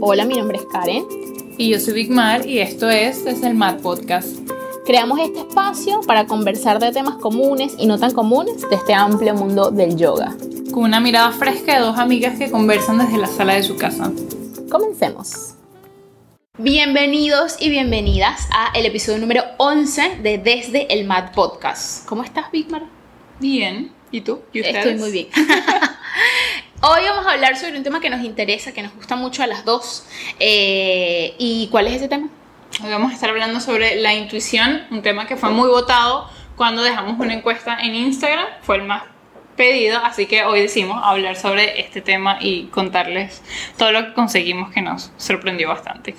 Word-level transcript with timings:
Hola, 0.00 0.24
mi 0.24 0.34
nombre 0.34 0.58
es 0.58 0.64
Karen. 0.66 1.04
Y 1.58 1.70
yo 1.70 1.78
soy 1.80 1.94
Big 1.94 2.10
Mar 2.10 2.46
y 2.46 2.58
esto 2.58 2.90
es 2.90 3.24
Desde 3.24 3.46
el 3.46 3.54
Mar 3.54 3.78
Podcast. 3.78 4.36
Creamos 4.84 5.18
este 5.20 5.40
espacio 5.40 6.00
para 6.06 6.26
conversar 6.26 6.80
de 6.80 6.92
temas 6.92 7.16
comunes 7.16 7.74
y 7.78 7.86
no 7.86 7.98
tan 7.98 8.12
comunes 8.12 8.68
de 8.68 8.76
este 8.76 8.94
amplio 8.94 9.34
mundo 9.34 9.70
del 9.70 9.96
yoga. 9.96 10.36
Con 10.72 10.84
una 10.84 11.00
mirada 11.00 11.30
fresca 11.32 11.74
de 11.74 11.80
dos 11.80 11.98
amigas 11.98 12.38
que 12.38 12.50
conversan 12.50 12.98
desde 12.98 13.16
la 13.16 13.28
sala 13.28 13.54
de 13.54 13.62
su 13.62 13.76
casa. 13.76 14.12
Comencemos. 14.70 15.54
Bienvenidos 16.58 17.56
y 17.60 17.70
bienvenidas 17.70 18.48
a 18.52 18.72
el 18.74 18.86
episodio 18.86 19.18
número 19.18 19.44
11 19.58 20.18
de 20.22 20.38
Desde 20.38 20.92
el 20.92 21.06
Mad 21.06 21.32
Podcast. 21.32 22.06
¿Cómo 22.06 22.24
estás, 22.24 22.50
Big 22.50 22.70
Mar? 22.70 22.82
Bien. 23.38 23.92
¿Y 24.10 24.20
tú? 24.20 24.40
¿Y 24.52 24.60
ustedes? 24.60 24.86
Estoy 24.86 24.98
muy 24.98 25.12
bien. 25.12 25.28
Hoy 26.82 27.04
vamos 27.04 27.26
a 27.26 27.32
hablar 27.32 27.56
sobre 27.56 27.78
un 27.78 27.82
tema 27.82 28.00
que 28.00 28.10
nos 28.10 28.22
interesa, 28.22 28.72
que 28.72 28.82
nos 28.82 28.94
gusta 28.94 29.16
mucho 29.16 29.42
a 29.42 29.46
las 29.46 29.64
dos. 29.64 30.04
Eh, 30.38 31.34
¿Y 31.38 31.68
cuál 31.68 31.86
es 31.86 31.94
ese 31.94 32.08
tema? 32.08 32.28
Hoy 32.84 32.90
vamos 32.90 33.12
a 33.12 33.14
estar 33.14 33.30
hablando 33.30 33.60
sobre 33.60 33.96
la 33.96 34.12
intuición, 34.12 34.82
un 34.90 35.00
tema 35.00 35.26
que 35.26 35.36
fue 35.36 35.48
muy 35.48 35.68
votado 35.68 36.28
cuando 36.54 36.82
dejamos 36.82 37.18
una 37.18 37.32
encuesta 37.32 37.78
en 37.80 37.94
Instagram. 37.94 38.44
Fue 38.60 38.76
el 38.76 38.82
más 38.82 39.04
pedido, 39.56 40.04
así 40.04 40.26
que 40.26 40.44
hoy 40.44 40.60
decidimos 40.60 41.00
hablar 41.02 41.36
sobre 41.36 41.80
este 41.80 42.02
tema 42.02 42.36
y 42.42 42.64
contarles 42.64 43.40
todo 43.78 43.90
lo 43.90 44.08
que 44.08 44.12
conseguimos 44.12 44.70
que 44.70 44.82
nos 44.82 45.12
sorprendió 45.16 45.70
bastante. 45.70 46.14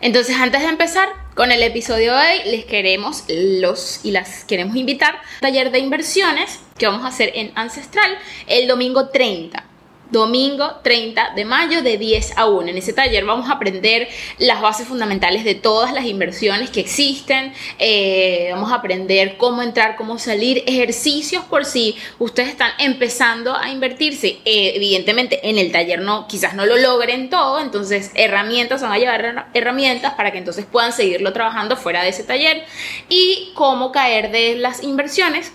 Entonces, 0.00 0.36
antes 0.36 0.60
de 0.60 0.68
empezar 0.68 1.08
con 1.34 1.50
el 1.50 1.60
episodio 1.60 2.14
de 2.14 2.20
hoy, 2.20 2.50
les 2.50 2.66
queremos 2.66 3.24
los 3.28 4.04
y 4.04 4.12
las 4.12 4.44
queremos 4.44 4.76
invitar 4.76 5.16
a 5.16 5.40
taller 5.40 5.72
de 5.72 5.80
inversiones 5.80 6.60
que 6.78 6.86
vamos 6.86 7.04
a 7.04 7.08
hacer 7.08 7.32
en 7.34 7.50
Ancestral 7.56 8.16
el 8.46 8.68
domingo 8.68 9.08
30 9.08 9.67
domingo 10.10 10.80
30 10.82 11.32
de 11.34 11.44
mayo 11.44 11.82
de 11.82 11.98
10 11.98 12.36
a 12.36 12.46
1. 12.46 12.68
En 12.68 12.78
ese 12.78 12.92
taller 12.92 13.24
vamos 13.24 13.48
a 13.48 13.54
aprender 13.54 14.08
las 14.38 14.60
bases 14.60 14.88
fundamentales 14.88 15.44
de 15.44 15.54
todas 15.54 15.92
las 15.92 16.04
inversiones 16.06 16.70
que 16.70 16.80
existen, 16.80 17.52
eh, 17.78 18.48
vamos 18.52 18.72
a 18.72 18.76
aprender 18.76 19.36
cómo 19.36 19.62
entrar, 19.62 19.96
cómo 19.96 20.18
salir, 20.18 20.62
ejercicios 20.66 21.44
por 21.44 21.64
si 21.64 21.96
ustedes 22.18 22.48
están 22.48 22.72
empezando 22.78 23.54
a 23.54 23.70
invertirse. 23.70 24.38
Eh, 24.44 24.72
evidentemente 24.76 25.48
en 25.48 25.58
el 25.58 25.72
taller 25.72 26.00
no, 26.00 26.26
quizás 26.28 26.54
no 26.54 26.66
lo 26.66 26.76
logren 26.76 27.30
todo, 27.30 27.60
entonces 27.60 28.10
herramientas, 28.14 28.82
van 28.82 28.92
a 28.92 28.98
llevar 28.98 29.48
herramientas 29.54 30.14
para 30.14 30.32
que 30.32 30.38
entonces 30.38 30.66
puedan 30.66 30.92
seguirlo 30.92 31.32
trabajando 31.32 31.76
fuera 31.76 32.02
de 32.02 32.10
ese 32.10 32.24
taller 32.24 32.64
y 33.08 33.50
cómo 33.54 33.92
caer 33.92 34.30
de 34.30 34.56
las 34.56 34.82
inversiones 34.82 35.52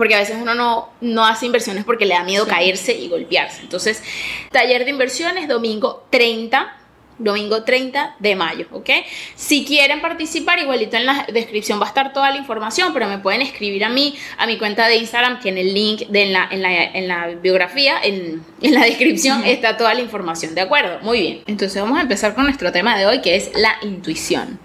porque 0.00 0.14
a 0.14 0.18
veces 0.18 0.38
uno 0.40 0.54
no, 0.54 0.88
no 1.02 1.26
hace 1.26 1.44
inversiones 1.44 1.84
porque 1.84 2.06
le 2.06 2.14
da 2.14 2.24
miedo 2.24 2.46
caerse 2.46 2.94
y 2.94 3.08
golpearse. 3.08 3.60
Entonces, 3.60 4.02
taller 4.50 4.86
de 4.86 4.90
inversiones, 4.92 5.46
domingo 5.46 6.06
30 6.08 6.78
domingo 7.18 7.64
30 7.64 8.16
de 8.18 8.34
mayo, 8.34 8.66
¿ok? 8.72 8.88
Si 9.34 9.66
quieren 9.66 10.00
participar, 10.00 10.58
igualito 10.58 10.96
en 10.96 11.04
la 11.04 11.26
descripción 11.30 11.78
va 11.78 11.84
a 11.84 11.88
estar 11.88 12.14
toda 12.14 12.30
la 12.30 12.38
información, 12.38 12.94
pero 12.94 13.08
me 13.08 13.18
pueden 13.18 13.42
escribir 13.42 13.84
a 13.84 13.90
mí, 13.90 14.14
a 14.38 14.46
mi 14.46 14.56
cuenta 14.56 14.88
de 14.88 14.96
Instagram, 14.96 15.38
que 15.38 15.50
en 15.50 15.58
el 15.58 15.74
link 15.74 16.08
de 16.08 16.22
en, 16.22 16.32
la, 16.32 16.48
en, 16.50 16.62
la, 16.62 16.82
en 16.82 17.06
la 17.06 17.26
biografía, 17.26 17.96
en, 18.02 18.42
en 18.62 18.72
la 18.72 18.86
descripción, 18.86 19.44
está 19.44 19.76
toda 19.76 19.92
la 19.92 20.00
información, 20.00 20.54
¿de 20.54 20.62
acuerdo? 20.62 21.00
Muy 21.02 21.20
bien, 21.20 21.42
entonces 21.46 21.82
vamos 21.82 21.98
a 21.98 22.00
empezar 22.00 22.34
con 22.34 22.44
nuestro 22.44 22.72
tema 22.72 22.96
de 22.96 23.04
hoy, 23.04 23.20
que 23.20 23.36
es 23.36 23.50
la 23.54 23.76
intuición. 23.82 24.58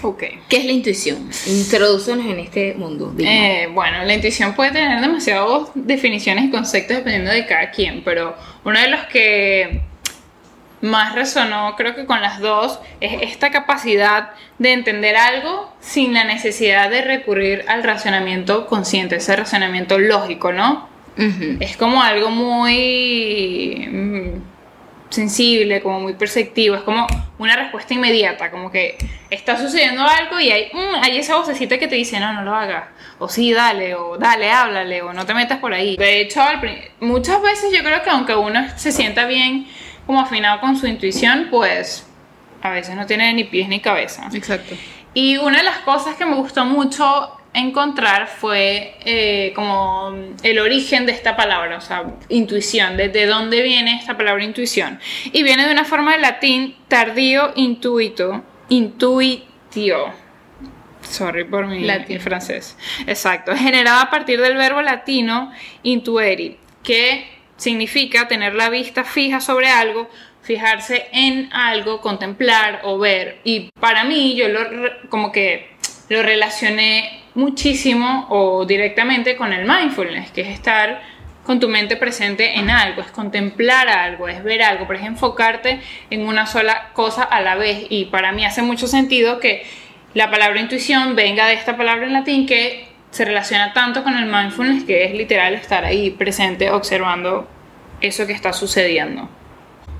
Okay. 0.00 0.38
¿Qué 0.48 0.58
es 0.58 0.64
la 0.64 0.72
intuición? 0.72 1.28
Introdúcenos 1.46 2.26
en 2.26 2.38
este 2.38 2.74
mundo. 2.74 3.12
Eh, 3.18 3.68
bueno, 3.72 4.04
la 4.04 4.14
intuición 4.14 4.54
puede 4.54 4.70
tener 4.70 5.00
demasiadas 5.00 5.70
definiciones 5.74 6.44
y 6.44 6.50
conceptos 6.50 6.98
dependiendo 6.98 7.32
de 7.32 7.46
cada 7.46 7.70
quien, 7.70 8.02
pero 8.04 8.36
uno 8.64 8.78
de 8.80 8.88
los 8.88 9.04
que 9.06 9.82
más 10.80 11.14
resonó, 11.14 11.74
creo 11.76 11.94
que 11.94 12.06
con 12.06 12.22
las 12.22 12.38
dos, 12.38 12.78
es 13.00 13.22
esta 13.22 13.50
capacidad 13.50 14.30
de 14.58 14.72
entender 14.72 15.16
algo 15.16 15.72
sin 15.80 16.14
la 16.14 16.24
necesidad 16.24 16.90
de 16.90 17.02
recurrir 17.02 17.64
al 17.66 17.82
razonamiento 17.82 18.66
consciente, 18.66 19.16
ese 19.16 19.34
razonamiento 19.34 19.98
lógico, 19.98 20.52
¿no? 20.52 20.88
Es 21.58 21.76
como 21.76 22.00
algo 22.00 22.30
muy 22.30 23.88
sensible, 25.10 25.82
como 25.82 26.00
muy 26.00 26.14
perceptivo, 26.14 26.76
es 26.76 26.82
como 26.82 27.06
una 27.38 27.56
respuesta 27.56 27.94
inmediata, 27.94 28.50
como 28.50 28.70
que 28.70 28.96
está 29.30 29.58
sucediendo 29.58 30.02
algo 30.02 30.38
y 30.40 30.50
hay, 30.50 30.70
mm, 30.72 31.02
hay 31.02 31.18
esa 31.18 31.36
vocecita 31.36 31.78
que 31.78 31.88
te 31.88 31.94
dice, 31.94 32.20
no, 32.20 32.32
no 32.32 32.42
lo 32.42 32.54
hagas, 32.54 32.88
o 33.18 33.28
sí, 33.28 33.52
dale, 33.52 33.94
o 33.94 34.18
dale, 34.18 34.50
háblale, 34.50 35.02
o 35.02 35.12
no 35.12 35.24
te 35.24 35.34
metas 35.34 35.58
por 35.58 35.72
ahí. 35.72 35.96
De 35.96 36.20
hecho, 36.20 36.40
muchas 37.00 37.40
veces 37.42 37.72
yo 37.72 37.82
creo 37.82 38.02
que 38.02 38.10
aunque 38.10 38.34
uno 38.34 38.66
se 38.76 38.92
sienta 38.92 39.26
bien 39.26 39.66
como 40.06 40.20
afinado 40.20 40.60
con 40.60 40.76
su 40.76 40.86
intuición, 40.86 41.48
pues 41.50 42.06
a 42.62 42.70
veces 42.70 42.96
no 42.96 43.06
tiene 43.06 43.32
ni 43.32 43.44
pies 43.44 43.68
ni 43.68 43.80
cabeza. 43.80 44.28
Exacto. 44.32 44.74
Y 45.14 45.36
una 45.38 45.58
de 45.58 45.64
las 45.64 45.78
cosas 45.78 46.16
que 46.16 46.26
me 46.26 46.36
gustó 46.36 46.64
mucho 46.64 47.37
encontrar 47.58 48.28
fue 48.28 48.94
eh, 49.04 49.52
como 49.54 50.14
el 50.42 50.58
origen 50.58 51.06
de 51.06 51.12
esta 51.12 51.36
palabra, 51.36 51.78
o 51.78 51.80
sea, 51.80 52.04
intuición, 52.28 52.96
desde 52.96 53.26
dónde 53.26 53.62
viene 53.62 53.96
esta 53.96 54.16
palabra 54.16 54.44
intuición. 54.44 54.98
Y 55.32 55.42
viene 55.42 55.66
de 55.66 55.72
una 55.72 55.84
forma 55.84 56.12
de 56.12 56.18
latín 56.18 56.76
tardío 56.88 57.52
intuito, 57.56 58.44
intuitio. 58.68 60.12
Sorry 61.02 61.44
por 61.44 61.66
mi 61.66 61.84
latín 61.84 62.20
francés. 62.20 62.76
Exacto. 63.06 63.56
Generada 63.56 64.02
a 64.02 64.10
partir 64.10 64.40
del 64.40 64.56
verbo 64.56 64.82
latino 64.82 65.52
intueri, 65.82 66.58
que 66.82 67.26
significa 67.56 68.28
tener 68.28 68.54
la 68.54 68.68
vista 68.68 69.04
fija 69.04 69.40
sobre 69.40 69.68
algo, 69.68 70.08
fijarse 70.42 71.08
en 71.12 71.52
algo, 71.52 72.00
contemplar 72.00 72.80
o 72.84 72.98
ver. 72.98 73.40
Y 73.44 73.70
para 73.80 74.04
mí, 74.04 74.34
yo 74.34 74.48
lo 74.48 74.60
como 75.08 75.32
que 75.32 75.77
lo 76.08 76.22
relacioné 76.22 77.22
muchísimo 77.34 78.26
o 78.30 78.64
directamente 78.64 79.36
con 79.36 79.52
el 79.52 79.66
mindfulness, 79.66 80.30
que 80.32 80.42
es 80.42 80.48
estar 80.48 81.00
con 81.44 81.60
tu 81.60 81.68
mente 81.68 81.96
presente 81.96 82.58
en 82.58 82.68
algo, 82.68 83.00
es 83.00 83.10
contemplar 83.10 83.88
algo, 83.88 84.28
es 84.28 84.42
ver 84.42 84.62
algo, 84.62 84.86
pero 84.86 84.98
es 84.98 85.06
enfocarte 85.06 85.80
en 86.10 86.26
una 86.26 86.46
sola 86.46 86.90
cosa 86.92 87.22
a 87.22 87.40
la 87.40 87.54
vez. 87.54 87.86
Y 87.88 88.06
para 88.06 88.32
mí 88.32 88.44
hace 88.44 88.60
mucho 88.60 88.86
sentido 88.86 89.40
que 89.40 89.64
la 90.14 90.30
palabra 90.30 90.60
intuición 90.60 91.16
venga 91.16 91.46
de 91.46 91.54
esta 91.54 91.76
palabra 91.76 92.06
en 92.06 92.12
latín 92.12 92.46
que 92.46 92.88
se 93.10 93.24
relaciona 93.24 93.72
tanto 93.72 94.02
con 94.04 94.14
el 94.16 94.26
mindfulness, 94.26 94.84
que 94.84 95.04
es 95.04 95.14
literal 95.14 95.54
estar 95.54 95.84
ahí 95.84 96.10
presente 96.10 96.70
observando 96.70 97.48
eso 98.00 98.26
que 98.26 98.32
está 98.32 98.52
sucediendo. 98.52 99.28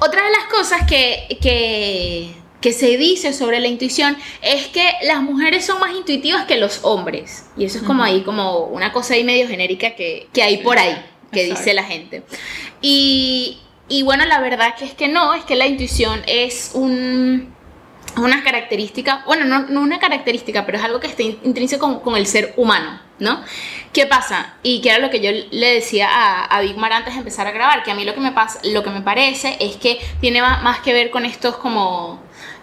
Otra 0.01 0.25
de 0.25 0.31
las 0.31 0.45
cosas 0.45 0.87
que, 0.87 1.39
que 1.41 2.31
que 2.61 2.73
se 2.73 2.97
dice 2.97 3.33
sobre 3.33 3.61
la 3.61 3.69
intuición 3.69 4.17
es 4.43 4.67
que 4.69 4.85
las 5.03 5.23
mujeres 5.23 5.65
son 5.65 5.79
más 5.79 5.95
intuitivas 5.95 6.47
que 6.47 6.57
los 6.57 6.81
hombres. 6.83 7.47
Y 7.57 7.65
eso 7.65 7.79
es 7.79 7.85
como 7.85 8.03
ahí, 8.03 8.23
como 8.23 8.65
una 8.65 8.93
cosa 8.93 9.15
ahí 9.15 9.25
medio 9.25 9.47
genérica 9.47 9.95
que, 9.95 10.29
hay 10.43 10.59
por 10.59 10.79
ahí, 10.79 10.97
que 11.31 11.45
dice 11.45 11.75
la 11.75 11.85
gente. 11.85 12.23
Y, 12.81 13.59
bueno, 14.05 14.25
la 14.27 14.41
verdad 14.41 14.75
que 14.77 14.85
es 14.85 14.95
que 14.95 15.09
no, 15.09 15.35
es 15.35 15.45
que 15.45 15.57
la 15.57 15.67
intuición 15.67 16.23
es 16.27 16.73
un, 16.75 17.55
una 18.17 18.43
característica, 18.43 19.23
bueno, 19.27 19.45
no, 19.45 19.81
una 19.81 20.01
característica, 20.01 20.67
pero 20.67 20.79
es 20.79 20.85
algo 20.85 20.99
que 20.99 21.07
está 21.07 21.23
intrínseco 21.23 22.03
con, 22.03 22.17
el 22.17 22.27
ser 22.27 22.55
humano, 22.57 23.01
¿no? 23.21 23.41
¿Qué 23.93 24.07
pasa? 24.07 24.57
Y 24.65 24.81
que 24.81 24.91
era 24.91 24.99
lo 24.99 25.11
que 25.11 25.21
yo 25.21 25.31
le 25.51 25.75
decía 25.75 26.09
a, 26.11 26.45
a 26.45 26.61
Big 26.61 26.77
Mar 26.77 26.93
antes 26.93 27.15
de 27.15 27.21
empezar 27.21 27.47
a 27.47 27.53
grabar, 27.53 27.85
que 27.85 27.93
a 27.93 27.95
mí 27.95 28.05
lo 28.05 28.15
que 28.15 28.21
me, 28.21 28.33
pasa, 28.33 28.61
lo 28.65 28.83
que 28.83 28.91
me 28.91 29.01
parece 29.01 29.57
es 29.61 29.77
que 29.77 29.99
tiene 30.21 30.43
más 30.43 30.81
que 30.81 30.93
ver 30.93 31.11
con 31.11 31.25
estos 31.25 31.57
como 31.57 32.21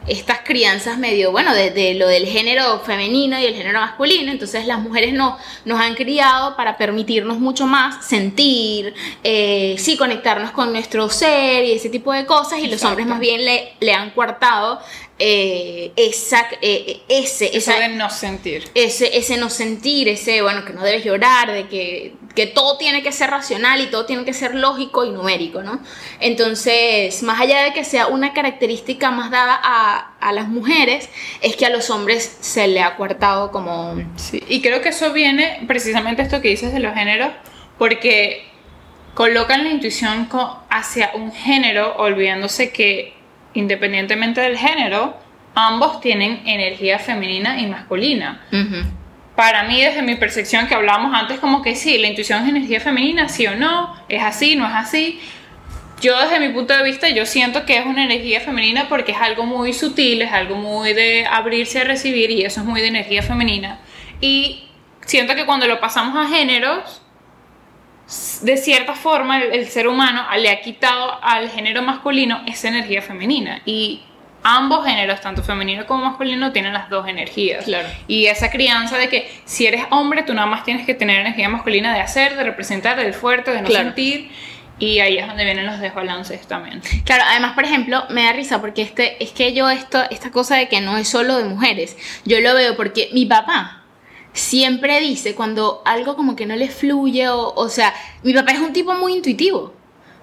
estas 0.07 0.39
crianzas 0.39 0.97
medio, 0.97 1.31
bueno, 1.31 1.53
de, 1.53 1.93
lo 1.95 2.07
del 2.07 2.25
género 2.27 2.79
femenino 2.81 3.39
y 3.39 3.45
el 3.45 3.55
género 3.55 3.79
masculino, 3.79 4.31
entonces 4.31 4.65
las 4.67 4.79
mujeres 4.79 5.13
no, 5.13 5.37
nos 5.65 5.79
han 5.79 5.95
criado 5.95 6.55
para 6.55 6.77
permitirnos 6.77 7.39
mucho 7.39 7.67
más 7.67 8.05
sentir, 8.05 8.93
eh, 9.23 9.75
sí, 9.79 9.97
conectarnos 9.97 10.51
con 10.51 10.71
nuestro 10.71 11.09
ser 11.09 11.65
y 11.65 11.71
ese 11.71 11.89
tipo 11.89 12.13
de 12.13 12.25
cosas, 12.25 12.59
y 12.59 12.67
los 12.67 12.83
hombres 12.83 13.07
más 13.07 13.19
bien 13.19 13.43
le, 13.43 13.73
le 13.79 13.93
han 13.93 14.11
coartado 14.11 14.79
eh, 15.17 15.93
esa, 15.95 16.45
eh, 16.61 17.01
ese, 17.07 17.55
Eso 17.55 17.71
de 17.71 17.87
no 17.89 18.09
sentir. 18.09 18.69
Ese, 18.73 19.17
ese 19.17 19.37
no 19.37 19.49
sentir, 19.49 20.09
ese, 20.09 20.41
bueno, 20.41 20.65
que 20.65 20.73
no 20.73 20.83
debes 20.83 21.05
llorar, 21.05 21.51
de 21.51 21.67
que, 21.67 22.15
que 22.35 22.45
todo 22.45 22.77
tiene 22.77 23.01
que 23.01 23.11
ser 23.11 23.29
racional 23.29 23.81
y 23.81 23.87
todo 23.87 24.05
tiene 24.05 24.25
que 24.25 24.33
ser 24.33 24.55
lógico 24.55 25.05
y 25.05 25.11
numérico, 25.11 25.63
¿no? 25.63 25.79
Entonces, 26.19 27.23
más 27.23 27.39
allá 27.39 27.63
de 27.63 27.73
que 27.73 27.83
sea 27.83 28.07
una 28.07 28.33
característica 28.33 29.09
más 29.11 29.31
dada 29.31 29.59
a, 29.63 30.13
a 30.19 30.33
las 30.33 30.47
mujeres, 30.47 31.09
es 31.41 31.55
que 31.55 31.65
a 31.65 31.69
los 31.69 31.89
hombres 31.89 32.37
se 32.41 32.67
le 32.67 32.81
ha 32.81 32.97
coartado 32.97 33.51
como... 33.51 33.95
Sí, 34.17 34.43
y 34.47 34.61
creo 34.61 34.81
que 34.81 34.89
eso 34.89 35.13
viene 35.13 35.63
precisamente 35.67 36.21
esto 36.21 36.41
que 36.41 36.49
dices 36.49 36.73
de 36.73 36.79
los 36.79 36.93
géneros, 36.93 37.29
porque 37.77 38.45
colocan 39.13 39.63
la 39.63 39.71
intuición 39.71 40.29
hacia 40.69 41.11
un 41.15 41.31
género, 41.31 41.95
olvidándose 41.97 42.71
que 42.71 43.15
independientemente 43.53 44.41
del 44.41 44.57
género, 44.57 45.17
ambos 45.55 46.01
tienen 46.01 46.41
energía 46.45 46.99
femenina 46.99 47.59
y 47.59 47.67
masculina. 47.67 48.45
Para 49.35 49.63
mí, 49.63 49.81
desde 49.81 50.01
mi 50.01 50.15
percepción 50.15 50.67
que 50.67 50.75
hablábamos 50.75 51.13
antes, 51.13 51.39
como 51.39 51.61
que 51.61 51.75
sí, 51.75 51.97
la 51.97 52.07
intuición 52.07 52.43
es 52.43 52.49
energía 52.49 52.79
femenina, 52.79 53.27
sí 53.27 53.45
o 53.47 53.55
no, 53.55 53.93
es 54.07 54.23
así, 54.23 54.55
no 54.55 54.65
es 54.65 54.73
así. 54.73 55.19
yo 56.01 56.17
desde 56.19 56.39
mi 56.39 56.49
punto 56.49 56.75
de 56.75 56.83
vista, 56.83 57.09
yo 57.09 57.25
siento 57.25 57.65
que 57.65 57.77
es 57.77 57.85
una 57.85 58.03
energía 58.03 58.41
femenina 58.41 58.87
porque 58.87 59.11
es 59.11 59.17
algo 59.19 59.45
muy 59.45 59.73
sutil, 59.73 60.21
es 60.21 60.31
algo 60.31 60.55
muy 60.55 60.93
de 60.93 61.25
abrirse 61.25 61.81
a 61.81 61.83
recibir 61.83 62.31
y 62.31 62.43
eso 62.43 62.61
es 62.61 62.65
muy 62.65 62.81
de 62.81 62.87
energía 62.87 63.23
femenina. 63.23 63.79
Y 64.21 64.69
siento 65.05 65.35
que 65.35 65.45
cuando 65.45 65.67
lo 65.67 65.79
pasamos 65.79 66.15
a 66.17 66.29
géneros, 66.29 67.01
de 68.41 68.57
cierta 68.57 68.93
forma 68.93 69.41
el, 69.41 69.53
el 69.53 69.67
ser 69.67 69.87
humano 69.87 70.25
le 70.37 70.49
ha 70.49 70.61
quitado 70.61 71.17
al 71.23 71.49
género 71.49 71.81
masculino 71.81 72.41
esa 72.45 72.69
energía 72.69 73.01
femenina. 73.01 73.61
Y 73.65 74.01
ambos 74.47 74.85
géneros, 74.85 75.19
tanto 75.21 75.41
femenino 75.43 75.85
como 75.87 76.05
masculino, 76.05 76.51
tienen 76.51 76.71
las 76.71 76.87
dos 76.89 77.07
energías. 77.07 77.65
Claro. 77.65 77.89
Y 78.07 78.27
esa 78.27 78.51
crianza 78.51 78.97
de 78.97 79.09
que 79.09 79.29
si 79.43 79.65
eres 79.65 79.83
hombre, 79.89 80.21
tú 80.23 80.33
nada 80.33 80.47
más 80.47 80.63
tienes 80.63 80.85
que 80.85 80.93
tener 80.93 81.19
energía 81.19 81.49
masculina 81.49 81.93
de 81.93 81.99
hacer, 82.01 82.37
de 82.37 82.43
representar, 82.43 82.95
del 82.95 83.13
fuerte, 83.13 83.51
de 83.51 83.61
no 83.61 83.67
Claro. 83.67 83.85
sentir. 83.87 84.31
Y 84.77 84.99
ahí 84.99 85.17
es 85.17 85.25
donde 85.25 85.45
vienen 85.45 85.65
los 85.65 85.79
desbalances 85.79 86.45
también. 86.47 86.81
Claro, 87.05 87.23
además, 87.27 87.53
por 87.53 87.63
ejemplo, 87.63 88.03
me 88.09 88.23
da 88.25 88.33
risa 88.33 88.61
porque 88.61 88.81
este, 88.83 89.23
es 89.23 89.31
que 89.31 89.53
yo 89.53 89.69
esto, 89.69 90.03
esta 90.11 90.31
cosa 90.31 90.57
de 90.57 90.67
que 90.67 90.79
no 90.81 90.97
es 90.97 91.07
solo 91.07 91.37
de 91.37 91.45
mujeres, 91.45 91.97
yo 92.25 92.39
lo 92.41 92.53
veo 92.53 92.75
porque 92.75 93.09
mi 93.13 93.25
papá 93.25 93.81
siempre 94.33 94.99
dice 94.99 95.33
cuando 95.33 95.81
algo 95.85 96.15
como 96.15 96.35
que 96.35 96.45
no 96.45 96.55
le 96.57 96.67
fluye 96.67 97.29
o, 97.29 97.53
o 97.55 97.69
sea, 97.69 97.93
mi 98.21 98.33
papá 98.33 98.51
es 98.51 98.59
un 98.59 98.73
tipo 98.73 98.93
muy 98.93 99.13
intuitivo. 99.13 99.73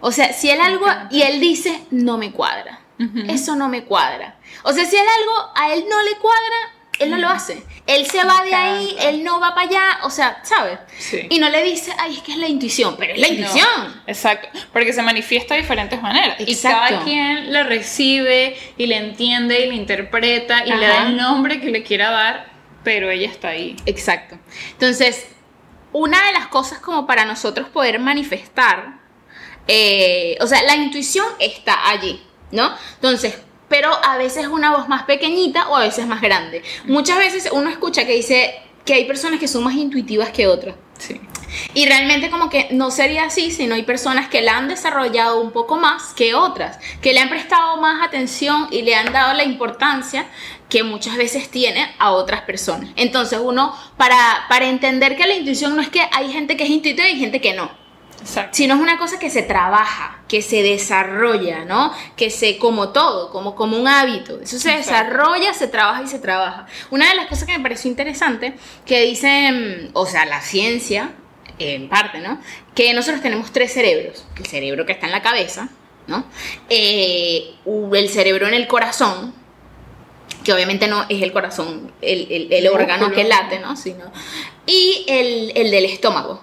O 0.01 0.13
sea, 0.13 0.33
si 0.35 0.51
él 0.51 0.61
algo 0.61 0.87
y 1.11 1.23
él 1.23 1.41
dice, 1.41 1.81
no 1.91 2.19
me 2.19 2.31
cuadra, 2.31 2.81
Eso 3.29 3.57
no 3.57 3.69
me 3.69 3.85
cuadra. 3.85 4.37
O 4.63 4.73
sea, 4.73 4.85
si 4.85 4.97
él 4.97 5.07
algo 5.21 5.53
a 5.57 5.75
él 5.75 5.85
no 5.89 6.03
le 6.03 6.17
cuadra, 6.19 6.73
él 6.99 7.11
no 7.11 7.19
lo 7.19 7.29
hace. 7.29 7.63
Él 7.87 8.07
se 8.07 8.23
va 8.25 8.45
de 8.45 8.55
ahí, 8.55 8.97
él 9.01 9.25
no 9.25 9.41
va 9.41 9.55
para 9.55 9.67
allá, 9.67 9.99
o 10.05 10.11
sea, 10.11 10.41
¿sabes? 10.45 10.79
Sí. 10.99 11.27
Y 11.31 11.39
no 11.39 11.49
le 11.51 11.63
dice, 11.65 11.93
ay, 11.99 12.15
es 12.17 12.23
que 12.23 12.33
es 12.33 12.39
la 12.39 12.49
intuición, 12.49 12.97
pero 12.97 13.15
es 13.15 13.21
la 13.21 13.29
intuición. 13.29 13.67
No, 13.77 14.03
exacto, 14.07 14.49
porque 14.73 14.93
se 14.93 15.03
manifiesta 15.03 15.55
de 15.55 15.63
diferentes 15.63 16.01
maneras. 16.01 16.39
Y 16.39 16.53
Exacto. 16.53 16.79
cada 16.79 17.05
quien 17.05 17.53
la 17.53 17.65
recibe 17.65 18.57
y 18.77 18.87
le 18.87 18.97
entiende 18.97 19.67
y 19.67 19.69
le 19.69 19.75
interpreta 19.75 20.65
y 20.65 20.71
le 20.71 20.87
da 20.87 21.09
el 21.09 21.17
nombre 21.17 21.61
que 21.61 21.71
le 21.71 21.83
quiera 21.83 22.11
dar, 22.11 22.53
pero 22.85 23.11
ella 23.11 23.29
está 23.29 23.49
ahí. 23.49 23.77
Exacto. 23.87 24.39
Entonces, 24.73 25.27
una 25.93 26.25
de 26.27 26.33
las 26.33 26.47
cosas 26.49 26.79
como 26.79 27.07
para 27.07 27.25
nosotros 27.25 27.69
poder 27.69 27.99
manifestar, 27.99 29.01
eh, 29.67 30.37
o 30.41 30.47
sea, 30.47 30.63
la 30.63 30.77
intuición 30.77 31.27
está 31.39 31.89
allí, 31.89 32.23
¿no? 32.53 32.73
Entonces, 32.95 33.35
pero 33.69 33.91
a 34.05 34.19
veces 34.19 34.47
una 34.47 34.77
voz 34.77 34.89
más 34.89 35.05
pequeñita 35.05 35.69
o 35.69 35.77
a 35.77 35.81
veces 35.81 36.07
más 36.07 36.21
grande. 36.21 36.63
Muchas 36.85 37.19
veces 37.19 37.49
uno 37.53 37.71
escucha 37.71 38.07
que 38.07 38.13
dice 38.13 38.55
que 38.85 38.95
hay 38.95 39.05
personas 39.07 39.41
que 39.41 39.49
son 39.49 39.65
más 39.65 39.75
intuitivas 39.75 40.31
que 40.31 40.47
otras. 40.47 40.77
Sí. 40.99 41.21
Y 41.75 41.87
realmente 41.87 42.31
como 42.31 42.49
que 42.49 42.69
no 42.71 42.91
sería 42.91 43.25
así, 43.25 43.51
sino 43.51 43.75
hay 43.75 43.83
personas 43.83 44.29
que 44.29 44.43
la 44.43 44.57
han 44.57 44.69
desarrollado 44.69 45.41
un 45.41 45.53
poco 45.53 45.77
más 45.77 46.15
que 46.15 46.35
otras, 46.35 46.79
que 47.01 47.13
le 47.13 47.21
han 47.21 47.29
prestado 47.29 47.77
más 47.79 48.07
atención 48.07 48.69
y 48.71 48.83
le 48.83 48.95
han 48.95 49.13
dado 49.13 49.35
la 49.35 49.45
importancia 49.45 50.27
que 50.69 50.83
muchas 50.83 51.17
veces 51.17 51.51
tiene 51.51 51.95
a 51.99 52.13
otras 52.13 52.43
personas. 52.43 52.91
Entonces 52.97 53.39
uno, 53.43 53.77
para, 53.97 54.47
para 54.49 54.69
entender 54.69 55.17
que 55.17 55.27
la 55.27 55.35
intuición 55.35 55.77
no 55.77 55.83
es 55.83 55.89
que 55.89 56.03
hay 56.13 56.33
gente 56.33 56.57
que 56.57 56.65
es 56.65 56.71
intuitiva 56.71 57.09
y 57.09 57.13
hay 57.13 57.19
gente 57.19 57.41
que 57.41 57.53
no, 57.53 57.71
Exacto. 58.23 58.51
sino 58.57 58.75
es 58.77 58.81
una 58.81 58.99
cosa 58.99 59.19
que 59.19 59.29
se 59.31 59.43
trabaja, 59.43 60.23
que 60.29 60.43
se 60.43 60.63
desarrolla, 60.63 61.65
¿no? 61.65 61.93
Que 62.17 62.31
se, 62.31 62.57
como 62.59 62.89
todo, 62.91 63.31
como, 63.31 63.55
como 63.55 63.77
un 63.77 63.87
hábito. 63.87 64.41
Eso 64.41 64.59
se 64.59 64.75
Exacto. 64.75 64.91
desarrolla, 65.11 65.53
se 65.55 65.69
trabaja 65.69 66.03
y 66.03 66.09
se 66.09 66.19
trabaja. 66.19 66.67
Una 66.91 67.09
de 67.09 67.15
las 67.17 67.27
cosas 67.27 67.45
que 67.45 67.57
me 67.57 67.63
pareció 67.63 67.91
interesante, 67.91 68.55
que 68.87 69.03
dicen, 69.03 69.91
o 69.93 70.07
sea, 70.07 70.25
la 70.25 70.41
ciencia, 70.41 71.13
en 71.59 71.89
parte, 71.89 72.19
¿no? 72.21 72.41
Que 72.75 72.95
nosotros 72.95 73.21
tenemos 73.23 73.53
tres 73.53 73.73
cerebros. 73.73 74.25
El 74.39 74.47
cerebro 74.47 74.87
que 74.87 74.93
está 74.93 75.07
en 75.07 75.13
la 75.13 75.23
cabeza, 75.23 75.69
¿no? 76.07 76.25
Eh, 76.71 77.55
el 77.95 78.09
cerebro 78.09 78.49
en 78.49 78.55
el 78.55 78.67
corazón, 78.67 79.35
que 80.45 80.53
obviamente 80.53 80.89
no 80.89 81.05
es 81.09 81.23
el 81.23 81.33
corazón, 81.33 81.93
el, 82.01 82.27
el- 82.31 82.53
el 82.53 82.67
órgano 82.69 83.13
que 83.13 83.23
late, 83.25 83.61
¿no? 83.61 83.77
Sino, 83.77 84.11
y 84.67 85.05
el, 85.07 85.53
el 85.55 85.71
del 85.71 85.85
estómago, 85.85 86.43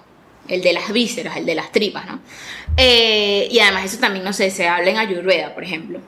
el 0.50 0.62
de 0.62 0.74
las 0.74 0.92
vísceras, 0.92 1.38
el 1.38 1.46
de 1.46 1.56
las 1.56 1.72
tripas, 1.72 2.06
¿no? 2.08 2.20
Eh, 2.78 3.48
y 3.52 3.60
además 3.60 3.86
eso 3.86 3.98
también, 4.00 4.24
no 4.26 4.34
sé, 4.34 4.50
se 4.52 4.68
habla 4.68 4.90
en 4.90 4.98
Ayurveda, 4.98 5.54
por 5.54 5.64
ejemplo. 5.64 6.00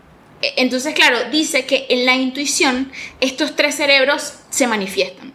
E- 0.42 0.54
Entonces, 0.58 0.94
claro, 0.94 1.18
dice 1.32 1.66
que 1.66 1.86
en 1.90 2.06
la 2.06 2.16
intuición 2.16 2.92
estos 3.20 3.56
tres 3.56 3.76
cerebros 3.76 4.34
se 4.50 4.68
manifiestan. 4.68 5.34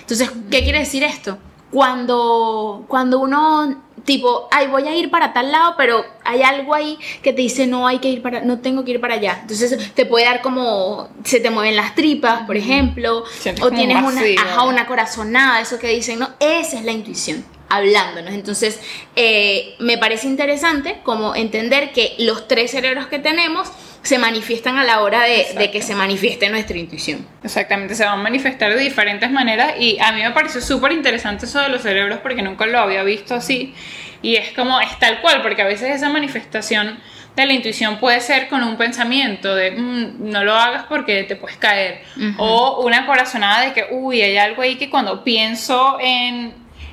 Entonces, 0.00 0.30
¿qué 0.50 0.62
quiere 0.62 0.80
decir 0.80 1.02
esto? 1.04 1.38
Cuando, 1.70 2.84
cuando 2.88 3.18
uno, 3.18 3.82
tipo, 4.04 4.48
ay, 4.50 4.66
voy 4.68 4.86
a 4.88 4.94
ir 4.96 5.10
para 5.10 5.32
tal 5.32 5.50
lado, 5.52 5.74
pero 5.76 6.04
hay 6.24 6.42
algo 6.42 6.74
ahí 6.74 6.98
que 7.22 7.32
te 7.32 7.42
dice, 7.42 7.66
no, 7.66 7.86
hay 7.86 7.98
que 7.98 8.08
ir 8.08 8.22
para, 8.22 8.40
no 8.40 8.60
tengo 8.60 8.84
que 8.84 8.92
ir 8.92 9.00
para 9.00 9.14
allá. 9.14 9.38
Entonces, 9.42 9.92
te 9.94 10.06
puede 10.06 10.24
dar 10.26 10.40
como, 10.40 11.08
se 11.24 11.40
te 11.40 11.50
mueven 11.50 11.76
las 11.76 11.94
tripas, 11.94 12.42
por 12.46 12.56
ejemplo, 12.56 13.24
Sientes 13.38 13.62
o 13.64 13.70
tienes 13.70 13.98
una, 13.98 14.20
vacío. 14.22 14.40
ajá, 14.40 14.62
una 14.64 14.86
corazonada, 14.86 15.60
eso 15.60 15.78
que 15.78 15.88
dicen, 15.88 16.18
¿no? 16.20 16.30
Esa 16.40 16.78
es 16.78 16.84
la 16.84 16.92
intuición, 16.92 17.44
hablándonos. 17.68 18.32
Entonces, 18.34 18.80
eh, 19.16 19.74
me 19.78 19.98
parece 19.98 20.26
interesante 20.26 21.00
como 21.02 21.34
entender 21.34 21.92
que 21.92 22.14
los 22.18 22.48
tres 22.48 22.70
cerebros 22.70 23.06
que 23.08 23.18
tenemos 23.18 23.68
se 24.02 24.18
manifiestan 24.18 24.78
a 24.78 24.84
la 24.84 25.00
hora 25.02 25.22
de, 25.24 25.46
de 25.58 25.70
que 25.70 25.82
se 25.82 25.94
manifieste 25.94 26.48
nuestra 26.48 26.78
intuición. 26.78 27.26
Exactamente, 27.42 27.94
se 27.94 28.04
van 28.04 28.20
a 28.20 28.22
manifestar 28.22 28.74
de 28.74 28.80
diferentes 28.80 29.30
maneras 29.30 29.74
y 29.78 29.98
a 30.00 30.12
mí 30.12 30.22
me 30.22 30.30
pareció 30.30 30.60
súper 30.60 30.92
interesante 30.92 31.46
eso 31.46 31.60
de 31.60 31.68
los 31.68 31.82
cerebros 31.82 32.20
porque 32.22 32.40
nunca 32.40 32.64
lo 32.66 32.78
había 32.78 33.02
visto 33.02 33.34
así 33.34 33.74
y 34.22 34.36
es 34.36 34.52
como, 34.52 34.80
es 34.80 34.98
tal 34.98 35.20
cual, 35.20 35.42
porque 35.42 35.62
a 35.62 35.66
veces 35.66 35.94
esa 35.94 36.08
manifestación 36.08 36.98
de 37.36 37.46
la 37.46 37.52
intuición 37.52 37.98
puede 37.98 38.20
ser 38.20 38.48
con 38.48 38.62
un 38.64 38.76
pensamiento 38.76 39.54
de 39.54 39.72
"Mm, 39.72 40.30
no 40.30 40.42
lo 40.42 40.54
hagas 40.54 40.84
porque 40.88 41.24
te 41.24 41.36
puedes 41.36 41.56
caer 41.58 42.02
Ujú. 42.16 42.34
o 42.42 42.84
una 42.86 43.04
corazonada 43.06 43.62
de 43.66 43.72
que, 43.72 43.86
uy, 43.90 44.22
hay 44.22 44.36
algo 44.38 44.62
ahí 44.62 44.76
que 44.76 44.88
cuando 44.90 45.22
pienso 45.22 45.98
en 46.00 46.52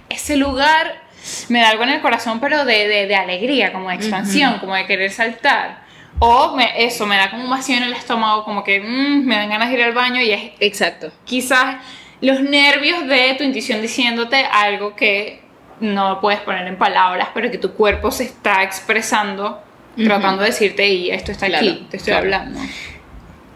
ese 0.10 0.36
lugar 0.38 1.02
me 1.50 1.60
da 1.62 1.69
algo 1.69 1.84
en 1.84 1.90
el 1.90 2.02
corazón 2.02 2.40
pero 2.40 2.66
de, 2.66 2.88
de, 2.88 3.07
de 3.07 3.16
alegría, 3.16 3.72
como 3.74 3.90
de 3.90 3.96
expansión, 3.96 4.60
como 4.60 4.75
de 4.75 4.86
querer 4.86 5.12
saltar. 5.12 5.84
O 6.19 6.56
me- 6.56 6.86
eso, 6.86 7.06
me 7.06 7.18
da 7.18 7.30
como 7.30 7.44
un 7.44 7.50
vacío 7.50 7.75
en 7.78 7.84
el 7.84 7.94
estómago, 7.94 8.44
como 8.46 8.63
que 8.63 8.80
mm, 8.80 9.25
me 9.25 9.36
dan 9.36 9.50
ganas 9.50 9.69
de 9.69 9.75
ir 9.75 9.84
al 9.84 9.94
baño 9.94 10.22
y 10.22 10.31
es 10.31 10.52
Exacto. 10.60 11.12
quizás 11.25 11.78
los 12.22 12.40
nervios 12.42 13.06
de 13.07 13.36
tu 13.38 13.44
intuición 13.44 13.81
diciéndote 13.81 14.46
algo 14.46 14.96
que 14.96 15.42
no 15.81 16.22
puedes 16.22 16.40
poner 16.40 16.66
en 16.68 16.78
palabras, 16.78 17.28
pero 17.34 17.51
que 17.51 17.58
tu 17.58 17.74
cuerpo 17.74 18.10
se 18.12 18.24
está 18.24 18.63
expresando, 18.63 19.62
tratando 19.98 20.42
de 20.44 20.50
decirte, 20.50 20.88
y 20.88 21.12
esto 21.12 21.34
está 21.34 21.48
Claro, 21.48 21.66
aquí, 21.68 21.88
te 21.92 21.98
estoy 21.98 22.12
claro. 22.13 22.24
hablando. 22.25 22.60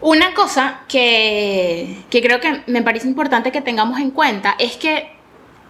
Una 0.02 0.34
cosa 0.34 0.80
que, 0.88 1.96
que 2.10 2.22
creo 2.22 2.40
que 2.40 2.62
me 2.66 2.82
parece 2.82 3.06
importante 3.08 3.50
que 3.52 3.60
tengamos 3.62 3.98
en 4.00 4.10
cuenta 4.10 4.54
es 4.58 4.76
que 4.76 5.10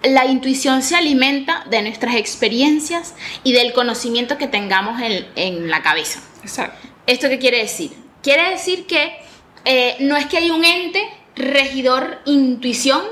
la 0.02 0.26
intuición 0.26 0.83
se 0.83 0.97
alimenta 0.97 1.64
de 1.69 1.83
nuestras 1.83 2.16
experiencias 2.16 3.14
y 3.45 3.52
del 3.52 3.73
conocimiento 3.73 4.38
que 4.38 4.49
tengamos 4.49 5.00
en, 5.00 5.26
en 5.37 5.71
la 5.71 5.83
cabeza. 5.83 6.21
Exacto. 6.42 6.88
¿Esto 7.07 7.28
qué 7.28 7.38
quiere 7.38 7.59
decir? 7.59 7.92
Quiere 8.23 8.50
decir 8.50 8.87
que 8.87 9.12
eh, 9.64 9.97
no 10.00 10.16
es 10.16 10.26
que 10.26 10.38
hay 10.38 10.50
un 10.50 10.64
ente 10.64 11.07
regidor 11.37 12.21
intuición 12.25 13.02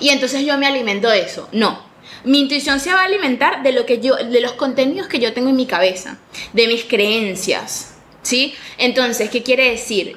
y 0.00 0.10
entonces 0.10 0.44
yo 0.44 0.56
me 0.58 0.66
alimento 0.66 1.08
de 1.08 1.20
eso. 1.20 1.48
No. 1.52 1.84
Mi 2.24 2.40
intuición 2.40 2.80
se 2.80 2.92
va 2.92 3.02
a 3.02 3.04
alimentar 3.04 3.62
de 3.62 3.72
lo 3.72 3.86
que 3.86 4.00
yo, 4.00 4.16
de 4.16 4.40
los 4.40 4.52
contenidos 4.52 5.06
que 5.06 5.18
yo 5.18 5.32
tengo 5.32 5.50
en 5.50 5.56
mi 5.56 5.66
cabeza, 5.66 6.18
de 6.52 6.66
mis 6.66 6.84
creencias. 6.84 7.94
¿Sí? 8.22 8.54
Entonces, 8.78 9.30
¿qué 9.30 9.44
quiere 9.44 9.70
decir? 9.70 10.16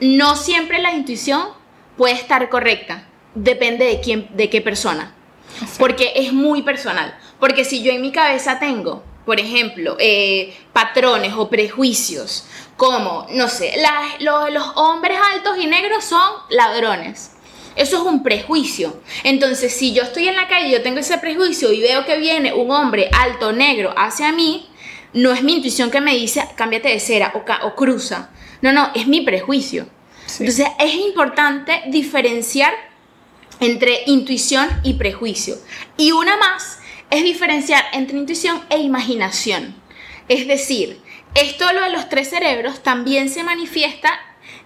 No 0.00 0.36
siempre 0.36 0.82
la 0.82 0.92
intuición 0.92 1.48
puede 1.96 2.14
estar 2.14 2.50
correcta. 2.50 3.08
Depende 3.36 3.84
de 3.84 4.00
quién, 4.00 4.28
de 4.34 4.48
qué 4.50 4.60
persona. 4.60 5.14
Porque 5.78 6.12
es 6.16 6.32
muy 6.32 6.62
personal. 6.62 7.16
Porque 7.38 7.64
si 7.64 7.82
yo 7.82 7.92
en 7.92 8.00
mi 8.02 8.10
cabeza 8.12 8.58
tengo, 8.58 9.04
por 9.24 9.38
ejemplo, 9.40 9.96
eh, 9.98 10.54
patrones 10.72 11.34
o 11.34 11.48
prejuicios, 11.48 12.46
como, 12.76 13.26
no 13.30 13.48
sé, 13.48 13.72
la- 13.76 14.48
los 14.50 14.64
hombres 14.76 15.18
altos 15.34 15.56
y 15.58 15.66
negros 15.66 16.04
son 16.04 16.30
ladrones. 16.50 17.32
Eso 17.74 17.96
es 17.98 18.02
un 18.04 18.22
prejuicio. 18.22 19.00
Entonces, 19.22 19.72
si 19.74 19.92
yo 19.92 20.02
estoy 20.02 20.28
en 20.28 20.36
la 20.36 20.48
calle 20.48 20.68
y 20.68 20.72
yo 20.72 20.82
tengo 20.82 20.98
ese 21.00 21.18
prejuicio 21.18 21.72
y 21.72 21.80
veo 21.80 22.06
que 22.06 22.16
viene 22.18 22.52
un 22.54 22.70
hombre 22.70 23.10
alto 23.12 23.52
negro 23.52 23.92
hacia 23.96 24.32
mí, 24.32 24.68
no 25.12 25.32
es 25.32 25.42
mi 25.42 25.54
intuición 25.56 25.90
que 25.90 26.00
me 26.00 26.14
dice 26.14 26.42
cámbiate 26.56 26.88
de 26.88 27.00
cera 27.00 27.32
o, 27.34 27.66
o 27.66 27.74
cruza. 27.74 28.30
No, 28.62 28.72
no, 28.72 28.90
es 28.94 29.06
mi 29.06 29.20
prejuicio. 29.22 29.86
Sí. 30.26 30.44
Entonces, 30.44 30.68
es 30.78 30.94
importante 30.94 31.82
diferenciar 31.88 32.72
entre 33.60 34.02
intuición 34.06 34.68
y 34.82 34.94
prejuicio. 34.94 35.56
Y 35.96 36.12
una 36.12 36.36
más 36.36 36.78
es 37.10 37.22
diferenciar 37.22 37.84
entre 37.92 38.18
intuición 38.18 38.60
e 38.70 38.78
imaginación. 38.78 39.74
Es 40.28 40.46
decir, 40.46 41.00
esto 41.34 41.72
lo 41.72 41.82
de 41.82 41.90
los 41.90 42.08
tres 42.08 42.30
cerebros 42.30 42.82
también 42.82 43.28
se 43.28 43.42
manifiesta, 43.44 44.18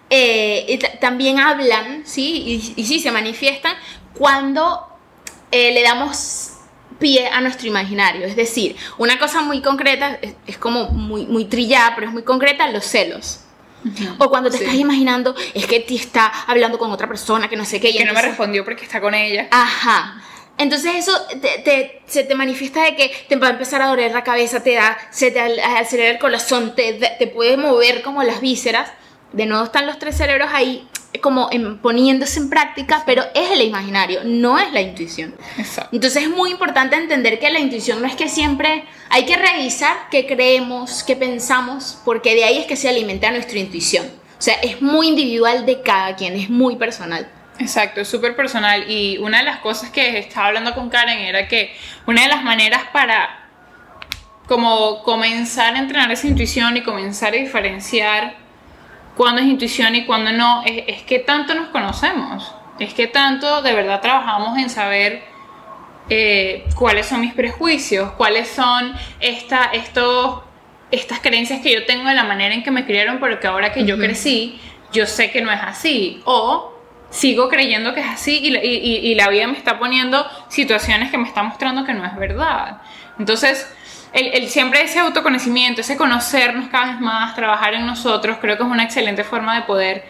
eh, 0.09 0.79
también 1.01 1.39
hablan, 1.39 2.03
¿sí? 2.05 2.43
Y, 2.77 2.81
y 2.81 2.87
sí, 2.87 3.01
se 3.01 3.11
manifiestan 3.11 3.75
cuando 4.15 4.87
eh, 5.51 5.73
le 5.73 5.83
damos 5.83 6.53
pie 6.99 7.29
a 7.29 7.41
nuestro 7.41 7.67
imaginario. 7.67 8.27
Es 8.27 8.37
decir, 8.37 8.77
una 8.99 9.19
cosa 9.19 9.41
muy 9.43 9.61
concreta, 9.63 10.19
es, 10.23 10.35
es 10.47 10.59
como 10.59 10.89
muy, 10.89 11.27
muy 11.27 11.45
trillada, 11.45 11.95
pero 11.95 12.09
es 12.09 12.13
muy 12.13 12.23
concreta, 12.23 12.71
los 12.71 12.85
celos. 12.85 13.41
O 14.19 14.29
cuando 14.29 14.51
te 14.51 14.59
Sí. 14.59 14.65
estás 14.65 14.77
imaginando, 14.79 15.35
es 15.55 15.67
que 15.67 15.81
te 15.81 15.95
está 15.95 16.27
hablando 16.47 16.79
con 16.79 16.91
otra 16.93 17.07
persona 17.09 17.49
que 17.49 17.57
no 17.57 17.65
sé 17.65 17.81
qué. 17.81 17.91
y 17.91 17.93
Que 17.93 17.99
no 18.01 18.05
me 18.07 18.11
entonces- 18.11 18.31
respondió 18.31 18.65
porque 18.65 18.85
está 18.85 19.01
con 19.01 19.15
ella. 19.15 19.49
Ajá. 19.51 20.23
Entonces 20.59 20.95
eso 20.97 21.13
te, 21.41 21.59
te- 21.65 22.03
se 22.07 22.23
te 22.25 22.35
manifiesta 22.35 22.83
de 22.83 22.95
que 22.95 23.11
te 23.29 23.37
va 23.37 23.47
a 23.47 23.51
empezar 23.51 23.81
a 23.81 23.87
doler 23.87 24.13
la 24.13 24.23
cabeza, 24.23 24.63
te 24.63 24.75
da, 24.75 24.99
se 25.11 25.31
te 25.31 25.41
acelera 25.63 26.11
el 26.11 26.19
corazón, 26.19 26.75
te, 26.75 26.93
te 27.19 27.27
puede 27.29 27.57
mover 27.57 28.03
como 28.03 28.23
las 28.23 28.41
vísceras. 28.43 28.91
De 29.33 29.47
nuevo 29.47 29.65
están 29.65 29.87
los 29.87 29.99
tres 29.99 30.17
cerebros 30.17 30.51
ahí 30.53 30.87
como 31.21 31.49
en- 31.51 31.79
poniéndose 31.79 32.39
en 32.39 32.49
práctica, 32.51 33.03
pero 33.05 33.25
es 33.35 33.51
el 33.51 33.63
imaginario, 33.63 34.21
no 34.25 34.59
es 34.59 34.73
la 34.73 34.81
intuición. 34.81 35.35
Exacto. 35.59 35.91
Entonces 35.95 36.23
es 36.23 36.31
muy 36.31 36.51
importante 36.51 36.97
entender 36.97 37.39
que 37.39 37.51
la 37.51 37.59
intuición 37.59 38.01
no 38.01 38.07
es 38.07 38.15
que 38.15 38.29
siempre 38.29 38.85
hay 39.09 39.25
que 39.25 39.37
revisar 39.37 39.97
qué 40.11 40.27
creemos, 40.27 41.03
qué 41.03 41.17
pensamos, 41.17 42.01
porque 42.05 42.35
de 42.35 42.45
ahí 42.45 42.59
es 42.59 42.67
que 42.67 42.77
se 42.77 42.89
alimenta 42.89 43.31
nuestra 43.33 43.59
intuición. 43.59 44.07
O 44.07 44.43
sea, 44.43 44.55
es 44.63 44.81
muy 44.81 45.09
individual 45.09 45.67
de 45.67 45.83
cada 45.83 46.17
quien, 46.17 46.35
es 46.35 46.49
muy 46.49 46.77
personal. 46.77 47.29
Exacto, 47.59 48.01
es 48.01 48.09
súper 48.09 48.35
personal. 48.37 48.91
Y 48.91 49.19
una 49.19 49.39
de 49.39 49.45
las 49.45 49.59
cosas 49.59 49.91
que 49.91 50.19
estaba 50.19 50.47
hablando 50.47 50.75
con 50.75 50.89
Karen 50.89 51.19
era 51.19 51.47
que 51.47 51.75
una 52.07 52.23
de 52.23 52.29
las 52.29 52.43
maneras 52.43 52.85
para 52.93 53.49
como 54.47 55.03
comenzar 55.03 55.75
a 55.75 55.79
entrenar 55.79 56.11
esa 56.11 56.27
intuición 56.27 56.77
y 56.77 56.83
comenzar 56.83 57.35
a 57.35 57.37
diferenciar 57.37 58.35
cuándo 59.21 59.43
es 59.43 59.49
intuición 59.49 59.95
y 59.95 60.07
cuándo 60.07 60.33
no, 60.33 60.63
es, 60.65 60.85
es 60.87 61.03
que 61.03 61.19
tanto 61.19 61.53
nos 61.55 61.69
conocemos. 61.69 62.55
Es 62.79 62.95
que 62.95 63.07
tanto 63.07 63.61
de 63.61 63.75
verdad 63.75 64.01
trabajamos 64.01 64.57
en 64.57 64.71
saber 64.71 65.23
eh, 66.09 66.65
cuáles 66.75 67.05
son 67.05 67.21
mis 67.21 67.35
prejuicios, 67.35 68.13
cuáles 68.13 68.49
son 68.49 68.95
esta, 69.21 69.65
estos, 69.75 70.41
estas 70.91 71.21
creencias 71.21 71.61
que 71.61 71.71
yo 71.71 71.85
tengo 71.85 72.09
de 72.09 72.15
la 72.15 72.25
manera 72.25 72.55
en 72.55 72.63
que 72.63 72.71
me 72.71 72.87
criaron, 72.87 73.19
pero 73.21 73.39
que 73.41 73.47
ahora 73.47 73.75
que 73.75 73.85
yo 73.85 73.99
crecí, 73.99 74.59
yo 74.91 75.05
sé 75.05 75.31
que 75.31 75.43
no 75.43 75.53
es 75.53 75.61
así. 75.63 76.23
O 76.25 76.73
sigo 77.11 77.51
creyendo 77.51 77.93
que 77.93 78.01
es 78.01 78.07
así 78.09 78.39
y- 78.43 78.57
y- 78.57 79.11
y 79.11 79.15
la 79.17 79.29
vida 79.29 79.47
me 79.49 79.59
está 79.59 79.79
poniendo 79.79 80.27
situaciones 80.49 81.11
que 81.11 81.19
me 81.19 81.29
está 81.29 81.43
mostrando 81.43 81.85
que 81.85 81.93
no 81.93 82.07
es 82.07 82.17
verdad. 82.17 82.81
Entonces, 83.19 83.71
el, 84.13 84.27
el 84.29 84.49
siempre 84.49 84.83
ese 84.83 84.99
autoconocimiento, 84.99 85.81
ese 85.81 85.97
conocernos 85.97 86.69
cada 86.69 86.93
vez 86.93 87.01
más, 87.01 87.35
trabajar 87.35 87.75
en 87.75 87.87
nosotros, 87.87 88.39
creo 88.41 88.57
que 88.57 88.63
es 88.63 88.69
una 88.69 88.85
excelente 88.85 89.25
forma 89.25 89.55
de 89.55 89.63
poder 89.63 90.05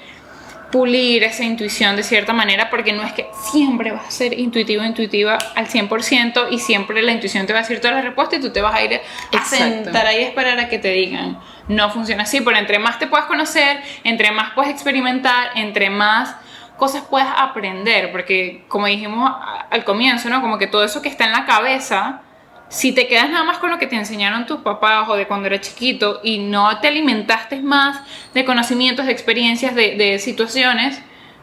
pulir 0.70 1.24
esa 1.24 1.44
intuición 1.44 1.96
de 1.96 2.02
cierta 2.02 2.32
manera, 2.32 2.70
porque 2.70 2.92
no 2.92 3.02
es 3.02 3.12
que 3.12 3.26
siempre 3.50 3.90
vas 3.90 4.06
a 4.06 4.10
ser 4.10 4.38
intuitivo, 4.38 4.84
intuitiva 4.84 5.36
al 5.54 5.66
100% 5.66 6.46
y 6.50 6.58
siempre 6.58 7.02
la 7.02 7.12
intuición 7.12 7.46
te 7.46 7.52
va 7.52 7.60
a 7.60 7.62
decir 7.62 7.80
toda 7.80 7.94
la 7.94 8.02
respuesta 8.02 8.36
y 8.36 8.40
tú 8.40 8.50
te 8.52 8.60
vas 8.60 8.74
a 8.74 8.82
ir 8.82 9.00
a 9.32 9.44
sentar 9.44 10.06
ahí 10.06 10.22
a 10.22 10.28
esperar 10.28 10.58
a 10.58 10.68
que 10.68 10.78
te 10.78 10.92
digan. 10.92 11.38
No 11.68 11.90
funciona 11.90 12.22
así, 12.22 12.40
pero 12.40 12.56
entre 12.56 12.78
más 12.78 12.98
te 12.98 13.06
puedas 13.06 13.26
conocer, 13.26 13.80
entre 14.04 14.30
más 14.30 14.52
puedes 14.52 14.70
experimentar, 14.70 15.50
entre 15.56 15.90
más 15.90 16.36
cosas 16.76 17.02
puedes 17.02 17.28
aprender, 17.36 18.10
porque 18.12 18.64
como 18.68 18.86
dijimos 18.86 19.30
al 19.70 19.84
comienzo, 19.84 20.30
¿no? 20.30 20.40
Como 20.40 20.56
que 20.56 20.66
todo 20.66 20.84
eso 20.84 21.02
que 21.02 21.08
está 21.08 21.24
en 21.24 21.32
la 21.32 21.44
cabeza, 21.44 22.22
si 22.70 22.92
te 22.92 23.08
quedas 23.08 23.28
nada 23.28 23.44
más 23.44 23.58
con 23.58 23.68
lo 23.68 23.78
que 23.78 23.88
te 23.88 23.96
enseñaron 23.96 24.46
tus 24.46 24.60
papás 24.60 25.08
o 25.08 25.16
de 25.16 25.26
cuando 25.26 25.48
eras 25.48 25.60
chiquito 25.60 26.20
y 26.22 26.38
no 26.38 26.80
te 26.80 26.86
alimentaste 26.88 27.60
más 27.60 28.00
de 28.32 28.44
conocimientos, 28.44 29.06
de 29.06 29.12
experiencias, 29.12 29.74
de, 29.74 29.96
de 29.96 30.18
situaciones, 30.20 31.02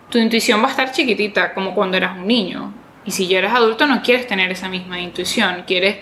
tu 0.10 0.20
intuición 0.20 0.64
va 0.64 0.68
a 0.68 0.72
estar 0.72 0.92
chiquitita, 0.94 1.54
como 1.54 1.76
cuando 1.76 1.98
eras 1.98 2.18
un 2.18 2.26
niño. 2.26 2.74
Y 3.06 3.12
si 3.12 3.28
ya 3.28 3.40
eres 3.40 3.52
adulto 3.52 3.86
no 3.88 4.02
quieres 4.02 4.26
tener 4.26 4.50
esa 4.52 4.70
misma 4.70 5.00
intuición, 5.02 5.66
quieres 5.68 5.98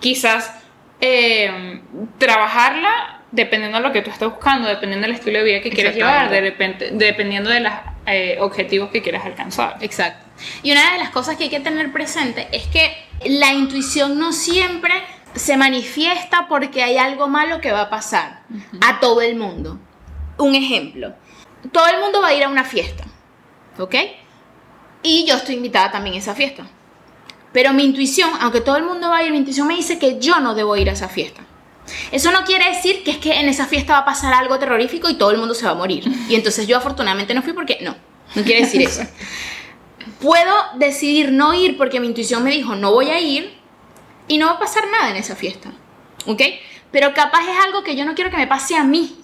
quizás 0.00 0.54
eh, 1.02 1.82
trabajarla 2.16 3.20
dependiendo 3.30 3.78
de 3.78 3.82
lo 3.82 3.92
que 3.92 4.00
tú 4.00 4.10
estás 4.10 4.30
buscando, 4.30 4.68
dependiendo 4.68 5.06
del 5.06 5.16
estilo 5.16 5.38
de 5.38 5.44
vida 5.44 5.60
que 5.60 5.70
quieres 5.70 5.94
llevar, 5.94 6.30
de 6.30 6.40
repente, 6.40 6.90
dependiendo 6.92 7.50
de 7.50 7.60
los 7.60 7.72
objetivos 8.40 8.90
que 8.90 9.02
quieras 9.02 9.24
alcanzar. 9.26 9.76
Exacto. 9.80 10.31
Y 10.62 10.72
una 10.72 10.92
de 10.92 10.98
las 10.98 11.10
cosas 11.10 11.36
que 11.36 11.44
hay 11.44 11.50
que 11.50 11.60
tener 11.60 11.92
presente 11.92 12.48
es 12.52 12.66
que 12.66 12.94
la 13.24 13.52
intuición 13.52 14.18
no 14.18 14.32
siempre 14.32 14.92
se 15.34 15.56
manifiesta 15.56 16.46
porque 16.48 16.82
hay 16.82 16.98
algo 16.98 17.28
malo 17.28 17.60
que 17.60 17.72
va 17.72 17.82
a 17.82 17.90
pasar 17.90 18.42
a 18.80 19.00
todo 19.00 19.22
el 19.22 19.36
mundo. 19.36 19.78
Un 20.38 20.54
ejemplo, 20.54 21.14
todo 21.70 21.86
el 21.86 22.00
mundo 22.00 22.20
va 22.20 22.28
a 22.28 22.34
ir 22.34 22.44
a 22.44 22.48
una 22.48 22.64
fiesta, 22.64 23.04
¿ok? 23.78 23.94
Y 25.02 25.24
yo 25.26 25.36
estoy 25.36 25.56
invitada 25.56 25.90
también 25.90 26.16
a 26.16 26.18
esa 26.18 26.34
fiesta. 26.34 26.66
Pero 27.52 27.72
mi 27.72 27.84
intuición, 27.84 28.30
aunque 28.40 28.60
todo 28.60 28.76
el 28.76 28.84
mundo 28.84 29.10
va 29.10 29.18
a 29.18 29.22
ir, 29.24 29.30
mi 29.30 29.38
intuición 29.38 29.66
me 29.66 29.74
dice 29.74 29.98
que 29.98 30.18
yo 30.18 30.40
no 30.40 30.54
debo 30.54 30.76
ir 30.76 30.88
a 30.88 30.92
esa 30.92 31.08
fiesta. 31.08 31.42
Eso 32.10 32.30
no 32.30 32.44
quiere 32.44 32.68
decir 32.68 33.02
que 33.02 33.10
es 33.10 33.18
que 33.18 33.38
en 33.40 33.48
esa 33.48 33.66
fiesta 33.66 33.94
va 33.94 33.98
a 34.00 34.04
pasar 34.04 34.32
algo 34.32 34.58
terrorífico 34.58 35.10
y 35.10 35.14
todo 35.14 35.30
el 35.30 35.38
mundo 35.38 35.54
se 35.54 35.66
va 35.66 35.72
a 35.72 35.74
morir. 35.74 36.04
Y 36.28 36.34
entonces 36.34 36.66
yo 36.66 36.76
afortunadamente 36.76 37.34
no 37.34 37.42
fui 37.42 37.52
porque 37.52 37.78
no, 37.82 37.96
no 38.34 38.42
quiere 38.42 38.62
decir 38.62 38.82
eso. 38.82 39.02
Puedo 40.20 40.54
decidir 40.76 41.32
no 41.32 41.54
ir 41.54 41.76
porque 41.76 42.00
mi 42.00 42.06
intuición 42.06 42.42
me 42.44 42.50
dijo 42.50 42.74
no 42.74 42.92
voy 42.92 43.10
a 43.10 43.20
ir 43.20 43.58
y 44.28 44.38
no 44.38 44.46
va 44.46 44.52
a 44.52 44.58
pasar 44.58 44.84
nada 44.90 45.10
en 45.10 45.16
esa 45.16 45.36
fiesta. 45.36 45.72
¿Ok? 46.26 46.40
Pero 46.90 47.14
capaz 47.14 47.42
es 47.48 47.64
algo 47.64 47.82
que 47.82 47.96
yo 47.96 48.04
no 48.04 48.14
quiero 48.14 48.30
que 48.30 48.36
me 48.36 48.46
pase 48.46 48.76
a 48.76 48.84
mí. 48.84 49.18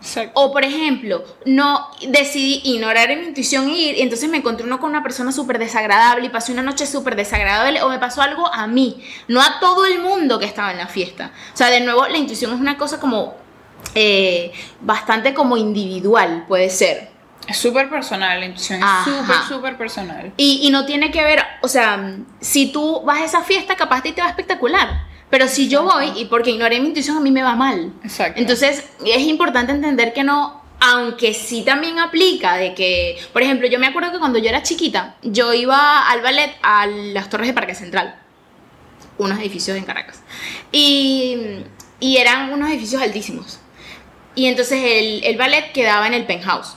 Exacto. 0.00 0.32
O 0.34 0.52
por 0.52 0.64
ejemplo, 0.64 1.24
no 1.46 1.88
decidí 2.08 2.60
ignorar 2.64 3.08
mi 3.16 3.26
intuición 3.28 3.68
e 3.70 3.78
ir 3.78 3.96
y 3.96 4.02
entonces 4.02 4.28
me 4.28 4.36
encontré 4.36 4.66
uno 4.66 4.78
con 4.78 4.90
una 4.90 5.02
persona 5.02 5.32
súper 5.32 5.58
desagradable 5.58 6.26
y 6.26 6.28
pasé 6.28 6.52
una 6.52 6.62
noche 6.62 6.86
súper 6.86 7.16
desagradable 7.16 7.82
o 7.82 7.88
me 7.88 7.98
pasó 7.98 8.20
algo 8.20 8.52
a 8.52 8.66
mí, 8.66 9.02
no 9.26 9.40
a 9.40 9.58
todo 9.58 9.86
el 9.86 10.00
mundo 10.00 10.38
que 10.38 10.44
estaba 10.44 10.70
en 10.70 10.78
la 10.78 10.86
fiesta. 10.86 11.32
O 11.54 11.56
sea, 11.56 11.70
de 11.70 11.80
nuevo, 11.80 12.06
la 12.06 12.18
intuición 12.18 12.52
es 12.52 12.60
una 12.60 12.76
cosa 12.76 13.00
como 13.00 13.36
eh, 13.94 14.52
bastante 14.80 15.32
como 15.32 15.56
individual, 15.56 16.44
puede 16.46 16.68
ser. 16.68 17.15
Es 17.46 17.58
súper 17.58 17.88
personal, 17.88 18.40
la 18.40 18.46
intuición 18.46 18.80
es 18.82 19.04
súper, 19.04 19.36
súper 19.48 19.78
personal. 19.78 20.32
Y, 20.36 20.60
y 20.62 20.70
no 20.70 20.84
tiene 20.84 21.10
que 21.10 21.22
ver, 21.22 21.42
o 21.62 21.68
sea, 21.68 22.16
si 22.40 22.72
tú 22.72 23.02
vas 23.04 23.20
a 23.20 23.24
esa 23.24 23.42
fiesta, 23.42 23.76
capaz 23.76 24.02
te 24.02 24.12
te 24.12 24.20
va 24.20 24.28
espectacular. 24.28 25.06
Pero 25.30 25.48
si 25.48 25.68
yo 25.68 25.82
voy 25.82 26.12
y 26.16 26.26
porque 26.26 26.50
ignoré 26.50 26.80
mi 26.80 26.88
intuición, 26.88 27.16
a 27.16 27.20
mí 27.20 27.30
me 27.30 27.42
va 27.42 27.56
mal. 27.56 27.92
Exacto. 28.04 28.40
Entonces, 28.40 28.88
es 29.04 29.22
importante 29.22 29.72
entender 29.72 30.12
que 30.12 30.22
no, 30.22 30.62
aunque 30.80 31.34
sí 31.34 31.62
también 31.62 31.98
aplica 31.98 32.56
de 32.56 32.74
que, 32.74 33.18
por 33.32 33.42
ejemplo, 33.42 33.66
yo 33.66 33.78
me 33.78 33.86
acuerdo 33.86 34.12
que 34.12 34.18
cuando 34.18 34.38
yo 34.38 34.48
era 34.48 34.62
chiquita, 34.62 35.16
yo 35.22 35.52
iba 35.52 36.08
al 36.08 36.20
ballet 36.22 36.54
a 36.62 36.86
las 36.86 37.28
Torres 37.28 37.48
de 37.48 37.54
Parque 37.54 37.74
Central, 37.74 38.16
unos 39.18 39.38
edificios 39.40 39.76
en 39.76 39.84
Caracas. 39.84 40.22
Y, 40.70 41.64
y 41.98 42.18
eran 42.18 42.52
unos 42.52 42.70
edificios 42.70 43.02
altísimos. 43.02 43.58
Y 44.34 44.46
entonces 44.46 44.80
el, 44.84 45.24
el 45.24 45.36
ballet 45.36 45.72
quedaba 45.72 46.06
en 46.06 46.14
el 46.14 46.24
penthouse. 46.24 46.76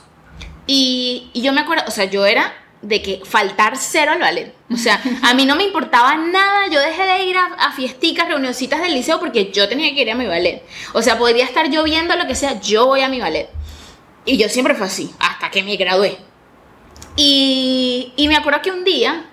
Y, 0.66 1.30
yo 1.34 1.52
me 1.52 1.60
acuerdo, 1.60 1.84
o 1.86 1.90
sea, 1.90 2.04
yo 2.04 2.26
era 2.26 2.54
de 2.82 3.02
que 3.02 3.22
faltar 3.24 3.76
cero 3.76 4.12
al 4.12 4.20
ballet. 4.20 4.54
O 4.72 4.76
sea, 4.76 5.00
a 5.22 5.34
mí 5.34 5.44
no 5.44 5.56
me 5.56 5.64
importaba 5.64 6.16
nada, 6.16 6.68
yo 6.68 6.80
dejé 6.80 7.02
de 7.04 7.24
ir 7.24 7.36
a, 7.36 7.46
a 7.58 7.72
fiesticas, 7.72 8.28
reunioncitas 8.28 8.80
del 8.80 8.94
liceo 8.94 9.20
porque 9.20 9.50
yo 9.52 9.68
tenía 9.68 9.94
que 9.94 10.02
ir 10.02 10.10
a 10.10 10.14
mi 10.14 10.26
ballet. 10.26 10.62
O 10.92 11.02
sea, 11.02 11.18
podría 11.18 11.44
estar 11.44 11.68
lloviendo, 11.68 12.16
lo 12.16 12.26
que 12.26 12.34
sea, 12.34 12.60
yo 12.60 12.86
voy 12.86 13.02
a 13.02 13.08
mi 13.08 13.20
ballet. 13.20 13.48
Y 14.24 14.36
yo 14.36 14.48
siempre 14.48 14.74
fue 14.74 14.86
así, 14.86 15.10
hasta 15.18 15.50
que 15.50 15.62
me 15.62 15.76
gradué. 15.76 16.18
Y, 17.16 18.12
y 18.16 18.28
me 18.28 18.36
acuerdo 18.36 18.62
que 18.62 18.70
un 18.70 18.84
día 18.84 19.26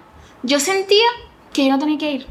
yo 0.44 0.60
sentía 0.60 1.06
que 1.54 1.66
yo 1.66 1.72
no 1.72 1.80
tenía 1.80 1.98
que 1.98 2.12
ir. 2.12 2.28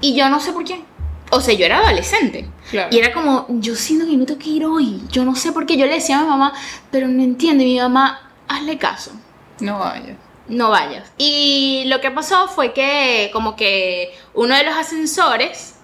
Y 0.00 0.14
yo 0.14 0.28
no 0.28 0.40
sé 0.40 0.52
por 0.52 0.64
qué. 0.64 0.82
O 1.30 1.40
sea, 1.40 1.54
yo 1.54 1.64
era 1.64 1.78
adolescente. 1.78 2.48
Claro. 2.70 2.88
Y 2.90 2.98
era 2.98 3.12
como, 3.12 3.46
yo 3.48 3.74
siento 3.76 4.06
que 4.06 4.16
no 4.16 4.26
tengo 4.26 4.40
que 4.40 4.50
ir 4.50 4.64
hoy. 4.64 5.00
Yo 5.10 5.24
no 5.24 5.34
sé 5.36 5.52
por 5.52 5.64
qué. 5.66 5.76
Yo 5.76 5.86
le 5.86 5.94
decía 5.94 6.18
a 6.18 6.22
mi 6.22 6.28
mamá, 6.28 6.52
pero 6.90 7.06
no 7.08 7.22
entiende. 7.22 7.64
Mi 7.64 7.78
mamá, 7.78 8.30
hazle 8.48 8.78
caso 8.78 9.12
No 9.60 9.78
vayas. 9.78 10.16
no 10.48 10.70
vayas. 10.70 11.12
Y 11.18 11.84
lo 11.86 12.00
que 12.00 12.10
pasó 12.10 12.48
fue 12.48 12.72
que 12.72 13.30
como 13.32 13.54
que 13.54 14.12
uno 14.34 14.56
de 14.56 14.64
los 14.64 14.74
ascensores 14.74 15.76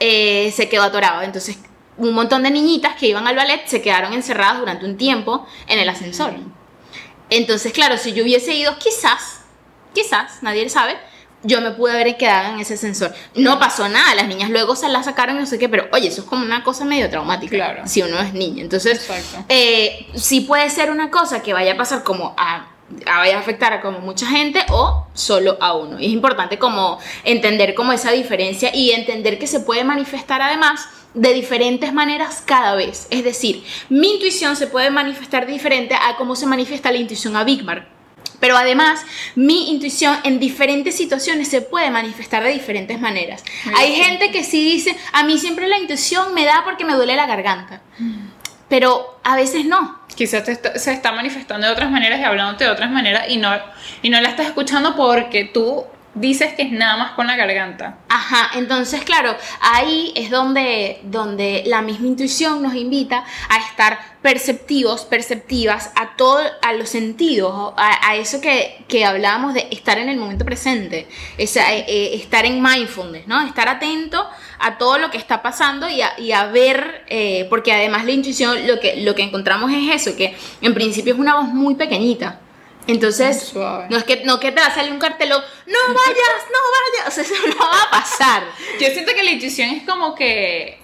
eh, 0.00 0.50
se 0.56 0.68
quedó 0.68 0.84
atorado. 0.84 1.22
Entonces 1.22 1.58
un 1.98 2.12
montón 2.14 2.44
de 2.44 2.50
niñitas 2.50 2.94
que 2.94 3.08
iban 3.08 3.26
al 3.26 3.36
ballet 3.36 3.66
se 3.66 3.82
quedaron 3.82 4.12
encerradas 4.12 4.60
durante 4.60 4.86
un 4.86 4.96
tiempo 4.96 5.46
en 5.66 5.80
el 5.80 5.88
ascensor. 5.88 6.32
Entonces, 7.28 7.72
claro, 7.72 7.98
si 7.98 8.12
yo 8.14 8.22
hubiese 8.22 8.54
ido, 8.54 8.78
quizás, 8.78 9.40
quizás, 9.92 10.42
nadie 10.42 10.62
lo 10.62 10.70
sabe, 10.70 10.96
yo 11.42 11.60
me 11.60 11.70
pude 11.70 11.92
haber 11.92 12.16
quedado 12.16 12.54
en 12.54 12.60
ese 12.60 12.74
ascensor. 12.74 13.12
No 13.34 13.58
pasó 13.58 13.88
nada, 13.88 14.14
las 14.14 14.26
niñas 14.28 14.50
luego 14.50 14.74
se 14.76 14.88
la 14.88 15.02
sacaron, 15.02 15.38
no 15.38 15.46
sé 15.46 15.58
qué, 15.58 15.68
pero 15.68 15.86
oye, 15.92 16.08
eso 16.08 16.22
es 16.22 16.26
como 16.26 16.44
una 16.44 16.64
cosa 16.64 16.84
medio 16.84 17.08
traumática. 17.08 17.54
Claro. 17.54 17.82
Si 17.86 18.02
uno 18.02 18.18
es 18.20 18.32
niña. 18.34 18.62
Entonces, 18.62 19.08
eh, 19.48 20.06
sí 20.14 20.40
puede 20.42 20.68
ser 20.70 20.90
una 20.90 21.10
cosa 21.10 21.42
que 21.42 21.52
vaya 21.52 21.74
a 21.74 21.76
pasar 21.76 22.02
como 22.02 22.34
a, 22.36 22.66
a- 23.06 23.18
vaya 23.18 23.36
a 23.36 23.40
afectar 23.40 23.72
a 23.72 23.80
como 23.80 24.00
mucha 24.00 24.26
gente 24.26 24.64
o 24.70 25.06
solo 25.14 25.56
a 25.60 25.74
uno. 25.74 26.00
Y 26.00 26.06
es 26.06 26.12
importante 26.12 26.58
como 26.58 26.98
entender 27.24 27.74
como 27.74 27.92
esa 27.92 28.10
diferencia 28.12 28.74
y 28.74 28.90
entender 28.92 29.38
que 29.38 29.46
se 29.46 29.60
puede 29.60 29.84
manifestar 29.84 30.42
además 30.42 30.88
de 31.14 31.32
diferentes 31.34 31.92
maneras 31.92 32.42
cada 32.44 32.74
vez. 32.74 33.06
Es 33.10 33.24
decir, 33.24 33.64
mi 33.88 34.14
intuición 34.14 34.56
se 34.56 34.66
puede 34.66 34.90
manifestar 34.90 35.46
diferente 35.46 35.94
a 35.94 36.16
cómo 36.16 36.36
se 36.36 36.46
manifiesta 36.46 36.90
la 36.92 36.98
intuición 36.98 37.36
a 37.36 37.44
Big 37.44 37.64
Mar. 37.64 37.88
Pero 38.40 38.56
además, 38.56 39.00
mi 39.34 39.70
intuición 39.70 40.16
en 40.24 40.38
diferentes 40.38 40.96
situaciones 40.96 41.48
se 41.48 41.60
puede 41.60 41.90
manifestar 41.90 42.42
de 42.42 42.50
diferentes 42.50 43.00
maneras. 43.00 43.42
Hay 43.76 43.94
gente 43.94 44.30
que 44.30 44.44
sí 44.44 44.62
dice, 44.62 44.96
a 45.12 45.24
mí 45.24 45.38
siempre 45.38 45.68
la 45.68 45.78
intuición 45.78 46.34
me 46.34 46.44
da 46.44 46.62
porque 46.64 46.84
me 46.84 46.94
duele 46.94 47.16
la 47.16 47.26
garganta. 47.26 47.82
Pero 48.68 49.18
a 49.24 49.34
veces 49.34 49.64
no. 49.64 49.98
Quizás 50.14 50.44
se 50.76 50.92
está 50.92 51.12
manifestando 51.12 51.66
de 51.66 51.72
otras 51.72 51.90
maneras 51.90 52.20
y 52.20 52.24
hablándote 52.24 52.64
de 52.64 52.70
otras 52.70 52.90
maneras 52.90 53.26
y 53.28 53.38
no, 53.38 53.50
y 54.02 54.10
no 54.10 54.20
la 54.20 54.30
estás 54.30 54.46
escuchando 54.46 54.94
porque 54.96 55.44
tú 55.44 55.84
dices 56.20 56.54
que 56.54 56.62
es 56.62 56.72
nada 56.72 56.96
más 56.96 57.12
con 57.12 57.26
la 57.26 57.36
garganta. 57.36 57.98
Ajá, 58.08 58.50
entonces 58.58 59.02
claro, 59.02 59.36
ahí 59.60 60.12
es 60.16 60.30
donde, 60.30 61.00
donde 61.04 61.62
la 61.66 61.82
misma 61.82 62.08
intuición 62.08 62.62
nos 62.62 62.74
invita 62.74 63.24
a 63.48 63.58
estar 63.58 63.98
perceptivos, 64.22 65.04
perceptivas 65.04 65.90
a 65.94 66.16
todo, 66.16 66.40
a 66.62 66.72
los 66.72 66.88
sentidos, 66.88 67.72
a, 67.76 68.16
eso 68.16 68.40
que, 68.40 68.84
que, 68.88 69.04
hablábamos 69.04 69.54
de 69.54 69.68
estar 69.70 69.98
en 69.98 70.08
el 70.08 70.16
momento 70.16 70.44
presente, 70.44 71.06
es, 71.36 71.56
eh, 71.56 71.62
eh, 71.86 72.10
estar 72.14 72.44
en 72.44 72.60
mindfulness, 72.60 73.26
¿no? 73.26 73.40
Estar 73.46 73.68
atento 73.68 74.26
a 74.58 74.76
todo 74.76 74.98
lo 74.98 75.10
que 75.10 75.18
está 75.18 75.40
pasando 75.40 75.86
y 75.88 76.32
a, 76.32 76.46
ver, 76.46 77.04
eh, 77.08 77.46
porque 77.48 77.72
además 77.72 78.04
la 78.04 78.10
intuición 78.12 78.66
lo 78.66 78.80
que, 78.80 78.96
lo 78.96 79.14
que 79.14 79.22
encontramos 79.22 79.70
es 79.72 79.94
eso, 79.94 80.16
que 80.16 80.36
en 80.60 80.74
principio 80.74 81.14
es 81.14 81.20
una 81.20 81.36
voz 81.36 81.48
muy 81.48 81.76
pequeñita. 81.76 82.40
Entonces, 82.88 83.52
no 83.54 83.96
es 83.96 84.04
que 84.04 84.24
no 84.24 84.40
que 84.40 84.50
te 84.50 84.60
va 84.60 84.66
a 84.66 84.74
salir 84.74 84.90
un 84.90 84.98
cartelón, 84.98 85.42
no 85.66 85.78
vayas, 85.88 86.44
no 86.50 86.58
vayas, 86.74 87.08
o 87.08 87.10
sea, 87.10 87.22
eso 87.22 87.34
no 87.46 87.56
va 87.56 87.82
a 87.82 87.90
pasar. 87.90 88.42
Yo 88.80 88.88
siento 88.88 89.12
que 89.14 89.22
la 89.22 89.30
intuición 89.30 89.70
es 89.70 89.82
como 89.84 90.14
que 90.14 90.78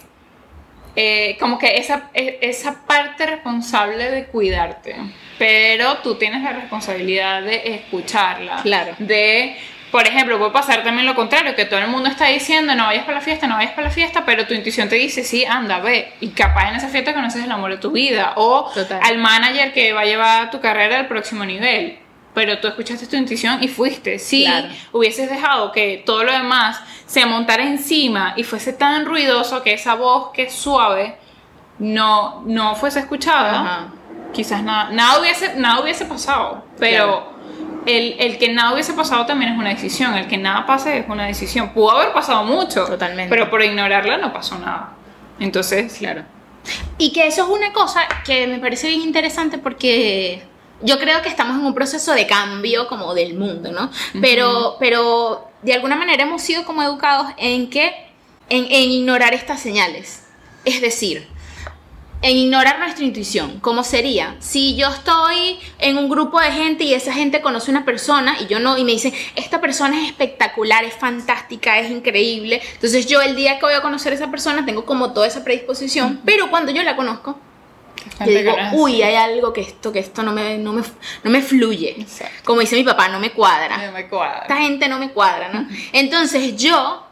eh, 0.96 1.36
como 1.40 1.58
que 1.58 1.76
esa, 1.76 2.10
e, 2.12 2.38
esa 2.42 2.86
parte 2.86 3.26
responsable 3.26 4.10
de 4.10 4.26
cuidarte, 4.26 4.94
pero 5.38 5.98
tú 5.98 6.16
tienes 6.16 6.42
la 6.42 6.52
responsabilidad 6.52 7.42
de 7.42 7.74
escucharla, 7.74 8.60
claro. 8.62 8.94
de 8.98 9.56
por 9.94 10.08
ejemplo, 10.08 10.40
puede 10.40 10.50
pasar 10.50 10.82
también 10.82 11.06
lo 11.06 11.14
contrario, 11.14 11.54
que 11.54 11.66
todo 11.66 11.78
el 11.78 11.86
mundo 11.86 12.08
está 12.08 12.26
diciendo 12.26 12.74
no 12.74 12.86
vayas 12.86 13.04
para 13.04 13.18
la 13.18 13.24
fiesta, 13.24 13.46
no 13.46 13.54
vayas 13.54 13.74
para 13.74 13.86
la 13.86 13.94
fiesta, 13.94 14.24
pero 14.26 14.44
tu 14.44 14.52
intuición 14.52 14.88
te 14.88 14.96
dice 14.96 15.22
sí, 15.22 15.44
anda, 15.44 15.78
ve. 15.78 16.14
Y 16.18 16.30
capaz 16.30 16.70
en 16.70 16.74
esa 16.74 16.88
fiesta 16.88 17.14
conoces 17.14 17.44
el 17.44 17.52
amor 17.52 17.70
de 17.70 17.76
tu 17.76 17.92
vida. 17.92 18.32
O 18.34 18.68
al 19.00 19.18
manager 19.18 19.72
que 19.72 19.92
va 19.92 20.00
a 20.00 20.04
llevar 20.04 20.50
tu 20.50 20.60
carrera 20.60 20.98
al 20.98 21.06
próximo 21.06 21.44
nivel. 21.44 22.00
Pero 22.34 22.58
tú 22.58 22.66
escuchaste 22.66 23.06
tu 23.06 23.14
intuición 23.14 23.62
y 23.62 23.68
fuiste. 23.68 24.18
Si 24.18 24.44
hubieses 24.90 25.30
dejado 25.30 25.70
que 25.70 26.02
todo 26.04 26.24
lo 26.24 26.32
demás 26.32 26.80
se 27.06 27.24
montara 27.24 27.62
encima 27.62 28.34
y 28.36 28.42
fuese 28.42 28.72
tan 28.72 29.06
ruidoso 29.06 29.62
que 29.62 29.74
esa 29.74 29.94
voz 29.94 30.32
que 30.32 30.42
es 30.42 30.54
suave 30.54 31.18
no, 31.78 32.42
no 32.46 32.74
fuese 32.74 32.98
escuchada, 32.98 33.92
quizás 34.32 34.60
nada, 34.64 34.90
nada, 34.90 35.20
hubiese, 35.20 35.54
nada 35.54 35.80
hubiese 35.80 36.04
pasado. 36.06 36.64
Pero 36.80 37.33
el, 37.86 38.38
que 38.38 38.52
nada 38.52 38.72
hubiese 38.72 38.92
pasado 38.94 39.26
también 39.26 39.52
es 39.52 39.58
una 39.58 39.70
decisión, 39.70 40.14
el 40.14 40.26
que 40.26 40.38
nada 40.38 40.66
pase 40.66 40.98
es 40.98 41.08
una 41.08 41.26
decisión. 41.26 41.70
Pudo 41.72 41.92
haber 41.92 42.12
pasado 42.12 42.44
mucho, 42.44 42.84
Totalmente. 42.86 43.28
pero 43.28 43.50
por 43.50 43.62
ignorarla 43.62 44.16
no 44.18 44.32
pasó 44.32 44.58
nada. 44.58 44.94
Entonces, 45.38 45.94
claro. 45.98 46.22
Y 46.96 47.12
que 47.12 47.26
eso 47.26 47.42
es 47.44 47.48
una 47.48 47.72
cosa 47.72 48.00
que 48.24 48.46
me 48.46 48.58
parece 48.58 48.88
bien 48.88 49.02
interesante 49.02 49.58
porque 49.58 50.42
yo 50.82 50.98
creo 50.98 51.20
que 51.22 51.28
estamos 51.28 51.58
en 51.58 51.66
un 51.66 51.74
proceso 51.74 52.12
de 52.12 52.26
cambio 52.26 52.88
como 52.88 53.14
del 53.14 53.34
mundo, 53.34 53.70
¿no? 53.70 53.90
Pero, 54.20 54.76
pero 54.78 55.48
de 55.62 55.74
alguna 55.74 55.96
manera 55.96 56.22
hemos 56.22 56.40
sido 56.42 56.64
como 56.64 56.82
educados 56.82 57.28
en 57.36 57.68
que, 57.68 57.92
en, 58.48 58.64
en 58.64 58.90
ignorar 58.90 59.34
estas 59.34 59.60
señales. 59.60 60.24
Es 60.64 60.80
decir, 60.80 61.28
en 62.24 62.38
ignorar 62.38 62.78
nuestra 62.78 63.04
intuición. 63.04 63.60
¿Cómo 63.60 63.84
sería? 63.84 64.36
Si 64.40 64.76
yo 64.76 64.88
estoy 64.88 65.58
en 65.78 65.98
un 65.98 66.08
grupo 66.08 66.40
de 66.40 66.50
gente 66.52 66.84
y 66.84 66.94
esa 66.94 67.12
gente 67.12 67.42
conoce 67.42 67.70
una 67.70 67.84
persona 67.84 68.38
y 68.40 68.46
yo 68.46 68.58
no, 68.60 68.78
y 68.78 68.84
me 68.84 68.92
dicen, 68.92 69.12
esta 69.36 69.60
persona 69.60 70.00
es 70.00 70.08
espectacular, 70.08 70.84
es 70.84 70.94
fantástica, 70.94 71.78
es 71.78 71.90
increíble. 71.90 72.62
Entonces 72.72 73.04
yo 73.06 73.20
el 73.20 73.36
día 73.36 73.58
que 73.58 73.66
voy 73.66 73.74
a 73.74 73.82
conocer 73.82 74.12
a 74.12 74.16
esa 74.16 74.30
persona 74.30 74.64
tengo 74.64 74.86
como 74.86 75.12
toda 75.12 75.26
esa 75.26 75.44
predisposición, 75.44 76.22
pero 76.24 76.48
cuando 76.48 76.72
yo 76.72 76.82
la 76.82 76.96
conozco, 76.96 77.38
yo 78.20 78.26
digo, 78.26 78.54
uy, 78.72 79.02
hay 79.02 79.16
algo 79.16 79.52
que 79.52 79.60
esto, 79.60 79.92
que 79.92 79.98
esto 79.98 80.22
no 80.22 80.32
me, 80.32 80.56
no 80.56 80.72
me, 81.24 81.42
fluye. 81.42 82.06
Como 82.42 82.60
dice 82.60 82.74
mi 82.76 82.84
papá, 82.84 83.08
no 83.08 83.20
me 83.20 83.32
cuadra. 83.32 83.76
No 83.86 83.92
me 83.92 84.08
cuadra. 84.08 84.42
Esta 84.42 84.56
gente 84.56 84.88
no 84.88 84.98
me 84.98 85.10
cuadra, 85.10 85.50
¿no? 85.50 85.68
Entonces 85.92 86.56
yo 86.56 87.06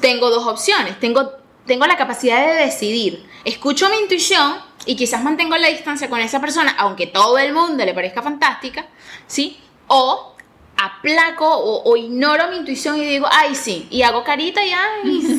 tengo 0.00 0.30
dos 0.30 0.46
opciones. 0.46 1.00
Tengo 1.00 1.32
tengo 1.66 1.86
la 1.86 1.96
capacidad 1.96 2.46
de 2.46 2.64
decidir. 2.64 3.26
Escucho 3.44 3.88
mi 3.90 3.96
intuición 3.96 4.56
y 4.86 4.96
quizás 4.96 5.22
mantengo 5.22 5.56
la 5.56 5.68
distancia 5.68 6.08
con 6.08 6.20
esa 6.20 6.40
persona, 6.40 6.74
aunque 6.78 7.06
todo 7.06 7.38
el 7.38 7.52
mundo 7.52 7.84
le 7.84 7.94
parezca 7.94 8.22
fantástica, 8.22 8.86
¿sí? 9.26 9.58
O 9.88 10.34
aplaco 10.76 11.48
o, 11.48 11.96
ignoro 11.96 12.48
mi 12.50 12.56
intuición 12.58 12.98
y 12.98 13.04
digo, 13.06 13.26
ay, 13.30 13.54
sí, 13.54 13.88
y 13.90 14.02
hago 14.02 14.24
carita 14.24 14.60
y, 14.64 14.72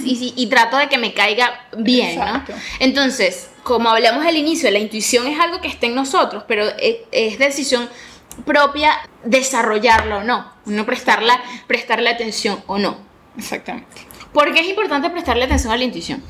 y, 0.36 0.48
trato 0.48 0.78
de 0.78 0.90
que 0.90 0.98
me 0.98 1.14
caiga 1.14 1.68
bien, 1.78 2.20
¿no? 2.20 2.44
Entonces, 2.80 3.52
como 3.64 3.90
hablamos 3.90 4.26
al 4.26 4.36
inicio, 4.36 4.72
la 4.72 4.80
intuición 4.80 5.28
es 5.28 5.40
algo 5.40 5.62
que 5.62 5.68
está 5.68 5.86
en 5.86 5.96
nosotros, 5.96 6.44
pero 6.48 6.66
es, 6.80 6.98
es 7.12 7.38
decisión 7.38 7.88
propia 8.46 8.94
desarrollarlo 9.24 10.18
o 10.18 10.24
no, 10.24 10.52
no 10.66 10.86
prestarla, 10.86 11.42
prestarle 11.68 12.10
atención 12.10 12.64
o 12.68 12.80
no. 12.80 12.98
Exactamente. 13.38 14.17
¿Por 14.38 14.54
qué 14.54 14.60
es 14.60 14.68
importante 14.68 15.10
prestarle 15.10 15.46
atención 15.46 15.74
a 15.74 15.78
la 15.78 15.84
intuición? 15.84 16.24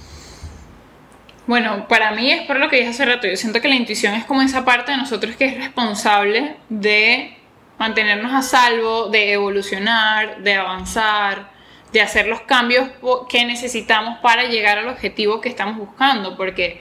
Bueno, 1.46 1.90
para 1.90 2.12
mí 2.12 2.32
es 2.32 2.48
por 2.48 2.58
lo 2.58 2.70
que 2.70 2.78
dije 2.78 2.88
hace 2.88 3.04
rato. 3.04 3.28
Yo 3.28 3.36
siento 3.36 3.60
que 3.60 3.68
la 3.68 3.76
intuición 3.76 4.14
es 4.14 4.24
como 4.24 4.42
esa 4.42 4.64
parte 4.64 4.94
de 4.94 4.98
nosotros 4.98 5.36
que 5.36 5.44
es 5.44 5.58
responsable 5.58 6.56
de 6.70 7.38
mantenernos 7.78 8.32
a 8.32 8.42
salvo, 8.44 9.10
de 9.10 9.34
evolucionar, 9.34 10.42
de 10.42 10.54
avanzar, 10.54 11.52
de 11.92 12.00
hacer 12.00 12.28
los 12.28 12.40
cambios 12.44 12.88
que 13.28 13.44
necesitamos 13.44 14.20
para 14.20 14.46
llegar 14.46 14.78
al 14.78 14.88
objetivo 14.88 15.42
que 15.42 15.50
estamos 15.50 15.76
buscando. 15.76 16.38
Porque 16.38 16.80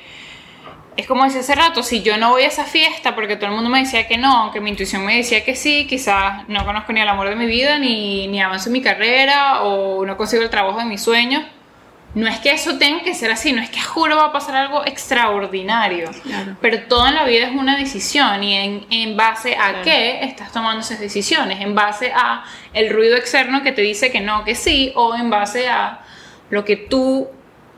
es 0.96 1.06
como 1.06 1.24
decía 1.24 1.40
hace 1.40 1.54
rato, 1.54 1.82
si 1.82 2.02
yo 2.02 2.16
no 2.16 2.30
voy 2.30 2.42
a 2.42 2.48
esa 2.48 2.64
fiesta 2.64 3.14
porque 3.14 3.37
todo 3.37 3.46
el 3.50 3.54
mundo 3.54 3.68
me 3.68 3.80
decía 3.80 4.06
que 4.06 4.16
no, 4.16 4.35
aunque 4.37 4.61
mi 4.61 4.70
intuición 4.70 5.04
me 5.04 5.16
decía 5.16 5.44
que 5.44 5.54
sí, 5.54 5.87
quizás 5.87 6.48
no 6.48 6.64
conozco 6.64 6.92
ni 6.92 7.00
el 7.00 7.09
amor 7.09 7.28
de 7.28 7.37
mi 7.37 7.46
vida, 7.46 7.78
ni, 7.78 8.26
ni 8.28 8.40
avanzo 8.40 8.70
en 8.70 8.74
mi 8.74 8.82
carrera, 8.82 9.62
o 9.62 10.06
no 10.06 10.16
consigo 10.16 10.42
el 10.42 10.50
trabajo 10.50 10.78
de 10.78 10.87
mis 10.87 11.02
sueños. 11.02 11.44
No 12.14 12.26
es 12.26 12.38
que 12.38 12.50
eso 12.50 12.78
tenga 12.78 13.02
que 13.02 13.12
ser 13.12 13.30
así, 13.30 13.52
no 13.52 13.61
es 13.61 13.68
que 13.68 13.82
juro 13.82 14.16
va 14.16 14.26
a 14.26 14.32
pasar 14.32 14.56
algo 14.56 14.87
extraordinario, 14.87 16.11
pero 16.62 16.85
todo 16.85 17.06
en 17.09 17.14
la 17.14 17.24
vida 17.24 17.46
es 17.46 17.54
una 17.54 17.76
decisión 17.76 18.42
y 18.42 18.54
en, 18.54 18.87
en 18.88 19.18
base 19.18 19.54
a 19.54 19.82
qué 19.82 20.24
estás 20.24 20.50
tomando 20.50 20.80
esas 20.80 20.98
decisiones, 20.98 21.61
en 21.61 21.74
base 21.74 22.12
a 22.14 22.44
el 22.72 22.88
ruido 22.88 23.16
externo 23.16 23.62
que 23.62 23.72
te 23.72 23.82
dice 23.82 24.11
que 24.11 24.22
no, 24.22 24.44
que 24.44 24.54
sí, 24.54 24.92
o 24.94 25.14
en 25.14 25.28
base 25.28 25.68
a 25.68 26.00
lo 26.48 26.64
que 26.64 26.76
tú 26.76 27.28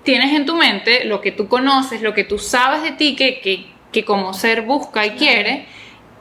tienes 0.09 0.33
en 0.33 0.47
tu 0.47 0.55
mente, 0.55 1.05
lo 1.05 1.21
que 1.21 1.33
tú 1.33 1.49
conoces, 1.49 2.01
lo 2.01 2.15
que 2.15 2.25
tú 2.25 2.39
sabes 2.39 2.83
de 2.83 2.93
ti 2.93 3.15
que, 3.15 3.67
que, 3.93 4.05
como 4.07 4.33
ser 4.33 4.63
busca 4.63 5.05
y 5.05 5.11
quiere, 5.11 5.67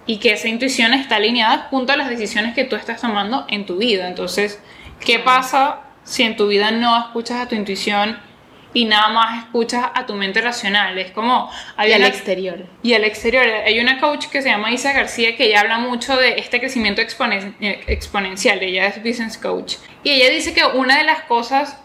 y 0.05 0.17
que 0.17 0.33
esa 0.33 0.49
intuición 0.49 0.93
está 0.93 1.15
alineada 1.15 1.69
junto 1.69 1.93
a 1.93 1.95
las 1.95 2.09
decisiones 2.09 2.53
que 2.53 2.65
tú 2.65 2.75
estás 2.75 2.99
tomando 2.99 3.45
en 3.47 3.65
tu 3.65 3.77
vida. 3.77 4.09
Entonces, 4.09 4.61
¿qué 4.99 5.19
pasa 5.19 5.83
si 6.03 6.23
en 6.23 6.35
tu 6.35 6.49
vida 6.49 6.69
no 6.71 6.99
escuchas 6.99 7.39
a 7.39 7.47
tu 7.47 7.55
intuición 7.55 8.19
y 8.73 8.83
nada 8.83 9.07
más 9.07 9.45
escuchas 9.45 9.85
a 9.93 10.05
tu 10.05 10.15
mente 10.15 10.41
racional? 10.41 10.97
Es 10.97 11.11
como... 11.11 11.49
Hay 11.77 11.91
y 11.91 11.93
al 11.93 12.03
exterior. 12.03 12.65
Y 12.83 12.91
al 12.91 13.05
exterior. 13.05 13.45
Hay 13.45 13.79
una 13.79 14.01
coach 14.01 14.25
que 14.25 14.41
se 14.41 14.49
llama 14.49 14.69
Isa 14.73 14.91
García 14.91 15.37
que 15.37 15.45
ella 15.45 15.61
habla 15.61 15.79
mucho 15.79 16.17
de 16.17 16.39
este 16.39 16.59
crecimiento 16.59 17.01
exponencial. 17.01 18.61
Ella 18.61 18.87
es 18.87 19.01
business 19.01 19.37
coach. 19.37 19.75
Y 20.03 20.09
ella 20.09 20.29
dice 20.29 20.53
que 20.53 20.65
una 20.65 20.97
de 20.97 21.05
las 21.05 21.21
cosas 21.21 21.77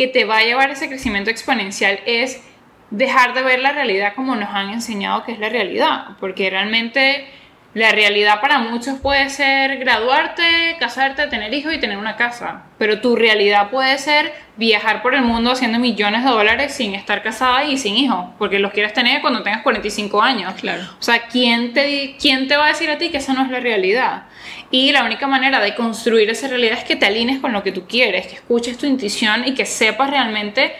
que 0.00 0.08
te 0.08 0.24
va 0.24 0.38
a 0.38 0.44
llevar 0.44 0.70
ese 0.70 0.88
crecimiento 0.88 1.28
exponencial 1.28 2.00
es 2.06 2.42
dejar 2.88 3.34
de 3.34 3.42
ver 3.42 3.58
la 3.58 3.72
realidad 3.72 4.14
como 4.14 4.34
nos 4.34 4.48
han 4.48 4.70
enseñado 4.70 5.24
que 5.24 5.32
es 5.32 5.38
la 5.38 5.50
realidad, 5.50 6.16
porque 6.18 6.48
realmente 6.48 7.26
la 7.72 7.92
realidad 7.92 8.40
para 8.40 8.58
muchos 8.58 8.98
puede 8.98 9.30
ser 9.30 9.78
graduarte, 9.78 10.76
casarte, 10.80 11.28
tener 11.28 11.54
hijos 11.54 11.72
y 11.72 11.78
tener 11.78 11.98
una 11.98 12.16
casa, 12.16 12.64
pero 12.78 13.00
tu 13.00 13.14
realidad 13.14 13.70
puede 13.70 13.96
ser 13.98 14.32
viajar 14.56 15.02
por 15.02 15.14
el 15.14 15.22
mundo 15.22 15.52
haciendo 15.52 15.78
millones 15.78 16.24
de 16.24 16.30
dólares 16.30 16.74
sin 16.74 16.96
estar 16.96 17.22
casada 17.22 17.64
y 17.64 17.78
sin 17.78 17.96
hijos, 17.96 18.30
porque 18.38 18.58
los 18.58 18.72
quieres 18.72 18.92
tener 18.92 19.20
cuando 19.20 19.44
tengas 19.44 19.62
45 19.62 20.20
años. 20.20 20.54
Claro. 20.54 20.82
O 20.98 21.02
sea, 21.02 21.28
¿quién 21.28 21.72
te, 21.72 22.16
¿quién 22.20 22.48
te 22.48 22.56
va 22.56 22.66
a 22.66 22.68
decir 22.68 22.90
a 22.90 22.98
ti 22.98 23.10
que 23.10 23.18
esa 23.18 23.34
no 23.34 23.44
es 23.44 23.50
la 23.50 23.60
realidad? 23.60 24.24
Y 24.72 24.90
la 24.90 25.04
única 25.04 25.28
manera 25.28 25.60
de 25.60 25.74
construir 25.76 26.28
esa 26.28 26.48
realidad 26.48 26.78
es 26.78 26.84
que 26.84 26.96
te 26.96 27.06
alines 27.06 27.38
con 27.38 27.52
lo 27.52 27.62
que 27.62 27.72
tú 27.72 27.86
quieres, 27.86 28.26
que 28.26 28.34
escuches 28.34 28.78
tu 28.78 28.86
intuición 28.86 29.46
y 29.46 29.54
que 29.54 29.64
sepas 29.64 30.10
realmente 30.10 30.74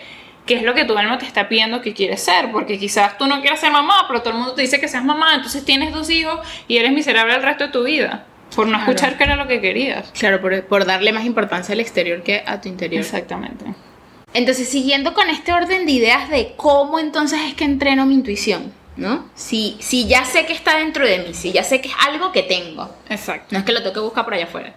qué 0.51 0.57
es 0.57 0.65
lo 0.65 0.75
que 0.75 0.85
tu 0.85 0.99
alma 0.99 1.17
te 1.17 1.27
está 1.27 1.49
pidiendo 1.49 1.81
que 1.81 1.95
quieres 1.95 2.25
ser, 2.25 2.51
porque 2.51 2.77
quizás 2.77 3.17
tú 3.17 3.29
no 3.29 3.41
quieras 3.41 3.61
ser 3.61 3.71
mamá, 3.71 4.07
pero 4.09 4.21
todo 4.21 4.33
el 4.33 4.39
mundo 4.41 4.53
te 4.53 4.63
dice 4.63 4.81
que 4.81 4.89
seas 4.89 5.05
mamá, 5.05 5.37
entonces 5.37 5.65
tienes 5.65 5.95
dos 5.95 6.11
hijos 6.11 6.41
y 6.67 6.79
eres 6.79 6.91
miserable 6.91 7.37
el 7.37 7.41
resto 7.41 7.67
de 7.69 7.71
tu 7.71 7.85
vida. 7.85 8.27
Por 8.57 8.67
no 8.67 8.77
escuchar 8.77 9.17
que 9.17 9.23
era 9.23 9.37
lo 9.37 9.47
que 9.47 9.61
querías. 9.61 10.11
Claro, 10.11 10.41
por, 10.41 10.65
por 10.65 10.87
darle 10.87 11.13
más 11.13 11.25
importancia 11.25 11.73
al 11.73 11.79
exterior 11.79 12.25
que 12.25 12.43
a 12.45 12.61
tu 12.61 12.69
interior. 12.69 13.01
Exactamente. 13.01 13.65
Entonces, 14.35 14.69
siguiendo 14.69 15.15
con 15.15 15.31
este 15.31 15.53
orden 15.53 15.87
de 15.87 15.93
ideas 15.93 16.29
de 16.31 16.55
cómo 16.57 16.99
entonces 16.99 17.39
es 17.47 17.55
que 17.55 17.63
entreno 17.63 18.05
mi 18.05 18.15
intuición. 18.15 18.73
¿no? 18.97 19.27
Si, 19.37 19.77
si 19.79 20.09
ya 20.09 20.25
sé 20.25 20.47
que 20.47 20.53
está 20.53 20.79
dentro 20.79 21.07
de 21.07 21.19
mí, 21.19 21.33
si 21.33 21.53
ya 21.53 21.63
sé 21.63 21.81
que 21.81 21.87
es 21.91 21.95
algo 22.09 22.33
que 22.33 22.43
tengo. 22.43 22.93
Exacto. 23.09 23.47
No 23.53 23.61
es 23.61 23.65
que 23.65 23.71
lo 23.71 23.83
tengo 23.83 23.95
que 23.95 24.01
buscar 24.01 24.25
por 24.25 24.35
allá 24.35 24.47
afuera. 24.47 24.75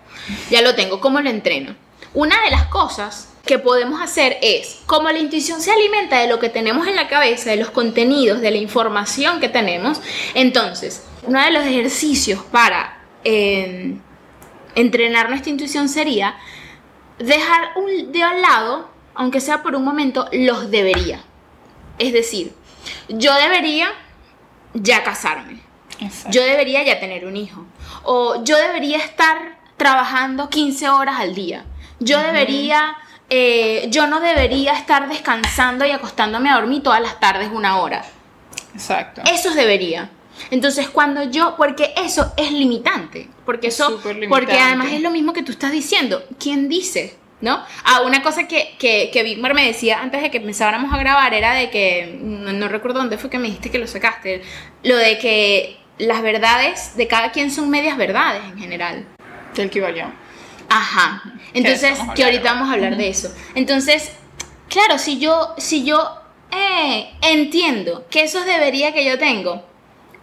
Ya 0.52 0.62
lo 0.62 0.76
tengo. 0.76 1.00
¿Cómo 1.02 1.20
lo 1.20 1.32
entreno? 1.32 1.76
Una 2.14 2.44
de 2.44 2.52
las 2.52 2.68
cosas 2.68 3.33
que 3.46 3.60
podemos 3.60 4.02
hacer 4.02 4.38
es, 4.42 4.80
como 4.86 5.10
la 5.10 5.20
intuición 5.20 5.62
se 5.62 5.72
alimenta 5.72 6.20
de 6.20 6.28
lo 6.28 6.40
que 6.40 6.50
tenemos 6.50 6.88
en 6.88 6.96
la 6.96 7.08
cabeza, 7.08 7.50
de 7.50 7.58
los 7.58 7.72
contenidos, 7.72 8.40
de 8.40 8.52
la 8.52 8.58
información 8.58 9.40
que 9.40 9.50
tenemos, 9.50 10.02
entonces, 10.34 11.04
uno 11.24 11.42
de 11.44 11.52
los 11.52 11.66
ejercicios 11.66 12.42
para 12.52 13.02
eh, 13.24 13.96
entrenar 14.76 15.30
nuestra 15.30 15.52
intuición 15.52 15.90
sería 15.90 16.38
dejar 17.20 17.72
un, 17.76 18.12
de 18.12 18.24
al 18.24 18.42
lado, 18.42 18.90
aunque 19.14 19.42
sea 19.42 19.62
por 19.62 19.76
un 19.76 19.84
momento, 19.84 20.28
los 20.32 20.72
debería. 20.72 21.22
Es 22.00 22.14
decir, 22.14 22.54
yo 23.10 23.34
debería 23.36 23.92
ya 24.74 25.04
casarme. 25.04 25.62
Exacto. 26.00 26.32
Yo 26.32 26.44
debería 26.44 26.84
ya 26.84 27.00
tener 27.00 27.26
un 27.26 27.38
hijo. 27.38 27.66
O 28.04 28.44
yo 28.44 28.58
debería 28.58 28.98
estar 28.98 29.58
trabajando 29.78 30.50
15 30.50 30.90
horas 30.90 31.20
al 31.20 31.36
día. 31.36 31.66
Yo 32.00 32.20
debería, 32.20 32.98
eh, 33.36 33.88
yo 33.90 34.06
no 34.06 34.20
debería 34.20 34.74
estar 34.74 35.10
descansando 35.10 35.88
y 35.88 35.90
acostándome 35.90 36.52
a 36.52 36.56
dormir 36.56 36.84
todas 36.84 37.02
las 37.02 37.20
tardes 37.20 37.50
una 37.52 37.80
hora. 37.80 38.06
Exacto. 38.76 39.24
Eso 39.26 39.50
es 39.50 39.56
debería. 39.56 40.12
Entonces 40.52 40.88
cuando 40.88 41.24
yo, 41.24 41.56
porque 41.58 41.96
eso 41.98 42.32
es 42.38 42.52
limitante, 42.52 43.28
porque 43.44 43.70
Es 43.70 43.80
eso, 43.80 44.00
porque 44.30 44.60
además 44.60 44.92
es 44.92 45.02
lo 45.02 45.10
mismo 45.10 45.34
que 45.34 45.42
tú 45.42 45.52
estás 45.52 45.72
diciendo. 45.72 46.24
¿Quién 46.40 46.70
dice? 46.70 47.16
¿No? 47.42 47.64
Ah, 47.84 48.02
una 48.06 48.22
cosa 48.22 48.48
que, 48.48 48.76
que, 48.78 49.10
que 49.12 49.24
Bigmar 49.24 49.56
me 49.56 49.66
decía 49.66 50.04
antes 50.04 50.22
de 50.22 50.30
que 50.30 50.38
empezáramos 50.38 50.94
a 50.94 50.98
grabar 51.00 51.34
era 51.34 51.56
de 51.56 51.72
que, 51.72 52.20
no, 52.22 52.54
no 52.54 52.68
recuerdo 52.68 53.00
dónde 53.00 53.18
fue 53.18 53.32
que 53.32 53.40
me 53.40 53.48
dijiste 53.48 53.72
que 53.72 53.80
lo 53.80 53.88
sacaste, 53.88 54.44
lo 54.84 54.96
de 54.96 55.18
que 55.18 55.78
las 55.98 56.22
verdades 56.22 56.96
de 56.98 57.08
cada 57.08 57.32
quien 57.32 57.50
son 57.50 57.72
medias 57.72 57.98
verdades 57.98 58.44
en 58.44 58.60
general. 58.60 59.08
Del 59.56 59.72
que 59.72 59.82
valió. 59.82 60.23
Ajá. 60.76 61.22
Entonces, 61.54 62.00
que 62.16 62.24
ahorita 62.24 62.54
vamos 62.54 62.70
a 62.70 62.74
hablar 62.74 62.98
de 62.98 63.08
eso. 63.08 63.32
Entonces, 63.54 64.12
claro, 64.70 64.98
si 64.98 65.20
yo, 65.20 65.54
si 65.60 65.84
yo 65.84 66.20
eh, 66.50 67.12
entiendo 67.22 68.08
que 68.10 68.24
esos 68.24 68.44
debería 68.46 68.92
que 68.92 69.06
yo 69.06 69.20
tengo 69.20 69.64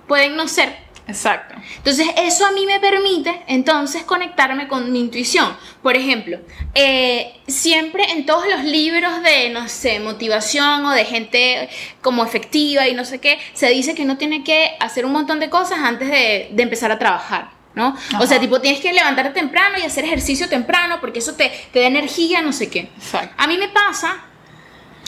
pueden 0.08 0.34
no 0.34 0.48
ser. 0.48 0.90
Exacto. 1.06 1.54
Entonces, 1.76 2.08
eso 2.16 2.46
a 2.46 2.50
mí 2.50 2.66
me 2.66 2.80
permite 2.80 3.42
entonces 3.46 4.02
conectarme 4.02 4.66
con 4.66 4.90
mi 4.90 4.98
intuición. 4.98 5.56
Por 5.84 5.96
ejemplo, 5.96 6.40
eh, 6.74 7.40
siempre 7.46 8.10
en 8.10 8.26
todos 8.26 8.48
los 8.48 8.64
libros 8.64 9.22
de, 9.22 9.50
no 9.50 9.68
sé, 9.68 10.00
motivación 10.00 10.84
o 10.84 10.90
de 10.90 11.04
gente 11.04 11.68
como 12.02 12.24
efectiva 12.24 12.88
y 12.88 12.94
no 12.94 13.04
sé 13.04 13.20
qué, 13.20 13.38
se 13.54 13.68
dice 13.68 13.94
que 13.94 14.02
uno 14.02 14.18
tiene 14.18 14.42
que 14.42 14.72
hacer 14.80 15.04
un 15.04 15.12
montón 15.12 15.38
de 15.38 15.48
cosas 15.48 15.78
antes 15.78 16.10
de, 16.10 16.48
de 16.50 16.62
empezar 16.64 16.90
a 16.90 16.98
trabajar. 16.98 17.59
¿No? 17.74 17.90
O 18.18 18.26
sea, 18.26 18.36
Ajá. 18.36 18.40
tipo, 18.40 18.60
tienes 18.60 18.80
que 18.80 18.92
levantarte 18.92 19.32
temprano 19.38 19.78
y 19.78 19.82
hacer 19.82 20.04
ejercicio 20.04 20.48
temprano 20.48 20.98
porque 21.00 21.20
eso 21.20 21.34
te, 21.34 21.50
te 21.72 21.80
da 21.80 21.86
energía, 21.86 22.42
no 22.42 22.52
sé 22.52 22.68
qué. 22.68 22.90
Exacto. 22.96 23.34
A 23.38 23.46
mí 23.46 23.56
me 23.58 23.68
pasa, 23.68 24.10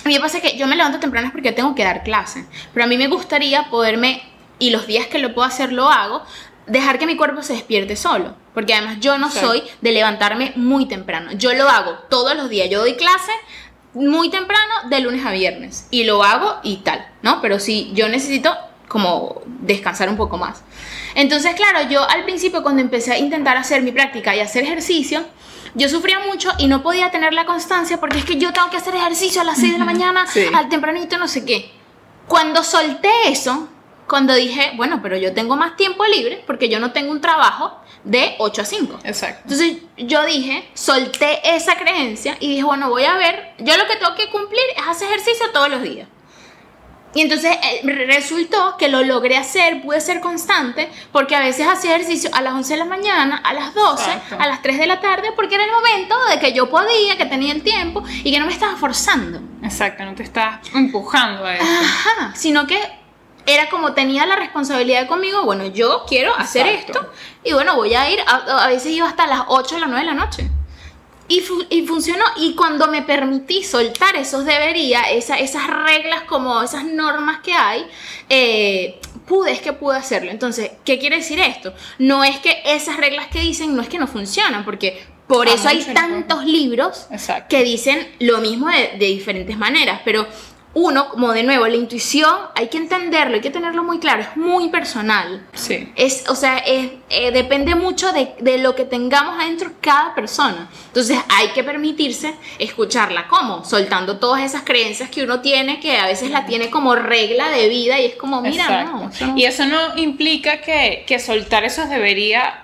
a 0.05 0.09
mí 0.09 0.15
me 0.15 0.21
pasa 0.21 0.41
que 0.41 0.57
yo 0.57 0.67
me 0.67 0.77
levanto 0.77 0.99
temprano 1.01 1.27
es 1.27 1.33
porque 1.33 1.49
yo 1.51 1.55
tengo 1.55 1.75
que 1.75 1.85
dar 1.85 2.03
clase, 2.03 2.47
pero 2.73 2.85
a 2.85 2.89
mí 2.89 2.97
me 2.97 3.09
gustaría 3.09 3.69
poderme, 3.71 4.23
y 4.59 4.71
los 4.71 4.87
días 4.87 5.07
que 5.09 5.19
lo 5.19 5.35
puedo 5.35 5.47
hacer 5.47 5.73
lo 5.73 5.89
hago, 5.91 6.23
dejar 6.67 6.99
que 7.01 7.07
mi 7.07 7.17
cuerpo 7.17 7.43
se 7.43 7.55
despierte 7.55 7.97
solo, 7.97 8.37
porque 8.55 8.75
además 8.75 8.99
yo 9.01 9.19
no 9.19 9.29
Sí. 9.31 9.41
soy 9.41 9.63
de 9.81 9.91
levantarme 9.93 10.53
muy 10.55 10.87
temprano, 10.87 11.33
yo 11.33 11.53
lo 11.55 11.69
hago 11.69 11.93
todos 12.09 12.37
los 12.37 12.49
días, 12.49 12.71
yo 12.71 12.79
doy 12.81 12.95
clase 12.95 13.33
muy 13.95 14.31
temprano 14.31 14.73
de 14.89 15.01
lunes 15.01 15.27
a 15.27 15.33
viernes 15.33 15.87
y 15.91 16.05
lo 16.05 16.23
hago 16.23 16.61
y 16.63 16.77
tal, 16.79 17.05
¿no? 17.23 17.43
Pero 17.43 17.59
sí, 17.59 17.91
yo 17.95 18.09
necesito 18.09 18.57
como 18.89 19.43
descansar 19.47 20.09
un 20.09 20.17
poco 20.17 20.39
más. 20.39 20.63
Entonces, 21.15 21.55
claro, 21.55 21.89
yo 21.89 22.09
al 22.09 22.25
principio 22.25 22.63
cuando 22.63 22.81
empecé 22.81 23.13
a 23.13 23.19
intentar 23.19 23.57
hacer 23.57 23.83
mi 23.83 23.93
práctica 23.93 24.35
y 24.35 24.41
hacer 24.41 24.65
ejercicio, 24.65 25.25
yo 25.75 25.89
sufría 25.89 26.19
mucho 26.21 26.51
y 26.59 26.67
no 26.67 26.83
podía 26.83 27.11
tener 27.11 27.33
la 27.33 27.47
constancia 27.47 27.99
porque 27.99 28.19
es 28.19 28.25
que 28.25 28.37
yo 28.37 28.53
tengo 28.53 28.69
que 28.71 28.77
hacer 28.77 28.95
ejercicio 28.95 29.41
a 29.41 29.45
las 29.45 29.59
6 29.59 29.73
de 29.73 29.79
la 29.79 29.85
mañana, 29.85 30.27
Sí. 30.27 30.45
al 30.55 30.69
tempranito, 30.69 31.17
no 31.19 31.29
sé 31.29 31.45
qué. 31.45 31.71
Cuando 32.29 32.63
solté 32.63 33.11
eso, 33.27 33.69
cuando 34.07 34.35
dije, 34.35 34.73
bueno, 34.77 35.01
pero 35.03 35.17
yo 35.17 35.33
tengo 35.33 35.57
más 35.57 35.77
tiempo 35.77 36.05
libre 36.05 36.43
porque 36.47 36.69
yo 36.69 36.79
no 36.79 36.93
tengo 36.93 37.11
un 37.11 37.21
trabajo 37.21 37.79
de 38.05 38.35
8 38.39 38.63
a 38.63 38.65
5. 38.65 38.99
Exacto. 39.05 39.41
Entonces 39.45 39.77
yo 39.97 40.25
dije, 40.27 40.69
solté 40.75 41.41
esa 41.55 41.77
creencia 41.77 42.37
y 42.41 42.49
dije, 42.49 42.63
bueno, 42.65 42.91
voy 42.91 43.05
a 43.05 43.15
ver, 43.15 43.53
yo 43.59 43.77
lo 43.77 43.87
que 43.87 43.97
tengo 43.97 44.15
que 44.15 44.29
cumplir 44.31 44.63
es 44.77 44.87
hacer 44.87 45.09
ejercicio 45.09 45.47
todos 45.53 45.71
los 45.71 45.83
días. 45.83 46.09
Y 47.15 47.21
entonces 47.21 47.53
eh, 47.63 47.81
re- 47.85 48.07
resultó 48.07 48.77
que 48.79 48.89
lo 48.89 49.03
logré 49.03 49.37
hacer, 49.37 49.83
pude 49.83 50.01
ser 50.01 50.21
constante, 50.21 50.91
porque 51.13 51.37
a 51.37 51.41
veces 51.41 51.67
hacía 51.69 51.91
ejercicio 51.97 52.31
a 52.33 52.41
las 52.41 52.55
11 52.55 52.73
de 52.73 52.79
la 52.79 52.85
mañana, 52.87 53.37
a 53.45 53.53
las 53.53 53.75
12, 53.75 54.03
Exacto. 54.11 54.37
a 54.39 54.47
las 54.47 54.63
3 54.63 54.79
de 54.79 54.87
la 54.87 55.01
tarde, 55.01 55.31
porque 55.37 55.55
era 55.57 55.65
el 55.65 55.71
momento 55.73 56.15
de 56.31 56.39
que 56.39 56.53
yo 56.55 56.71
podía, 56.71 57.19
que 57.19 57.27
tenía 57.27 57.53
el 57.53 57.63
tiempo 57.63 58.03
y 58.25 58.33
que 58.33 58.39
no 58.41 58.47
me 58.47 58.53
estaba 58.53 58.77
forzando. 58.77 59.41
Exacto. 59.63 60.05
No 60.05 60.15
te 60.15 60.23
estás 60.23 60.61
empujando 60.75 61.45
a 61.45 61.55
eso. 61.57 61.65
Ajá, 61.65 62.33
sino 62.35 62.67
que 62.67 62.79
era 63.45 63.69
como 63.69 63.93
tenía 63.93 64.25
la 64.25 64.37
responsabilidad 64.37 65.07
conmigo, 65.07 65.43
bueno, 65.45 65.67
yo 65.67 66.05
quiero 66.09 66.35
hacer 66.39 66.67
Exacto. 66.67 67.01
esto 67.01 67.13
y 67.45 67.53
bueno, 67.53 67.75
voy 67.75 67.93
a 67.95 68.09
ir, 68.09 68.21
a, 68.27 68.65
a 68.65 68.69
veces 68.69 68.93
iba 68.93 69.07
hasta 69.09 69.27
las 69.27 69.43
8 69.49 69.77
o 69.77 69.79
las 69.81 69.89
9 69.91 70.07
de 70.07 70.13
la 70.13 70.15
noche. 70.15 70.49
Y, 71.29 71.41
fu- 71.41 71.65
y 71.71 71.87
funcionó, 71.87 72.25
y 72.37 72.55
cuando 72.55 72.89
me 72.89 73.03
permití 73.03 73.63
soltar 73.63 74.17
esos 74.17 74.45
debería, 74.45 75.03
esa- 75.11 75.39
esas 75.39 75.67
reglas 75.69 76.23
como 76.23 76.63
esas 76.63 76.85
normas 76.85 77.41
que 77.41 77.53
hay, 77.55 77.87
eh, 78.29 78.99
pude, 79.27 79.53
es 79.53 79.61
que 79.63 79.73
pude 79.73 79.97
hacerlo. 79.97 80.31
Entonces, 80.31 80.71
¿qué 80.85 80.99
quiere 80.99 81.17
decir 81.17 81.41
esto? 81.41 81.73
No 81.99 82.25
es 82.25 82.39
que 82.39 82.61
esas 82.67 82.97
reglas 82.97 83.29
que 83.29 83.41
dicen, 83.41 83.75
no 83.77 83.83
es 83.83 83.89
que 83.89 83.99
no 83.99 84.07
funcionan, 84.09 84.65
porque 84.65 85.03
por 85.27 85.49
Ah, 85.49 85.53
eso 85.55 85.69
hay 85.69 85.83
tantos 85.95 86.45
libros 86.45 87.07
Exacto. 87.11 87.47
que 87.49 87.63
dicen 87.63 88.07
lo 88.19 88.39
mismo 88.39 88.69
de, 88.69 88.99
de 88.99 89.07
diferentes 89.07 89.57
maneras, 89.57 90.01
pero 90.05 90.27
uno, 90.75 91.09
como 91.11 91.33
de 91.33 91.43
nuevo, 91.43 91.67
la 91.67 91.77
intuición 91.77 92.35
hay 92.55 92.69
que 92.69 92.79
entenderlo, 92.79 93.35
hay 93.35 93.43
que 93.43 93.51
tenerlo 93.51 93.83
muy 93.85 93.99
claro, 93.99 94.23
es 94.23 94.37
muy 94.37 94.71
personal. 94.71 95.47
Sí. 95.53 95.93
Es, 95.97 96.25
o 96.29 96.35
sea, 96.35 96.59
es- 96.59 96.93
eh, 97.11 97.31
depende 97.31 97.75
mucho 97.75 98.11
de, 98.13 98.35
de 98.41 98.57
lo 98.57 98.75
que 98.75 98.85
tengamos 98.87 99.39
adentro 99.39 99.73
cada 99.83 100.15
persona. 100.15 100.69
Entonces 100.87 101.19
hay 101.29 101.49
que 101.49 101.63
permitirse 101.63 102.35
escucharla. 102.59 103.29
¿Cómo? 103.29 103.65
Soltando 103.67 104.19
todas 104.19 104.43
esas 104.43 104.63
creencias 104.63 105.11
que 105.11 105.23
uno 105.25 105.41
tiene, 105.41 105.79
que 105.79 105.99
a 105.99 106.07
veces 106.07 106.31
la 106.31 106.47
tiene 106.47 106.71
como 106.71 106.95
regla 106.95 107.51
de 107.51 107.69
vida 107.69 108.01
y 108.01 108.07
es 108.07 108.15
como, 108.17 108.41
mira, 108.41 108.65
Exacto. 108.65 108.97
no, 108.97 109.11
eso 109.11 109.33
Y 109.37 109.45
eso 109.45 109.67
no 109.67 109.97
implica 109.99 110.63
que, 110.63 111.05
que 111.07 111.19
soltar 111.19 111.65
esos 111.65 111.91
debería 111.91 112.61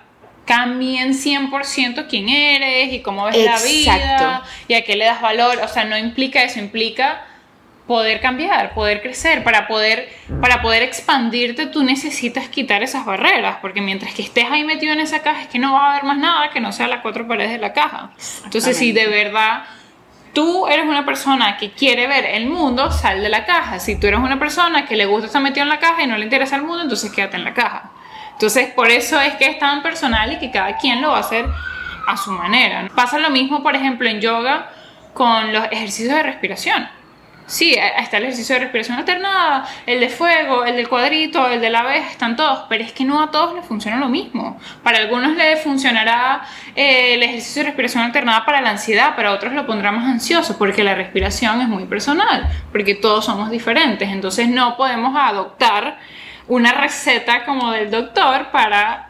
cambien 0.46 1.12
100% 1.12 2.06
quién 2.08 2.30
eres 2.30 2.90
y 2.94 3.00
cómo 3.00 3.26
ves 3.26 3.36
la 3.44 3.58
vida 3.60 3.96
Exacto. 3.96 4.48
y 4.66 4.74
a 4.74 4.82
qué 4.82 4.96
le 4.96 5.04
das 5.04 5.20
valor. 5.20 5.60
O 5.62 5.68
sea, 5.68 5.84
no 5.84 5.98
implica 5.98 6.42
eso, 6.42 6.58
implica 6.58 7.26
poder 7.88 8.20
cambiar, 8.20 8.74
poder 8.74 9.00
crecer, 9.00 9.42
para 9.42 9.66
poder, 9.66 10.10
para 10.40 10.60
poder 10.60 10.82
expandirte 10.82 11.66
tú 11.66 11.82
necesitas 11.82 12.48
quitar 12.48 12.82
esas 12.82 13.06
barreras, 13.06 13.56
porque 13.62 13.80
mientras 13.80 14.14
que 14.14 14.22
estés 14.22 14.44
ahí 14.48 14.62
metido 14.62 14.92
en 14.92 15.00
esa 15.00 15.20
caja 15.20 15.42
es 15.42 15.48
que 15.48 15.58
no 15.58 15.72
vas 15.72 15.90
a 15.90 15.94
ver 15.94 16.04
más 16.04 16.18
nada 16.18 16.50
que 16.50 16.60
no 16.60 16.70
sea 16.70 16.86
las 16.86 17.00
cuatro 17.00 17.26
paredes 17.26 17.50
de 17.52 17.58
la 17.58 17.72
caja. 17.72 18.10
Entonces, 18.44 18.76
si 18.76 18.92
de 18.92 19.06
verdad 19.08 19.64
tú 20.34 20.68
eres 20.68 20.86
una 20.86 21.06
persona 21.06 21.56
que 21.56 21.72
quiere 21.72 22.06
ver 22.06 22.26
el 22.26 22.46
mundo, 22.46 22.92
sal 22.92 23.22
de 23.22 23.30
la 23.30 23.46
caja. 23.46 23.80
Si 23.80 23.98
tú 23.98 24.06
eres 24.06 24.20
una 24.20 24.38
persona 24.38 24.84
que 24.84 24.94
le 24.94 25.06
gusta 25.06 25.26
estar 25.26 25.42
metido 25.42 25.62
en 25.62 25.70
la 25.70 25.78
caja 25.78 26.02
y 26.02 26.06
no 26.06 26.18
le 26.18 26.24
interesa 26.24 26.56
el 26.56 26.62
mundo, 26.62 26.82
entonces 26.82 27.10
quédate 27.10 27.38
en 27.38 27.44
la 27.44 27.54
caja. 27.54 27.90
Entonces, 28.32 28.68
por 28.68 28.90
eso 28.90 29.18
es 29.18 29.34
que 29.36 29.46
es 29.46 29.58
tan 29.58 29.82
personal 29.82 30.30
y 30.34 30.38
que 30.38 30.50
cada 30.50 30.76
quien 30.76 31.00
lo 31.00 31.08
va 31.08 31.16
a 31.16 31.20
hacer 31.20 31.46
a 32.06 32.16
su 32.18 32.32
manera. 32.32 32.86
Pasa 32.94 33.18
lo 33.18 33.30
mismo, 33.30 33.62
por 33.62 33.74
ejemplo, 33.74 34.08
en 34.08 34.20
yoga 34.20 34.70
con 35.14 35.54
los 35.54 35.64
ejercicios 35.72 36.14
de 36.14 36.22
respiración. 36.22 36.97
Sí, 37.48 37.78
a- 37.78 37.88
está 38.00 38.18
el 38.18 38.24
ejercicio 38.24 38.54
de 38.56 38.60
respiración 38.60 38.98
alternada, 38.98 39.66
el 39.86 40.00
de 40.00 40.10
fuego, 40.10 40.66
el 40.66 40.76
del 40.76 40.86
cuadrito, 40.86 41.48
el 41.48 41.62
de 41.62 41.70
la 41.70 41.80
abeja, 41.80 42.10
están 42.10 42.36
todos, 42.36 42.66
pero 42.68 42.84
es 42.84 42.92
que 42.92 43.04
no 43.06 43.22
a 43.22 43.30
todos 43.30 43.54
les 43.54 43.64
funciona 43.64 43.96
lo 43.96 44.10
mismo. 44.10 44.60
Para 44.82 44.98
algunos 44.98 45.34
les 45.34 45.58
funcionará 45.62 46.42
eh, 46.76 47.14
el 47.14 47.22
ejercicio 47.22 47.62
de 47.62 47.68
respiración 47.68 48.04
alternada 48.04 48.44
para 48.44 48.60
la 48.60 48.68
ansiedad, 48.70 49.16
para 49.16 49.32
otros 49.32 49.54
lo 49.54 49.66
pondrá 49.66 49.90
más 49.92 50.04
ansioso, 50.04 50.58
porque 50.58 50.84
la 50.84 50.94
respiración 50.94 51.62
es 51.62 51.68
muy 51.68 51.86
personal, 51.86 52.46
porque 52.70 52.94
todos 52.94 53.24
somos 53.24 53.50
diferentes, 53.50 54.10
entonces 54.10 54.46
no 54.48 54.76
podemos 54.76 55.16
adoptar 55.16 55.98
una 56.48 56.72
receta 56.72 57.46
como 57.46 57.72
del 57.72 57.90
doctor 57.90 58.50
para 58.50 59.07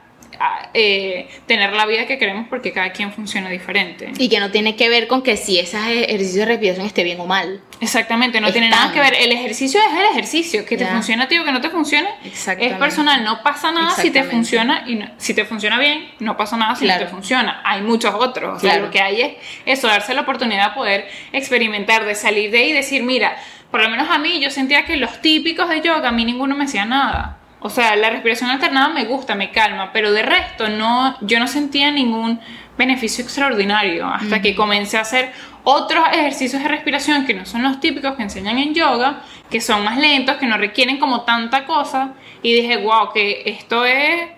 eh, 0.75 1.29
tener 1.47 1.73
la 1.73 1.87
vida 1.87 2.07
que 2.07 2.19
queremos 2.19 2.47
porque 2.49 2.73
cada 2.73 2.93
quien 2.93 3.13
funciona 3.13 3.49
diferente. 3.51 4.13
Y 4.19 4.29
que 4.29 4.41
no 4.41 4.51
tiene 4.51 4.77
que 4.77 4.89
ver 4.89 5.07
con 5.09 5.23
que 5.23 5.37
si 5.37 5.59
ese 5.59 5.79
ejercicio 6.05 6.41
de 6.41 6.47
respiración 6.47 6.87
esté 6.87 7.03
bien 7.05 7.21
o 7.21 7.27
mal. 7.27 7.61
Exactamente, 7.81 8.41
no 8.41 8.49
Es 8.49 8.53
tiene 8.53 8.69
nada 8.69 8.93
que 8.93 9.01
ver. 9.01 9.15
El 9.15 9.33
ejercicio 9.33 9.81
es 9.81 9.99
el 9.99 10.05
ejercicio. 10.13 10.65
Que 10.65 10.77
te 10.77 10.85
Ya. 10.85 10.91
funciona 10.91 11.25
a 11.25 11.29
ti 11.29 11.39
o 11.39 11.45
que 11.45 11.53
no 11.53 11.61
te 11.61 11.71
funcione 11.71 12.09
es 12.25 12.75
personal. 12.75 13.25
No 13.25 13.43
pasa 13.43 13.71
nada 13.73 13.91
si 13.91 14.11
te 14.11 14.25
funciona 14.25 14.85
y 14.87 14.97
no- 14.97 15.11
si 15.17 15.35
te 15.35 15.45
funciona 15.45 15.79
bien, 15.79 16.09
no 16.21 16.37
pasa 16.37 16.57
nada 16.57 16.75
si 16.75 16.85
Claro. 16.85 17.01
no 17.01 17.07
te 17.07 17.13
funciona. 17.13 17.61
Hay 17.65 17.83
muchos 17.83 18.15
otros. 18.15 18.57
O 18.57 18.61
sea, 18.61 18.71
Claro. 18.73 18.87
lo 18.87 18.91
que 18.91 19.01
hay 19.01 19.21
es 19.23 19.33
eso, 19.67 19.87
darse 19.89 20.15
la 20.15 20.23
oportunidad 20.23 20.71
de 20.71 20.75
poder 20.75 21.09
experimentar, 21.33 22.05
de 22.05 22.15
salir 22.15 22.51
de 22.51 22.59
ahí 22.59 22.71
y 22.71 22.73
decir, 22.73 23.03
mira, 23.03 23.37
por 23.71 23.83
lo 23.83 23.89
menos 23.91 24.09
a 24.11 24.19
mí, 24.19 24.41
yo 24.41 24.51
sentía 24.51 24.85
que 24.85 24.97
los 24.97 25.21
típicos 25.21 25.69
de 25.69 25.81
yoga, 25.81 26.09
a 26.09 26.13
mí 26.13 26.25
ninguno 26.25 26.55
me 26.57 26.65
hacía 26.65 26.85
nada. 26.85 27.38
O 27.61 27.71
sea, 27.71 27.97
la 27.97 28.11
respiración 28.11 28.51
alternada 28.51 28.89
me 28.89 29.05
gusta, 29.05 29.35
me 29.35 29.51
calma, 29.51 29.91
pero 29.93 30.13
de 30.13 30.23
resto 30.23 30.69
no, 30.69 31.17
yo 31.23 31.41
no 31.41 31.49
sentía 31.49 31.91
ningún 31.91 32.41
beneficio 32.77 33.25
extraordinario 33.25 34.07
hasta 34.07 34.41
que 34.41 34.55
comencé 34.55 34.97
a 34.97 35.01
hacer 35.01 35.33
otros 35.65 36.07
ejercicios 36.13 36.63
de 36.63 36.69
respiración 36.69 37.27
que 37.27 37.35
no 37.35 37.45
son 37.45 37.65
los 37.65 37.81
típicos 37.81 38.15
que 38.15 38.23
enseñan 38.23 38.59
en 38.59 38.75
yoga, 38.75 39.23
que 39.51 39.61
son 39.61 39.83
más 39.83 39.99
lentos, 39.99 40.37
que 40.37 40.47
no 40.47 40.57
requieren 40.57 40.99
como 40.99 41.23
tanta 41.23 41.65
cosa 41.65 42.15
y 42.43 42.55
dije, 42.55 42.77
wow, 42.77 43.13
que 43.13 43.43
esto 43.47 43.85
es 43.85 44.29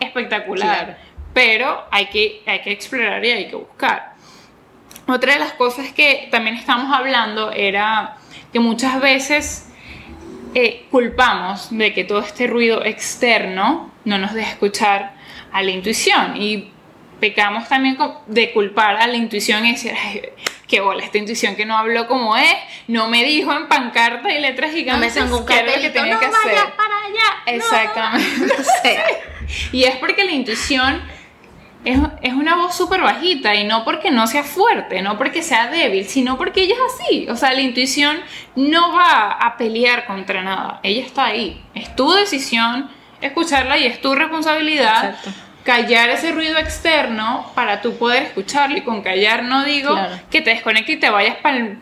espectacular, 0.00 0.98
pero 1.34 1.84
hay 1.90 2.06
que, 2.06 2.42
hay 2.46 2.60
que 2.62 2.72
explorar 2.72 3.22
y 3.24 3.30
hay 3.30 3.48
que 3.48 3.56
buscar. 3.56 4.14
Otra 5.06 5.34
de 5.34 5.38
las 5.38 5.52
cosas 5.52 5.92
que 5.92 6.28
también 6.32 6.56
estamos 6.56 6.92
hablando 6.92 7.52
era 7.52 8.16
que 8.52 8.58
muchas 8.58 9.00
veces 9.00 9.65
eh, 10.58 10.86
culpamos 10.90 11.68
de 11.70 11.92
que 11.92 12.04
todo 12.04 12.20
este 12.20 12.46
ruido 12.46 12.82
externo 12.82 13.92
no 14.06 14.16
nos 14.16 14.32
deja 14.32 14.52
escuchar 14.52 15.12
a 15.52 15.62
la 15.62 15.70
intuición 15.70 16.34
y 16.40 16.70
pecamos 17.20 17.68
también 17.68 17.98
de 18.26 18.52
culpar 18.52 18.96
a 18.96 19.06
la 19.06 19.16
intuición 19.16 19.66
y 19.66 19.72
decir, 19.72 19.92
Ay, 20.02 20.22
qué 20.66 20.80
bola, 20.80 21.04
esta 21.04 21.18
intuición 21.18 21.56
que 21.56 21.66
no 21.66 21.76
habló 21.76 22.08
como 22.08 22.38
es, 22.38 22.56
no 22.88 23.06
me 23.08 23.22
dijo 23.22 23.52
en 23.52 23.68
pancarta 23.68 24.32
y 24.32 24.40
letras 24.40 24.72
gigantes 24.72 25.14
no 25.16 25.40
me 25.40 25.46
qué 25.46 25.58
era 25.58 25.76
lo 25.76 25.82
que 25.82 25.90
tenía 25.90 26.14
no 26.14 26.20
que 26.20 26.26
hacer. 26.26 26.38
vayas 26.46 26.70
para 26.70 26.96
allá. 27.04 27.42
no". 27.44 27.52
Exactamente. 27.52 28.54
O 28.58 28.82
sea, 28.82 29.04
Y 29.72 29.84
es 29.84 29.96
porque 29.96 30.24
la 30.24 30.32
intuición 30.32 31.02
es, 31.86 31.98
es 32.20 32.32
una 32.34 32.56
voz 32.56 32.74
súper 32.76 33.00
bajita 33.00 33.54
y 33.54 33.64
no 33.64 33.84
porque 33.84 34.10
no 34.10 34.26
sea 34.26 34.42
fuerte, 34.42 35.00
no 35.02 35.16
porque 35.16 35.42
sea 35.42 35.68
débil, 35.68 36.04
sino 36.04 36.36
porque 36.36 36.62
ella 36.62 36.74
es 36.74 36.94
así. 36.94 37.26
O 37.30 37.36
sea, 37.36 37.52
la 37.54 37.60
intuición 37.62 38.18
no 38.56 38.92
va 38.92 39.30
a 39.32 39.56
pelear 39.56 40.04
contra 40.06 40.42
nada. 40.42 40.80
Ella 40.82 41.02
está 41.06 41.26
ahí. 41.26 41.62
Es 41.74 41.94
tu 41.96 42.10
decisión 42.12 42.90
escucharla 43.20 43.78
y 43.78 43.86
es 43.86 44.00
tu 44.00 44.14
responsabilidad 44.14 45.10
Exacto. 45.10 45.30
callar 45.64 46.10
ese 46.10 46.32
ruido 46.32 46.58
externo 46.58 47.50
para 47.54 47.80
tú 47.80 47.96
poder 47.96 48.24
escucharlo. 48.24 48.76
Y 48.76 48.82
con 48.82 49.00
callar 49.02 49.44
no 49.44 49.64
digo 49.64 49.92
Claro. 49.94 50.18
que 50.30 50.42
te 50.42 50.50
desconectes 50.50 50.96
y 50.96 50.98
te 50.98 51.08
vayas 51.10 51.36
para 51.36 51.56
el 51.58 51.78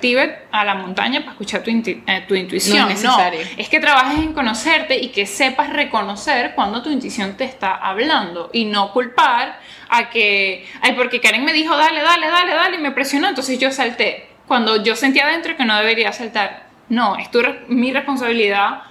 Tíbet 0.00 0.46
a 0.50 0.64
la 0.64 0.74
montaña 0.74 1.20
para 1.20 1.32
escuchar 1.32 1.62
tu, 1.62 1.70
inti- 1.70 2.02
eh, 2.06 2.24
tu 2.26 2.34
intuición. 2.34 2.78
No 2.78 2.88
es 2.88 3.02
necesario. 3.02 3.40
es 3.58 3.68
que 3.68 3.78
trabajes 3.78 4.18
en 4.18 4.32
conocerte 4.32 4.96
y 4.98 5.08
que 5.08 5.26
sepas 5.26 5.70
reconocer 5.72 6.52
cuando 6.54 6.82
tu 6.82 6.90
intuición 6.90 7.36
te 7.36 7.44
está 7.44 7.74
hablando 7.76 8.48
y 8.52 8.64
no 8.64 8.92
culpar 8.92 9.58
a 9.88 10.08
que, 10.10 10.66
ay, 10.80 10.92
porque 10.94 11.20
Karen 11.20 11.44
me 11.44 11.52
dijo, 11.52 11.76
dale, 11.76 12.00
dale, 12.02 12.26
dale, 12.26 12.54
dale, 12.54 12.76
y 12.76 12.80
me 12.80 12.90
presionó, 12.90 13.28
entonces 13.28 13.58
yo 13.58 13.70
salté. 13.70 14.28
Cuando 14.46 14.82
yo 14.82 14.96
sentía 14.96 15.26
adentro 15.26 15.56
que 15.56 15.64
no 15.64 15.76
debería 15.76 16.12
saltar. 16.12 16.66
No, 16.88 17.16
es 17.16 17.30
tu, 17.30 17.42
re- 17.42 17.64
mi 17.68 17.92
responsabilidad 17.92 18.82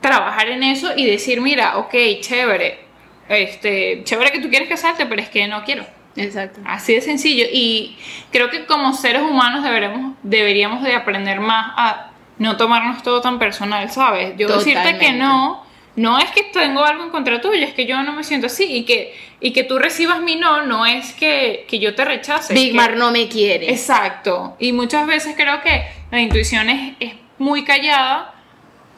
trabajar 0.00 0.48
en 0.48 0.62
eso 0.62 0.92
y 0.96 1.06
decir, 1.06 1.40
mira, 1.40 1.76
ok, 1.78 1.94
chévere, 2.20 2.80
este, 3.28 4.02
chévere 4.04 4.30
que 4.32 4.40
tú 4.40 4.48
quieres 4.50 4.68
que 4.68 4.76
salte, 4.76 5.06
pero 5.06 5.20
es 5.22 5.28
que 5.28 5.46
no 5.48 5.64
quiero. 5.64 5.84
Exacto. 6.16 6.60
Así 6.64 6.94
de 6.94 7.00
sencillo. 7.00 7.46
Y 7.52 7.96
creo 8.32 8.50
que 8.50 8.66
como 8.66 8.92
seres 8.92 9.22
humanos 9.22 9.62
deberemos, 9.62 10.14
deberíamos 10.22 10.82
de 10.82 10.94
aprender 10.94 11.40
más 11.40 11.72
a 11.76 12.10
no 12.38 12.56
tomarnos 12.56 13.02
todo 13.02 13.20
tan 13.20 13.38
personal, 13.38 13.90
¿sabes? 13.90 14.34
Yo 14.36 14.48
decirte 14.48 14.98
que 14.98 15.12
no, 15.12 15.62
no 15.96 16.18
es 16.18 16.30
que 16.30 16.42
tengo 16.44 16.84
algo 16.84 17.04
en 17.04 17.10
contra 17.10 17.40
tuyo, 17.40 17.64
es 17.64 17.74
que 17.74 17.86
yo 17.86 18.02
no 18.02 18.12
me 18.12 18.24
siento 18.24 18.46
así. 18.46 18.64
Y 18.64 18.84
que, 18.84 19.14
y 19.40 19.52
que 19.52 19.62
tú 19.62 19.78
recibas 19.78 20.20
mi 20.20 20.36
no, 20.36 20.64
no 20.64 20.86
es 20.86 21.12
que, 21.12 21.66
que 21.68 21.78
yo 21.78 21.94
te 21.94 22.04
rechace. 22.04 22.54
Big 22.54 22.70
que- 22.70 22.76
Mar 22.76 22.96
no 22.96 23.10
me 23.10 23.28
quiere. 23.28 23.70
Exacto. 23.70 24.56
Y 24.58 24.72
muchas 24.72 25.06
veces 25.06 25.34
creo 25.36 25.60
que 25.62 25.84
la 26.10 26.20
intuición 26.20 26.70
es, 26.70 26.94
es 26.98 27.12
muy 27.38 27.64
callada 27.64 28.34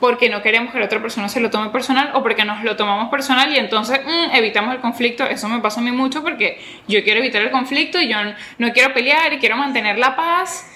porque 0.02 0.28
no 0.28 0.42
queremos 0.42 0.72
que 0.72 0.80
la 0.80 0.86
otra 0.86 1.00
persona 1.00 1.28
se 1.28 1.38
lo 1.38 1.48
tome 1.48 1.70
personal 1.70 2.10
o 2.14 2.24
porque 2.24 2.44
nos 2.44 2.64
lo 2.64 2.74
tomamos 2.74 3.08
personal 3.08 3.52
y 3.52 3.56
entonces 3.56 4.00
mm, 4.04 4.34
evitamos 4.34 4.74
el 4.74 4.80
conflicto. 4.80 5.22
Eso 5.24 5.48
me 5.48 5.60
pasa 5.60 5.78
a 5.78 5.82
mí 5.84 5.92
mucho 5.92 6.24
porque 6.24 6.60
yo 6.88 7.04
quiero 7.04 7.20
evitar 7.20 7.40
el 7.40 7.52
conflicto 7.52 8.00
y 8.00 8.08
yo 8.08 8.16
no 8.58 8.72
quiero 8.72 8.92
pelear 8.92 9.32
y 9.32 9.38
quiero 9.38 9.56
mantener 9.56 9.98
la 10.00 10.16
paz, 10.16 10.66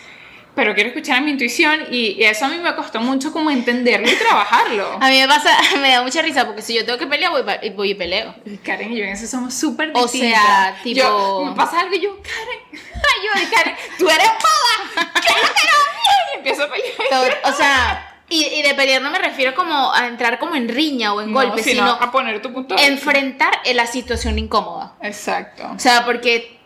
pero 0.54 0.74
quiero 0.74 0.90
escuchar 0.90 1.18
a 1.18 1.20
mi 1.22 1.32
intuición 1.32 1.88
y, 1.90 2.12
y 2.12 2.22
eso 2.22 2.44
a 2.44 2.48
mí 2.48 2.58
me 2.58 2.72
costó 2.76 3.00
mucho 3.00 3.32
como 3.32 3.50
entenderlo 3.50 4.08
y 4.08 4.14
trabajarlo. 4.14 4.96
A 5.00 5.08
mí 5.10 5.18
me 5.20 5.26
pasa, 5.26 5.50
me 5.82 5.90
da 5.90 6.02
mucha 6.04 6.22
risa 6.22 6.46
porque 6.46 6.62
si 6.62 6.74
yo 6.76 6.84
tengo 6.86 6.96
que 6.96 7.08
pelear, 7.08 7.32
voy, 7.32 7.42
voy 7.74 7.90
y 7.90 7.94
peleo. 7.96 8.32
Y 8.46 8.58
Karen 8.58 8.92
y 8.92 8.96
yo 8.98 9.04
en 9.06 9.10
eso 9.10 9.26
somos 9.26 9.52
súper 9.54 9.90
O 9.92 10.02
distintas. 10.04 10.40
sea, 10.40 10.76
tipo- 10.84 11.00
Yo- 11.00 11.44
me 11.46 11.56
pasa 11.56 11.80
algo 11.80 11.96
y 11.96 12.00
yo, 12.00 12.16
Karen, 12.22 12.60
ay, 12.94 13.42
yo, 13.42 13.56
Karen, 13.56 13.74
tú 13.98 14.08
eres 14.08 14.28
boba, 14.28 15.10
que 15.20 15.32
no, 15.32 16.32
y 16.32 16.36
empiezo 16.36 16.62
a 16.62 16.70
pelear. 16.70 17.40
O 17.44 17.52
sea, 17.52 18.12
y, 18.28 18.44
y 18.44 18.62
de 18.62 18.74
pelear 18.74 19.02
no 19.02 19.10
me 19.10 19.18
refiero 19.18 19.54
como 19.54 19.92
a 19.92 20.06
entrar 20.08 20.38
como 20.38 20.54
en 20.56 20.68
riña 20.68 21.12
o 21.14 21.20
en 21.20 21.32
No, 21.32 21.40
golpe, 21.40 21.62
sino 21.62 21.82
sino 21.86 21.90
a 21.92 22.10
poner 22.10 22.42
tu 22.42 22.52
punto 22.52 22.74
enfrentar 22.78 23.60
en 23.64 23.76
la 23.76 23.86
situación 23.86 24.38
incómoda. 24.38 24.94
Exacto. 25.02 25.70
O 25.74 25.78
sea, 25.78 26.04
porque, 26.04 26.58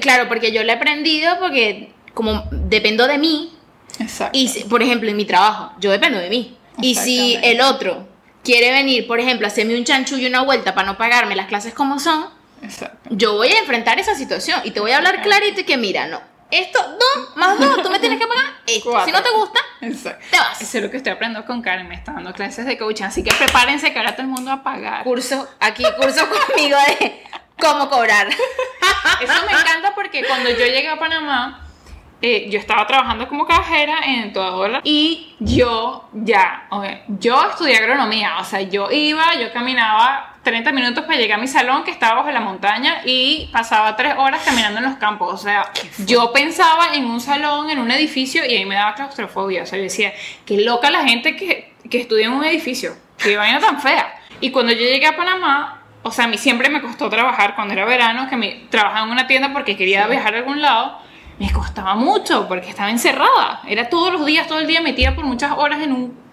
claro, 0.00 0.28
porque 0.28 0.52
yo 0.52 0.62
lo 0.62 0.70
he 0.70 0.74
aprendido 0.74 1.38
porque 1.38 1.92
como 2.14 2.44
dependo 2.50 3.06
de 3.06 3.18
mí, 3.18 3.52
Exacto. 3.98 4.36
y 4.38 4.48
si- 4.48 4.64
por 4.64 4.82
ejemplo 4.82 5.08
en 5.10 5.16
mi 5.16 5.24
trabajo, 5.24 5.72
yo 5.80 5.90
dependo 5.90 6.18
de 6.18 6.28
mí. 6.30 6.56
Y 6.82 6.94
si 6.94 7.38
el 7.42 7.62
otro 7.62 8.06
quiere 8.44 8.70
venir, 8.70 9.06
por 9.06 9.18
ejemplo, 9.18 9.46
hacerme 9.46 9.76
un 9.76 9.84
chanchullo 9.84 10.24
y 10.24 10.26
una 10.26 10.42
vuelta 10.42 10.74
para 10.74 10.86
no 10.86 10.98
pagarme 10.98 11.34
las 11.34 11.46
clases 11.46 11.72
como 11.72 11.98
son, 11.98 12.26
Exacto. 12.62 13.08
yo 13.10 13.32
voy 13.34 13.48
a 13.48 13.58
enfrentar 13.60 13.98
esa 13.98 14.14
situación 14.14 14.60
y 14.64 14.70
te 14.72 14.80
voy 14.80 14.90
a 14.92 14.98
hablar 14.98 15.22
clarito 15.22 15.60
y 15.62 15.64
que 15.64 15.76
mira, 15.78 16.06
no, 16.06 16.20
esto, 16.60 16.78
dos 16.82 17.36
más 17.36 17.58
dos, 17.58 17.82
tú 17.82 17.90
me 17.90 17.98
tienes 17.98 18.18
que 18.18 18.26
pagar 18.26 18.44
esto. 18.66 18.90
Cuatro. 18.90 19.06
Si 19.06 19.12
no 19.12 19.22
te 19.22 19.30
gusta, 19.30 19.60
Exacto. 19.80 20.24
te 20.30 20.38
vas. 20.38 20.60
Eso 20.60 20.78
es 20.78 20.84
lo 20.84 20.90
que 20.90 20.96
estoy 20.98 21.12
aprendiendo 21.12 21.46
con 21.46 21.62
Karen. 21.62 21.88
Me 21.88 21.94
está 21.94 22.12
dando 22.12 22.32
clases 22.32 22.66
de 22.66 22.76
coaching. 22.78 23.04
Así 23.04 23.22
que 23.22 23.34
prepárense 23.34 23.92
que 23.92 23.98
ahora 23.98 24.12
todo 24.12 24.22
el 24.22 24.28
mundo 24.28 24.50
va 24.50 24.56
a 24.56 24.62
pagar. 24.62 25.04
Curso, 25.04 25.48
aquí 25.60 25.84
curso 26.00 26.26
conmigo 26.48 26.76
de 26.98 27.22
cómo 27.60 27.88
cobrar. 27.88 28.28
Eso 28.28 29.32
me 29.46 29.52
encanta 29.52 29.94
porque 29.94 30.24
cuando 30.24 30.50
yo 30.50 30.58
llegué 30.66 30.88
a 30.88 30.98
Panamá, 30.98 31.62
eh, 32.22 32.48
yo 32.50 32.58
estaba 32.58 32.86
trabajando 32.86 33.28
como 33.28 33.46
cajera 33.46 33.98
en 34.04 34.32
toda 34.32 34.50
dólar 34.50 34.80
y 34.84 35.36
yo 35.38 36.08
ya, 36.14 36.66
ok, 36.70 36.84
yo 37.08 37.50
estudié 37.50 37.76
agronomía, 37.76 38.38
o 38.40 38.44
sea, 38.44 38.62
yo 38.62 38.90
iba, 38.90 39.34
yo 39.34 39.52
caminaba 39.52 40.35
30 40.46 40.70
minutos 40.70 41.04
para 41.04 41.18
llegar 41.18 41.40
a 41.40 41.42
mi 41.42 41.48
salón 41.48 41.82
que 41.82 41.90
estaba 41.90 42.20
bajo 42.20 42.30
la 42.30 42.38
montaña 42.40 43.02
y 43.04 43.48
pasaba 43.52 43.96
3 43.96 44.14
horas 44.16 44.42
caminando 44.44 44.78
en 44.78 44.84
los 44.84 44.94
campos, 44.94 45.34
o 45.34 45.36
sea, 45.36 45.72
yo 46.06 46.32
pensaba 46.32 46.94
en 46.94 47.04
un 47.04 47.20
salón, 47.20 47.68
en 47.68 47.80
un 47.80 47.90
edificio 47.90 48.46
y 48.46 48.54
ahí 48.54 48.64
me 48.64 48.76
daba 48.76 48.94
claustrofobia, 48.94 49.64
o 49.64 49.66
sea, 49.66 49.76
yo 49.76 49.82
decía, 49.82 50.12
qué 50.44 50.60
loca 50.60 50.88
la 50.92 51.02
gente 51.02 51.34
que, 51.34 51.72
que 51.90 52.00
estudia 52.00 52.26
en 52.26 52.32
un 52.32 52.44
edificio, 52.44 52.96
qué 53.18 53.36
vaina 53.36 53.58
tan 53.58 53.80
fea. 53.80 54.20
Y 54.40 54.52
cuando 54.52 54.70
yo 54.70 54.78
llegué 54.78 55.08
a 55.08 55.16
Panamá, 55.16 55.82
o 56.04 56.12
sea, 56.12 56.26
a 56.26 56.28
mí 56.28 56.38
siempre 56.38 56.70
me 56.70 56.80
costó 56.80 57.10
trabajar 57.10 57.56
cuando 57.56 57.74
era 57.74 57.84
verano, 57.84 58.28
que 58.28 58.36
me 58.36 58.66
trabajaba 58.70 59.04
en 59.04 59.10
una 59.10 59.26
tienda 59.26 59.52
porque 59.52 59.76
quería 59.76 60.06
viajar 60.06 60.36
a 60.36 60.38
algún 60.38 60.62
lado. 60.62 61.00
Me 61.40 61.50
costaba 61.50 61.96
mucho 61.96 62.46
porque 62.46 62.70
estaba 62.70 62.90
encerrada. 62.90 63.62
Era 63.66 63.88
todos 63.88 64.12
los 64.12 64.24
días, 64.24 64.46
todo 64.46 64.60
el 64.60 64.68
día 64.68 64.80
metida 64.80 65.16
por 65.16 65.24
muchas 65.24 65.50
horas 65.56 65.80
en 65.82 65.92
un, 65.92 66.25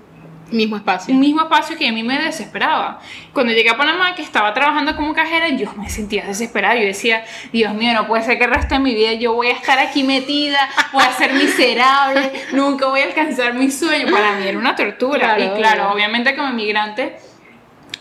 Mismo 0.54 0.78
espacio. 0.78 1.14
un 1.14 1.20
mismo 1.20 1.42
espacio 1.42 1.76
que 1.78 1.88
a 1.88 1.92
mí 1.92 2.04
me 2.04 2.20
desesperaba. 2.20 3.00
Cuando 3.34 3.52
llegué 3.54 3.70
a 3.72 3.78
Panamá, 3.78 4.14
que 4.14 4.22
estaba 4.22 4.54
trabajando 4.54 4.96
como 4.96 5.14
cajera, 5.14 5.50
yo 5.50 5.74
me 5.74 5.90
sentía 5.90 6.26
desesperada. 6.26 6.76
Yo 6.76 6.86
decía, 6.86 7.26
Dios 7.52 7.74
mío, 7.74 7.92
no 7.94 8.08
puede 8.08 8.24
ser 8.24 8.38
que 8.38 8.44
el 8.44 8.52
resto 8.52 8.76
de 8.76 8.80
mi 8.80 8.94
vida 8.94 9.14
yo 9.14 9.34
voy 9.34 9.48
a 9.48 9.54
estar 9.54 9.80
aquí 9.80 10.04
metida, 10.04 10.70
voy 10.92 11.04
a 11.04 11.12
ser 11.12 11.34
miserable, 11.34 12.32
nunca 12.54 12.86
voy 12.86 13.02
a 13.02 13.06
alcanzar 13.06 13.56
mi 13.56 13.72
sueño. 13.72 14.12
Para 14.12 14.34
mí 14.34 14.48
era 14.48 14.58
una 14.58 14.76
tortura. 14.76 15.36
Claro, 15.36 15.44
y 15.44 15.58
claro, 15.60 15.84
obvio. 15.86 15.96
obviamente 15.96 16.36
como 16.36 16.50
inmigrante, 16.50 17.18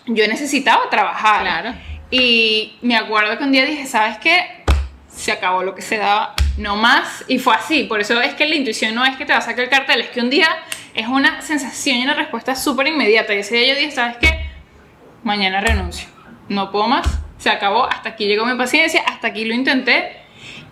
yo 0.07 0.27
necesitaba 0.29 0.91
trabajar. 0.91 1.41
Claro. 1.41 1.75
Y 2.11 2.77
me 2.83 2.95
acuerdo 2.95 3.39
que 3.39 3.45
un 3.45 3.53
día 3.53 3.65
dije, 3.65 3.87
¿sabes 3.87 4.19
qué? 4.19 4.62
Se 5.15 5.31
acabó 5.33 5.63
lo 5.63 5.75
que 5.75 5.83
se 5.83 5.99
daba, 5.99 6.35
no 6.57 6.77
más. 6.77 7.25
Y 7.29 7.39
fue 7.39 7.55
así. 7.55 7.85
Por 7.85 8.01
eso 8.01 8.21
es 8.21 8.35
que 8.35 8.47
la 8.47 8.55
intuición 8.55 8.95
no 8.95 9.05
es 9.05 9.17
que 9.17 9.25
te 9.27 9.33
va 9.33 9.39
a 9.39 9.43
sacar 9.43 9.65
el 9.65 9.71
cartel, 9.71 10.01
es 10.01 10.09
que 10.11 10.21
un 10.21 10.31
día 10.31 10.49
es 10.95 11.07
una 11.07 11.41
sensación 11.43 11.99
y 11.99 12.03
una 12.05 12.15
respuesta 12.15 12.55
súper 12.57 12.87
inmediata. 12.89 13.35
Y 13.35 13.39
ese 13.39 13.57
día 13.57 13.75
yo 13.75 13.81
dije, 13.81 13.91
¿sabes 13.93 14.17
qué? 14.21 14.47
Mañana 15.23 15.61
renuncio. 15.61 16.09
No 16.49 16.71
puedo 16.73 16.89
más. 16.89 17.07
Se 17.39 17.51
acabó. 17.51 17.85
Hasta 17.87 18.11
aquí 18.11 18.27
llegó 18.27 18.45
mi 18.47 18.57
paciencia. 18.57 19.03
Hasta 19.07 19.29
aquí 19.29 19.45
lo 19.45 19.55
intenté. 19.55 20.17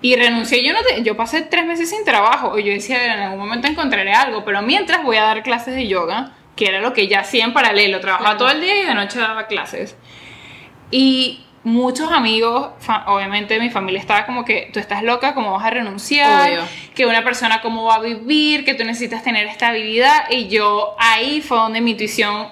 Y 0.03 0.17
renuncié. 0.17 0.65
Yo, 0.65 0.73
no 0.73 0.81
te- 0.83 1.03
yo 1.03 1.17
pasé 1.17 1.43
tres 1.43 1.67
meses 1.67 1.91
sin 1.91 2.05
trabajo. 2.05 2.59
Y 2.59 2.65
yo 2.65 2.73
decía, 2.73 3.15
en 3.15 3.21
algún 3.21 3.39
momento 3.39 3.69
encontraré 3.69 4.13
algo. 4.13 4.45
Pero 4.45 4.63
mientras 4.63 5.03
voy 5.05 5.17
a 5.19 5.23
dar 5.23 5.43
clases 5.43 5.75
de 5.75 5.87
yoga, 5.87 6.33
que 6.57 6.67
era 6.67 6.81
lo 6.81 6.93
que 6.93 7.07
ya 7.09 7.21
hacía 7.21 7.45
en 7.45 7.53
paralelo. 7.53 8.01
Trabajaba 8.01 8.37
todo 8.37 8.51
el 8.51 8.61
día 8.61 8.83
y 8.83 8.87
de 8.87 8.95
noche 8.95 9.19
daba 9.19 9.47
clases. 9.47 9.97
Y 10.91 11.45
muchos 11.63 12.11
amigos, 12.11 12.71
obviamente 13.07 13.59
mi 13.61 13.71
familia 13.71 14.01
estaba 14.01 14.27
como 14.27 14.45
que 14.45 14.71
tú 14.73 14.79
estás 14.79 15.03
loca, 15.03 15.35
¿cómo 15.35 15.53
vas 15.53 15.65
a 15.65 15.71
renunciar? 15.71 16.51
Obvio. 16.51 16.63
Que 16.95 17.07
una 17.07 17.23
persona 17.23 17.61
cómo 17.61 17.85
va 17.85 17.97
a 17.97 18.01
vivir, 18.01 18.65
que 18.65 18.75
tú 18.75 18.85
necesitas 18.85 19.23
tener 19.23 19.47
estabilidad. 19.47 20.31
Y 20.31 20.49
yo 20.49 20.95
ahí 20.99 21.41
fue 21.41 21.59
donde 21.59 21.81
mi 21.81 21.93
intuición 21.93 22.49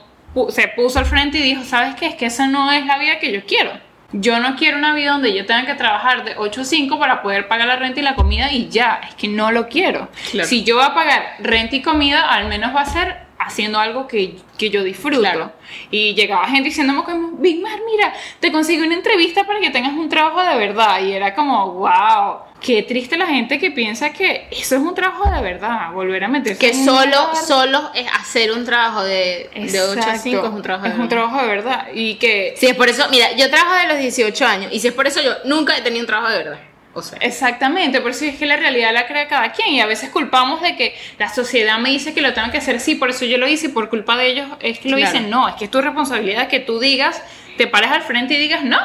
se 0.51 0.69
puso 0.69 0.99
al 0.99 1.07
frente 1.07 1.39
y 1.39 1.43
dijo, 1.43 1.65
¿sabes 1.65 1.95
qué? 1.95 2.07
Es 2.07 2.15
que 2.15 2.27
esa 2.27 2.47
no 2.47 2.71
es 2.71 2.85
la 2.87 2.99
vida 2.99 3.19
que 3.19 3.33
yo 3.33 3.45
quiero. 3.47 3.73
Yo 4.13 4.41
no 4.41 4.57
quiero 4.57 4.79
una 4.79 4.95
vida 4.95 5.13
donde 5.13 5.35
yo 5.35 5.45
tenga 5.45 5.67
que 5.67 5.75
trabajar 5.75 6.25
de 6.25 6.35
8 6.39 6.63
a 6.63 6.65
5 6.65 6.99
para 6.99 7.21
poder 7.21 7.47
pagar 7.47 7.69
la 7.69 7.77
renta 7.77 8.01
y 8.01 8.03
la 8.03 8.15
comida 8.15 8.51
y 8.51 8.69
ya, 8.71 9.01
es 9.07 9.15
que 9.15 9.29
no 9.29 9.53
lo 9.53 9.69
quiero. 9.69 10.09
Claro. 10.31 10.49
Si 10.49 10.65
yo 10.65 10.77
voy 10.77 10.85
a 10.87 10.95
pagar 10.95 11.35
renta 11.41 11.77
y 11.77 11.83
comida, 11.83 12.23
al 12.23 12.49
menos 12.49 12.75
va 12.75 12.83
a 12.83 12.87
ser 12.87 13.28
haciendo 13.39 13.79
algo 13.79 14.07
que, 14.07 14.37
que 14.57 14.71
yo 14.71 14.83
disfruto. 14.83 15.21
Claro. 15.21 15.53
Y 15.91 16.15
llegaba 16.15 16.47
gente 16.49 16.69
diciéndome 16.69 17.05
como, 17.05 17.37
Big 17.39 17.61
Mar, 17.63 17.79
mira, 17.87 18.13
te 18.41 18.51
conseguí 18.51 18.81
una 18.81 18.95
entrevista 18.95 19.45
para 19.45 19.61
que 19.61 19.71
tengas 19.71 19.93
un 19.93 20.09
trabajo 20.09 20.43
de 20.43 20.57
verdad. 20.57 21.01
Y 21.03 21.13
era 21.13 21.35
como, 21.35 21.73
wow, 21.73 22.39
qué 22.61 22.83
triste 22.83 23.17
la 23.17 23.27
gente 23.27 23.59
que 23.59 23.71
piensa 23.71 24.11
que 24.11 24.49
eso 24.51 24.77
es 24.77 24.83
un 24.83 24.95
trabajo 24.95 25.31
de 25.31 25.41
verdad, 25.41 25.93
volver 25.93 26.25
a 26.25 26.29
meterse 26.29 26.59
Que 26.59 26.71
en 26.71 26.85
solo, 26.85 27.35
solo 27.47 27.91
es 27.95 28.07
hacer 28.13 28.53
un 28.53 28.65
trabajo 28.65 29.03
de, 29.05 29.51
de 29.55 29.81
8 29.81 29.93
a 29.93 29.95
Exacto. 29.95 30.23
5 30.23 30.47
es 30.47 30.53
un 30.53 30.63
trabajo 30.63 30.85
de 30.87 30.93
Es 30.93 30.99
un 30.99 31.09
trabajo 31.09 31.41
de 31.41 31.47
verdad. 31.47 31.87
Y 31.95 32.17
que 32.17 32.55
Si 32.57 32.67
es 32.67 32.75
por 32.75 32.89
eso, 32.89 33.07
mira, 33.11 33.33
yo 33.37 33.49
trabajo 33.51 33.75
de 33.81 33.95
los 33.95 33.99
18 33.99 34.47
años 34.47 34.73
y 34.73 34.81
si 34.81 34.89
es 34.89 34.95
por 34.95 35.07
eso 35.07 35.23
yo 35.23 35.33
nunca 35.45 35.77
he 35.77 35.83
tenido 35.83 36.01
un 36.01 36.07
trabajo 36.07 36.33
de 36.33 36.39
verdad. 36.39 36.59
O 36.99 37.03
sea, 37.03 37.19
Exactamente, 37.21 38.01
por 38.01 38.11
eso 38.11 38.25
es 38.25 38.37
que 38.37 38.47
la 38.47 38.57
realidad 38.57 38.93
la 38.93 39.07
crea 39.07 39.29
cada 39.29 39.53
quien 39.53 39.69
y 39.75 39.81
a 39.81 39.87
veces 39.87 40.11
culpamos 40.11 40.61
de 40.63 40.77
que 40.77 40.95
la 41.19 41.33
sociedad 41.33 41.79
me 41.79 41.91
dice 41.91 42.15
que 42.15 42.21
lo 42.21 42.33
tengo 42.35 42.51
que 42.51 42.59
hacer 42.59 42.77
así, 42.77 42.95
por 42.95 43.11
eso 43.11 43.25
yo 43.25 43.39
lo 43.39 43.49
hice 43.49 43.67
y 43.67 43.71
por 43.71 43.89
culpa 43.89 44.17
de 44.17 44.27
ellos 44.29 44.47
es 44.61 44.79
que 44.79 44.89
lo 44.89 44.97
Claro. 44.97 45.13
dicen. 45.13 45.31
No, 45.31 45.49
es 45.49 45.55
que 45.55 45.65
es 45.67 45.71
tu 45.71 45.81
responsabilidad 45.81 46.49
que 46.49 46.61
tú 46.61 46.79
digas, 46.81 47.23
te 47.57 47.67
pares 47.67 47.91
al 47.91 48.03
frente 48.03 48.35
y 48.35 48.39
digas 48.39 48.63
no. 48.65 48.79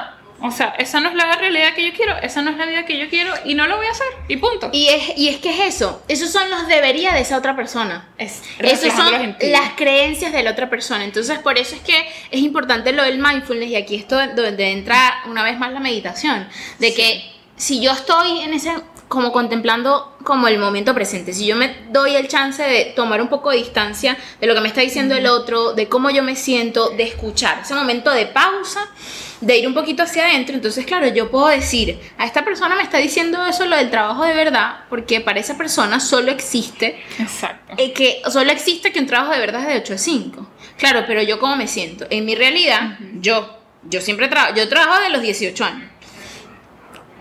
O 0.45 0.51
sea, 0.51 0.73
esa 0.77 0.99
no 0.99 1.07
es 1.07 1.15
la 1.15 1.37
realidad 1.37 1.73
que 1.73 1.85
yo 1.89 1.93
quiero, 1.95 2.17
esa 2.17 2.41
no 2.41 2.51
es 2.51 2.57
la 2.57 2.65
vida 2.65 2.83
que 2.85 2.97
yo 2.97 3.07
quiero 3.09 3.31
y 3.45 3.55
no 3.55 3.65
lo 3.65 3.77
voy 3.77 3.85
a 3.85 3.91
hacer 3.91 4.07
y 4.27 4.35
punto. 4.35 4.69
y 4.73 4.89
es, 4.89 5.17
y 5.17 5.29
es 5.29 5.37
que 5.37 5.49
es 5.51 5.75
eso, 5.75 6.03
esos 6.09 6.33
son 6.33 6.49
los 6.49 6.67
debería 6.67 7.13
de 7.13 7.21
esa 7.21 7.37
otra 7.37 7.55
persona. 7.55 8.09
es 8.17 8.41
Esas 8.59 8.93
son 8.93 9.37
las 9.39 9.71
creencias 9.77 10.33
de 10.33 10.43
la 10.43 10.51
otra 10.51 10.69
persona. 10.69 11.05
Entonces, 11.05 11.39
por 11.39 11.57
eso 11.57 11.75
es 11.75 11.81
que 11.81 11.95
es 12.29 12.41
importante 12.41 12.91
lo 12.91 13.03
del 13.03 13.19
mindfulness 13.19 13.69
y 13.69 13.75
aquí 13.77 13.95
esto 13.95 14.17
donde 14.35 14.71
entra 14.71 15.21
una 15.27 15.43
vez 15.43 15.57
más 15.57 15.71
la 15.71 15.79
meditación, 15.79 16.49
de 16.77 16.89
Sí. 16.89 16.93
que 16.95 17.31
si 17.63 17.79
yo 17.79 17.91
estoy 17.93 18.41
en 18.41 18.53
ese 18.53 18.73
como 19.07 19.31
contemplando 19.31 20.17
como 20.25 20.49
el 20.49 20.59
momento 20.59 20.93
presente, 20.93 21.31
si 21.31 21.45
yo 21.45 21.55
me 21.55 21.73
doy 21.91 22.13
el 22.15 22.27
chance 22.27 22.61
de 22.61 22.91
tomar 22.93 23.21
un 23.21 23.29
poco 23.29 23.51
de 23.51 23.57
distancia 23.57 24.17
de 24.41 24.47
lo 24.47 24.53
que 24.53 24.59
me 24.59 24.67
está 24.67 24.81
diciendo 24.81 25.15
el 25.15 25.27
otro, 25.27 25.71
de 25.73 25.87
cómo 25.87 26.09
yo 26.09 26.23
me 26.23 26.35
siento, 26.35 26.89
de 26.89 27.03
escuchar, 27.03 27.59
ese 27.61 27.73
momento 27.73 28.11
de 28.11 28.25
pausa, 28.25 28.89
de 29.39 29.59
ir 29.59 29.67
un 29.67 29.73
poquito 29.73 30.03
hacia 30.03 30.25
adentro, 30.25 30.55
entonces 30.55 30.85
claro, 30.85 31.07
yo 31.07 31.31
puedo 31.31 31.47
decir, 31.47 32.01
a 32.17 32.25
esta 32.25 32.43
persona 32.43 32.75
me 32.75 32.83
está 32.83 32.97
diciendo 32.97 33.45
eso 33.45 33.65
lo 33.65 33.77
del 33.77 33.89
trabajo 33.89 34.25
de 34.25 34.33
verdad, 34.33 34.79
porque 34.89 35.21
para 35.21 35.39
esa 35.39 35.57
persona 35.57 36.01
solo 36.01 36.31
existe 36.31 37.01
Exacto. 37.17 37.75
eh, 37.77 37.93
que 37.93 38.23
solo 38.29 38.51
existe 38.51 38.91
que 38.91 38.99
un 38.99 39.07
trabajo 39.07 39.31
de 39.31 39.39
verdad 39.39 39.61
es 39.61 39.67
de 39.67 39.77
8 39.77 39.93
a 39.93 39.97
5. 39.97 40.49
Claro, 40.77 41.05
pero 41.07 41.21
yo 41.21 41.39
cómo 41.39 41.55
me 41.55 41.67
siento. 41.67 42.07
En 42.09 42.25
mi 42.25 42.35
realidad, 42.35 42.97
yo, 43.21 43.57
yo 43.83 44.01
siempre 44.01 44.27
trabajo, 44.27 44.53
yo 44.55 44.67
trabajo 44.67 45.01
de 45.01 45.11
los 45.11 45.21
18 45.21 45.63
años. 45.63 45.92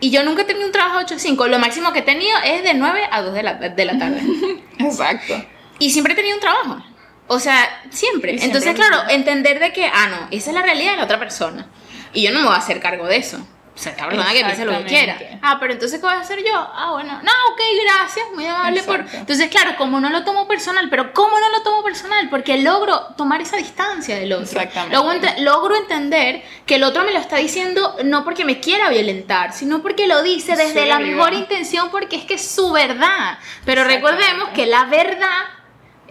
Y 0.03 0.11
yo 0.11 0.25
nunca 0.25 0.43
he 0.43 0.45
tenido 0.45 0.67
un 0.67 0.73
trabajo 0.73 0.99
de 0.99 1.05
8 1.05 1.15
a 1.15 1.19
5. 1.21 1.47
Lo 1.47 1.61
máximo 1.61 1.93
que 1.93 2.01
he 2.01 2.03
tenido 2.03 2.37
es 2.45 2.65
de 2.65 2.75
9 2.75 3.03
a 3.09 3.23
2 3.23 3.35
de 3.35 3.43
la, 3.45 3.55
de 3.55 3.85
la 3.85 3.99
tarde. 3.99 4.21
Exacto. 4.81 5.35
y 5.79 5.91
siempre 5.91 6.15
he 6.15 6.17
tenido 6.17 6.35
un 6.35 6.41
trabajo. 6.41 6.85
O 7.29 7.39
sea, 7.39 7.57
siempre. 7.91 8.37
Siempre 8.37 8.47
Entonces, 8.47 8.71
es 8.71 8.75
claro, 8.75 9.09
entender 9.11 9.61
de 9.61 9.73
que, 9.73 9.87
ah, 9.87 10.09
no, 10.11 10.29
esa 10.33 10.51
es 10.51 10.57
la 10.57 10.63
realidad 10.63 10.91
de 10.91 10.97
la 10.97 11.05
otra 11.05 11.21
persona. 11.21 11.69
Y 12.13 12.23
yo 12.23 12.33
no 12.33 12.41
me 12.41 12.47
voy 12.47 12.55
a 12.55 12.59
hacer 12.59 12.81
cargo 12.81 13.07
de 13.07 13.17
eso. 13.17 13.47
O 13.75 13.79
sea, 13.79 13.93
esta 13.93 14.07
persona 14.07 14.33
que 14.33 14.45
piense 14.45 14.65
lo 14.67 14.79
que 14.79 14.85
quiera. 14.85 15.19
Ah, 15.41 15.57
pero 15.59 15.73
entonces, 15.73 15.99
¿qué 15.99 16.05
voy 16.07 16.15
a 16.15 16.21
hacer 16.21 16.41
yo? 16.45 16.53
Ah, 16.55 16.91
bueno. 16.93 17.15
No, 17.23 17.33
ok, 17.53 17.61
gracias. 17.85 18.27
Muy 18.35 18.47
amable 18.47 18.83
por... 18.83 19.01
Entonces, 19.01 19.49
claro, 19.49 19.77
como 19.79 19.99
no 19.99 20.11
lo 20.11 20.25
tomo 20.25 20.47
personal, 20.47 20.89
pero 20.91 21.15
¿cómo 21.15 21.41
no 21.41 21.49
lo 21.51 21.63
tomo 21.63 21.83
personal? 21.83 22.29
Porque 22.29 22.59
logro 22.59 23.01
tomar 23.17 23.41
esa 23.41 23.57
distancia 23.57 24.17
del 24.17 24.35
otro. 24.35 24.45
Exactamente. 24.45 24.95
Logro, 24.95 25.13
ente- 25.15 25.41
logro 25.41 25.75
entender 25.77 26.43
que 26.67 26.75
el 26.75 26.85
otro 26.85 27.03
me 27.05 27.13
lo 27.13 27.19
está 27.19 27.37
diciendo 27.37 27.97
no 28.05 28.25
porque 28.25 28.45
me 28.45 28.61
quiera 28.61 28.91
violentar, 28.91 29.53
sino 29.55 29.81
porque 29.81 30.07
lo 30.07 30.23
dice 30.23 30.53
Es 30.53 30.59
desde 30.59 30.83
su 30.83 30.89
la 30.89 30.99
mejor 30.99 31.33
intención, 31.33 31.91
porque 31.91 32.17
es 32.17 32.25
que 32.27 32.35
es 32.35 32.47
su 32.47 32.73
verdad. 32.73 33.39
Pero 33.65 33.85
recordemos 33.85 34.51
que 34.51 34.67
la 34.67 34.85
verdad 34.85 35.31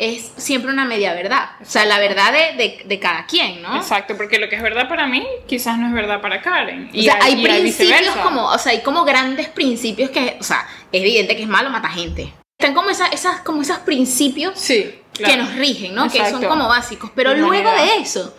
es 0.01 0.31
siempre 0.37 0.71
una 0.71 0.83
media 0.85 1.13
verdad. 1.13 1.51
O 1.61 1.65
sea, 1.65 1.85
la 1.85 1.99
verdad 1.99 2.31
de, 2.33 2.57
de- 2.57 2.81
de 2.85 2.99
cada 2.99 3.25
quien, 3.27 3.61
¿no? 3.61 3.75
Exacto, 3.77 4.17
porque 4.17 4.39
lo 4.39 4.49
que 4.49 4.55
es 4.55 4.61
verdad 4.63 4.89
para 4.89 5.05
mí 5.07 5.25
quizás 5.47 5.77
no 5.77 5.87
es 5.87 5.93
verdad 5.93 6.21
para 6.21 6.41
Karen. 6.41 6.89
O 6.97 7.01
sea, 7.01 7.19
hay 7.21 7.39
y 7.39 7.43
principios 7.43 8.15
como, 8.23 8.45
o 8.47 8.57
sea, 8.57 8.71
hay 8.71 8.81
como 8.81 9.05
grandes 9.05 9.47
principios 9.49 10.09
que, 10.09 10.37
o 10.39 10.43
sea, 10.43 10.67
es 10.91 11.01
evidente 11.01 11.35
que 11.35 11.43
es 11.43 11.47
malo 11.47 11.69
mata 11.69 11.87
gente. 11.89 12.33
Están 12.59 12.73
como 12.75 12.89
esas, 12.89 13.11
esas, 13.13 13.41
como 13.41 13.61
esos 13.61 13.77
principios 13.79 14.57
Sí, 14.59 14.99
claro. 15.13 15.33
que 15.33 15.39
nos 15.41 15.55
rigen, 15.55 15.93
¿no? 15.95 16.09
Que 16.09 16.29
son 16.29 16.43
como 16.43 16.67
básicos. 16.67 17.11
Pero 17.15 17.31
De 17.31 17.37
luego 17.37 17.53
manera- 17.63 17.95
de 17.95 17.97
eso, 18.01 18.35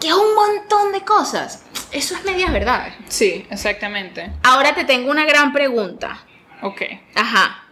que 0.00 0.08
es 0.08 0.14
un 0.14 0.34
montón 0.34 0.92
de 0.92 1.02
cosas. 1.02 1.64
Eso 1.92 2.14
es 2.14 2.24
media 2.24 2.50
verdad. 2.50 2.88
Sí, 3.08 3.46
exactamente. 3.50 4.30
Ahora 4.44 4.74
te 4.74 4.84
tengo 4.84 5.10
una 5.10 5.24
gran 5.24 5.52
pregunta. 5.52 6.24
Ok. 6.62 6.82
Ajá. 7.14 7.64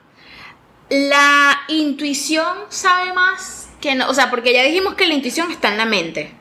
La 0.90 1.60
intuición 1.68 2.46
sabe 2.68 3.12
más 3.12 3.68
que 3.80 3.94
no, 3.94 4.08
o 4.08 4.14
sea, 4.14 4.30
porque 4.30 4.52
ya 4.52 4.62
dijimos 4.62 4.94
que 4.94 5.06
la 5.06 5.14
intuición 5.14 5.50
está 5.50 5.68
en 5.68 5.78
la 5.78 5.84
mente. 5.84 6.32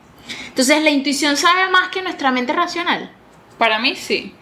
Entonces, 0.48 0.82
la 0.82 0.90
intuición 0.90 1.36
sabe 1.36 1.68
más 1.70 1.88
que 1.88 2.02
nuestra 2.02 2.30
mente 2.30 2.52
racional. 2.52 3.10
Para 3.58 3.78
mí 3.78 3.94
sí. 3.94 4.34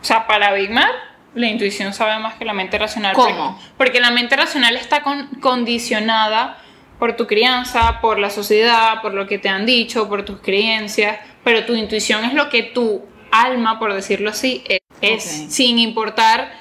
O 0.00 0.04
sea, 0.04 0.26
para 0.26 0.52
Big 0.52 0.70
Mar, 0.70 0.90
la 1.34 1.46
intuición 1.48 1.92
sabe 1.94 2.18
más 2.20 2.34
que 2.34 2.44
la 2.44 2.52
mente 2.52 2.78
racional. 2.78 3.14
¿Cómo? 3.14 3.56
Porque, 3.56 3.72
porque 3.76 4.00
la 4.00 4.10
mente 4.10 4.36
racional 4.36 4.76
está 4.76 5.02
con- 5.02 5.26
condicionada 5.40 6.58
por 6.98 7.16
tu 7.16 7.26
crianza, 7.26 8.00
por 8.00 8.18
la 8.18 8.30
sociedad, 8.30 9.02
por 9.02 9.14
lo 9.14 9.26
que 9.26 9.38
te 9.38 9.48
han 9.48 9.66
dicho, 9.66 10.08
por 10.08 10.24
tus 10.24 10.40
creencias, 10.40 11.18
pero 11.42 11.64
tu 11.64 11.74
intuición 11.74 12.24
es 12.24 12.34
lo 12.34 12.48
que 12.50 12.62
tu 12.62 13.04
alma, 13.32 13.78
por 13.80 13.92
decirlo 13.92 14.30
así, 14.30 14.62
es, 14.68 14.80
es, 15.00 15.42
Ok. 15.44 15.50
sin 15.50 15.78
importar 15.80 16.52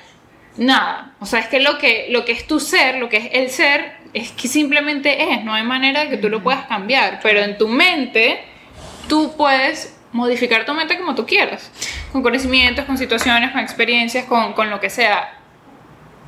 nada. 0.57 1.13
O 1.19 1.25
sea, 1.25 1.39
es 1.39 1.47
que 1.47 1.59
lo 1.59 1.77
que 1.77 2.07
lo 2.09 2.25
que 2.25 2.31
es 2.31 2.47
tu 2.47 2.59
ser, 2.59 2.97
lo 2.97 3.09
que 3.09 3.17
es 3.17 3.29
el 3.33 3.49
ser, 3.49 3.97
es 4.13 4.31
que 4.31 4.47
simplemente 4.47 5.33
es, 5.33 5.43
no 5.43 5.53
hay 5.53 5.63
manera 5.63 6.01
de 6.01 6.09
que 6.09 6.17
tú 6.17 6.29
lo 6.29 6.43
puedas 6.43 6.65
cambiar, 6.67 7.19
pero 7.21 7.39
en 7.39 7.57
tu 7.57 7.67
mente 7.67 8.43
tú 9.07 9.35
puedes 9.35 9.95
modificar 10.11 10.65
tu 10.65 10.73
mente 10.73 10.97
como 10.97 11.15
tú 11.15 11.25
quieras, 11.25 11.71
con 12.11 12.21
conocimientos, 12.21 12.85
con 12.85 12.97
situaciones, 12.97 13.51
con 13.51 13.61
experiencias, 13.61 14.25
con, 14.25 14.53
con 14.53 14.69
lo 14.69 14.79
que 14.79 14.89
sea. 14.89 15.39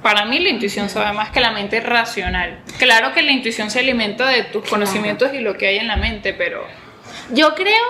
Para 0.01 0.25
mí 0.25 0.39
la 0.39 0.49
intuición 0.49 0.89
sabe 0.89 1.13
más 1.13 1.29
que 1.29 1.39
la 1.39 1.51
mente 1.51 1.79
racional. 1.79 2.59
Claro 2.77 3.13
que 3.13 3.21
la 3.21 3.31
intuición 3.31 3.71
se 3.71 3.79
alimenta 3.79 4.27
de 4.27 4.43
tus 4.43 4.67
conocimientos 4.67 5.33
y 5.33 5.39
lo 5.39 5.57
que 5.57 5.67
hay 5.67 5.77
en 5.77 5.87
la 5.87 5.95
mente, 5.95 6.33
pero 6.33 6.65
Yo 7.31 7.55
creo, 7.55 7.83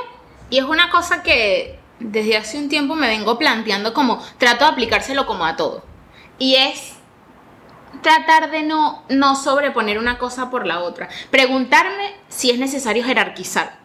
y 0.50 0.58
es 0.60 0.64
una 0.64 0.90
cosa 0.90 1.24
que 1.24 1.78
desde 2.00 2.38
hace 2.38 2.58
un 2.58 2.70
tiempo 2.70 2.96
me 2.96 3.08
vengo 3.08 3.38
planteando 3.38 3.94
como 3.94 4.24
trato 4.38 4.66
de 4.66 4.72
aplicárselo 4.72 5.26
como 5.26 5.46
a 5.46 5.56
todo. 5.56 5.95
Y 6.38 6.56
es 6.56 6.94
tratar 8.02 8.52
de 8.52 8.64
no, 8.64 9.04
no 9.10 9.36
sobreponer 9.36 9.98
una 9.98 10.18
cosa 10.18 10.50
por 10.50 10.68
la 10.68 10.80
otra. 10.80 11.10
Preguntarme 11.32 12.14
si 12.30 12.52
es 12.52 12.60
necesario 12.60 13.04
jerarquizar. 13.04 13.78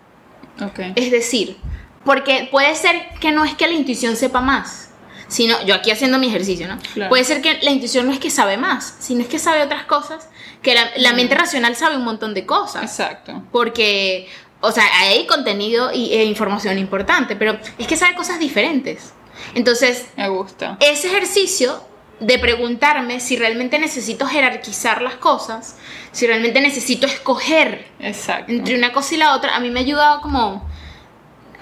okay. 0.62 0.92
Es 0.96 1.10
decir, 1.10 1.56
porque 2.04 2.48
puede 2.50 2.74
ser 2.74 3.08
que 3.20 3.32
no 3.32 3.44
es 3.44 3.54
que 3.54 3.66
la 3.66 3.74
intuición 3.74 4.16
sepa 4.16 4.40
más, 4.40 4.90
sino, 5.28 5.62
yo 5.64 5.74
aquí 5.74 5.90
haciendo 5.90 6.18
mi 6.18 6.26
ejercicio, 6.28 6.66
¿no? 6.66 6.78
Claro. 6.92 7.08
Puede 7.08 7.24
ser 7.24 7.40
que 7.40 7.58
la 7.62 7.70
intuición 7.70 8.06
no 8.06 8.12
es 8.12 8.18
que 8.18 8.30
sabe 8.30 8.56
más, 8.56 8.96
sino 8.98 9.22
es 9.22 9.28
que 9.28 9.38
sabe 9.38 9.62
otras 9.62 9.84
cosas, 9.84 10.28
que 10.62 10.74
la, 10.74 10.90
la 10.96 11.12
mente 11.12 11.34
racional 11.34 11.76
sabe 11.76 11.96
un 11.96 12.04
montón 12.04 12.34
de 12.34 12.44
cosas. 12.46 12.82
Exacto. 12.82 13.42
Porque, 13.52 14.28
o 14.60 14.72
sea, 14.72 14.84
hay 15.00 15.26
contenido 15.26 15.92
y, 15.92 16.12
e 16.12 16.24
información 16.24 16.78
importante, 16.78 17.36
pero 17.36 17.58
es 17.78 17.86
que 17.86 17.96
sabe 17.96 18.14
cosas 18.16 18.38
diferentes. 18.40 19.12
Entonces, 19.54 20.06
Me 20.16 20.28
gusta. 20.28 20.76
ese 20.80 21.06
ejercicio 21.08 21.82
de 22.20 22.38
preguntarme 22.38 23.18
si 23.20 23.36
realmente 23.36 23.78
necesito 23.78 24.26
jerarquizar 24.26 25.02
las 25.02 25.14
cosas, 25.14 25.76
si 26.12 26.26
realmente 26.26 26.60
necesito 26.60 27.06
escoger 27.06 27.86
Exacto. 27.98 28.52
entre 28.52 28.76
una 28.76 28.92
cosa 28.92 29.14
y 29.14 29.18
la 29.18 29.34
otra, 29.34 29.56
a 29.56 29.60
mí 29.60 29.70
me 29.70 29.80
ha 29.80 29.82
ayudado 29.82 30.20
como 30.20 30.68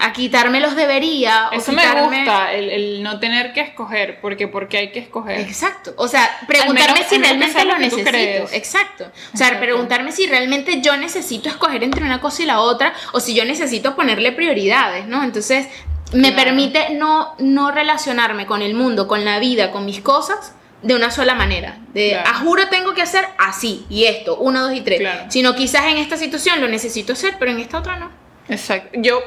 a 0.01 0.13
quitarme 0.13 0.61
los 0.61 0.75
debería. 0.77 1.49
o 1.49 1.55
Eso 1.55 1.73
me 1.73 1.81
quitarme- 1.81 2.19
gusta, 2.19 2.53
el, 2.53 2.69
el 2.69 3.03
no 3.03 3.19
tener 3.19 3.51
que 3.51 3.59
escoger, 3.59 4.21
porque 4.21 4.47
porque 4.47 4.77
hay 4.77 4.91
que 4.91 4.99
escoger. 4.99 5.39
Exacto. 5.41 5.93
O 5.97 6.07
sea, 6.07 6.29
preguntarme 6.47 6.93
menos- 6.93 7.09
si 7.09 7.17
realmente 7.17 7.65
lo 7.65 7.77
necesito. 7.77 8.09
crees. 8.09 8.53
Exacto. 8.53 9.03
O 9.33 9.37
sea, 9.37 9.47
Exacto. 9.47 9.59
preguntarme 9.65 10.11
si 10.13 10.25
realmente 10.27 10.79
yo 10.81 10.95
necesito 10.95 11.49
escoger 11.49 11.83
entre 11.83 12.03
una 12.05 12.21
cosa 12.21 12.43
y 12.43 12.45
la 12.45 12.61
otra 12.61 12.93
o 13.11 13.19
si 13.19 13.33
yo 13.35 13.43
necesito 13.43 13.95
ponerle 13.97 14.31
prioridades, 14.31 15.05
¿no? 15.05 15.21
Entonces, 15.21 15.67
me 16.13 16.29
Claro. 16.33 16.35
permite 16.45 16.91
no, 16.95 17.35
no 17.39 17.71
relacionarme 17.71 18.45
con 18.45 18.61
el 18.61 18.73
mundo, 18.73 19.07
con 19.07 19.25
la 19.25 19.39
vida, 19.39 19.71
con 19.71 19.85
mis 19.85 20.01
cosas 20.01 20.55
de 20.81 20.95
una 20.95 21.11
sola 21.11 21.35
manera. 21.35 21.77
De, 21.93 22.11
Claro. 22.11 22.29
a 22.29 22.33
juro 22.35 22.67
tengo 22.69 22.93
que 22.93 23.01
hacer 23.01 23.25
así 23.37 23.85
y 23.89 24.05
esto, 24.05 24.37
uno, 24.37 24.61
dos 24.61 24.73
y 24.73 24.81
tres. 24.81 24.99
Claro. 24.99 25.25
Sino 25.29 25.55
quizás 25.55 25.85
en 25.85 25.97
esta 25.97 26.17
situación 26.17 26.61
lo 26.61 26.67
necesito 26.67 27.13
hacer, 27.13 27.35
pero 27.37 27.51
en 27.51 27.59
esta 27.59 27.79
otra 27.79 27.97
no. 27.97 28.09
Exacto. 28.47 28.89
Yo, 29.01 29.21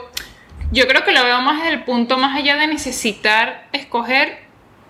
yo 0.73 0.87
creo 0.89 1.05
que 1.05 1.13
lo 1.13 1.23
veo 1.25 1.41
más 1.43 1.59
desde 1.63 1.75
el 1.75 1.85
punto 1.85 2.17
más 2.19 2.37
allá 2.37 2.57
de 2.57 2.67
necesitar 2.67 3.69
escoger, 3.73 4.39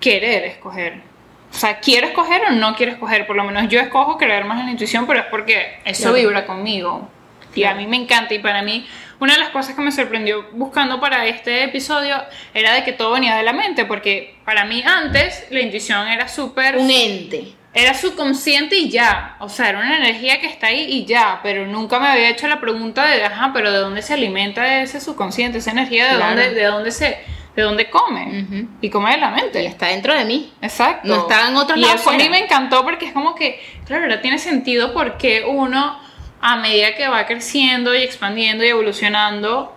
querer 0.01 0.45
escoger. 0.45 1.03
O 1.51 1.55
sea, 1.55 1.81
quiero 1.81 2.07
escoger 2.07 2.41
o 2.49 2.53
no 2.53 2.75
quiero 2.77 2.93
escoger. 2.93 3.27
Por 3.27 3.37
lo 3.37 3.45
menos 3.45 3.69
yo 3.69 3.79
escojo 3.79 4.17
creer 4.17 4.45
más 4.47 4.59
en 4.61 4.67
la 4.67 4.73
intuición, 4.73 5.07
pero 5.07 5.21
es 5.21 5.27
porque 5.27 5.81
eso 5.85 6.13
vibra 6.15 6.47
conmigo. 6.47 7.11
Y 7.55 7.65
a 7.65 7.75
mí 7.75 7.87
me 7.87 7.97
encanta. 7.99 8.33
Y 8.33 8.39
para 8.39 8.63
mí, 8.63 8.87
una 9.23 9.35
de 9.35 9.39
las 9.39 9.51
cosas 9.51 9.77
que 9.77 9.83
me 9.83 9.93
sorprendió 9.93 10.49
buscando 10.51 10.99
para 10.99 11.27
este 11.27 11.63
episodio 11.63 12.17
era 12.55 12.75
de 12.75 12.83
que 12.83 12.93
todo 12.93 13.13
venía 13.13 13.37
de 13.37 13.45
la 13.45 13.53
mente, 13.53 13.85
porque 13.85 14.35
para 14.45 14.65
mí 14.65 14.83
antes 14.85 15.47
la 15.51 15.61
intuición 15.61 16.09
era 16.09 16.27
súper... 16.27 16.77
Un 16.77 16.91
ente. 16.91 17.53
Era 17.73 17.95
subconsciente 17.95 18.75
y 18.75 18.91
ya, 18.91 19.37
o 19.39 19.49
sea, 19.49 19.69
era 19.69 19.79
una 19.79 19.97
energía 19.97 20.41
que 20.41 20.49
está 20.49 20.67
ahí 20.67 20.87
y 20.91 21.05
ya, 21.05 21.39
pero 21.41 21.69
nunca 21.69 22.01
me 22.01 22.09
había 22.09 22.31
hecho 22.31 22.49
la 22.49 22.61
pregunta 22.61 23.07
de, 23.07 23.25
ajá, 23.25 23.53
pero 23.55 23.71
¿de 23.71 23.79
dónde 23.79 24.03
se 24.03 24.13
alimenta 24.13 24.83
ese 24.83 25.01
subconsciente, 25.01 25.59
esa 25.59 25.71
energía, 25.71 26.09
de, 26.09 26.17
Claro. 26.17 26.43
dónde, 26.43 26.55
de 26.55 26.65
dónde 26.65 26.91
se, 26.91 27.19
de 27.55 27.63
dónde 27.63 27.89
come? 27.91 28.67
Y 28.81 28.91
come 28.91 29.13
de 29.13 29.19
la 29.19 29.31
mente. 29.31 29.63
Y 29.63 29.67
está 29.67 29.87
dentro 29.87 30.15
de 30.15 30.25
mí. 30.25 30.53
Exacto. 30.61 31.07
No 31.07 31.21
está 31.21 31.49
en 31.49 31.57
otro 31.57 31.77
Y 31.77 31.83
lado 31.83 31.95
eso 31.95 32.11
a 32.11 32.15
mí 32.15 32.29
me 32.29 32.41
encantó 32.41 32.83
porque 32.83 33.07
es 33.07 33.13
como 33.13 33.37
que, 33.37 33.63
claro, 33.87 34.03
ahora 34.03 34.21
tiene 34.21 34.39
sentido 34.41 34.93
porque 34.93 35.45
uno, 35.47 36.02
a 36.43 36.57
medida 36.57 36.95
que 36.97 37.09
va 37.09 37.25
creciendo 37.25 37.95
y 37.95 38.03
expandiendo 38.03 38.65
y 38.65 38.69
evolucionando, 38.69 39.75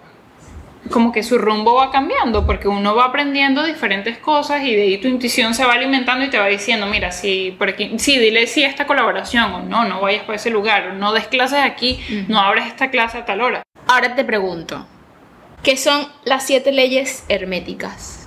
como 0.92 1.12
que 1.12 1.24
su 1.24 1.38
rumbo 1.38 1.76
va 1.76 1.92
cambiando 1.92 2.46
porque 2.46 2.68
uno 2.68 2.96
va 2.96 3.06
aprendiendo 3.06 3.64
diferentes 3.64 4.18
cosas 4.18 4.64
y 4.64 4.76
de 4.76 4.82
ahí 4.82 4.98
tu 4.98 5.08
intuición 5.08 5.54
se 5.54 5.64
va 5.64 5.74
alimentando 5.74 6.26
y 6.26 6.30
te 6.30 6.40
va 6.40 6.48
diciendo, 6.48 6.88
mira, 6.88 7.12
si 7.12 7.56
por 7.58 7.70
aquí, 7.70 7.94
sí, 7.98 8.18
dile 8.18 8.48
sí 8.48 8.64
a 8.64 8.68
esta 8.68 8.86
colaboración 8.88 9.54
o 9.54 9.60
no, 9.62 9.86
no 9.86 10.02
vayas 10.02 10.24
por 10.24 10.36
ese 10.36 10.50
lugar, 10.50 10.88
o 10.88 10.94
no 10.94 11.14
des 11.14 11.28
clases 11.28 11.60
aquí, 11.60 12.00
no 12.28 12.40
abres 12.40 12.66
esta 12.66 12.90
clase 12.90 13.20
a 13.20 13.26
tal 13.26 13.42
hora. 13.42 13.64
Ahora 13.88 14.16
te 14.16 14.24
pregunto, 14.24 14.88
¿qué 15.64 15.78
son 15.78 16.08
las 16.24 16.46
siete 16.46 16.72
leyes 16.72 17.26
herméticas? 17.30 18.25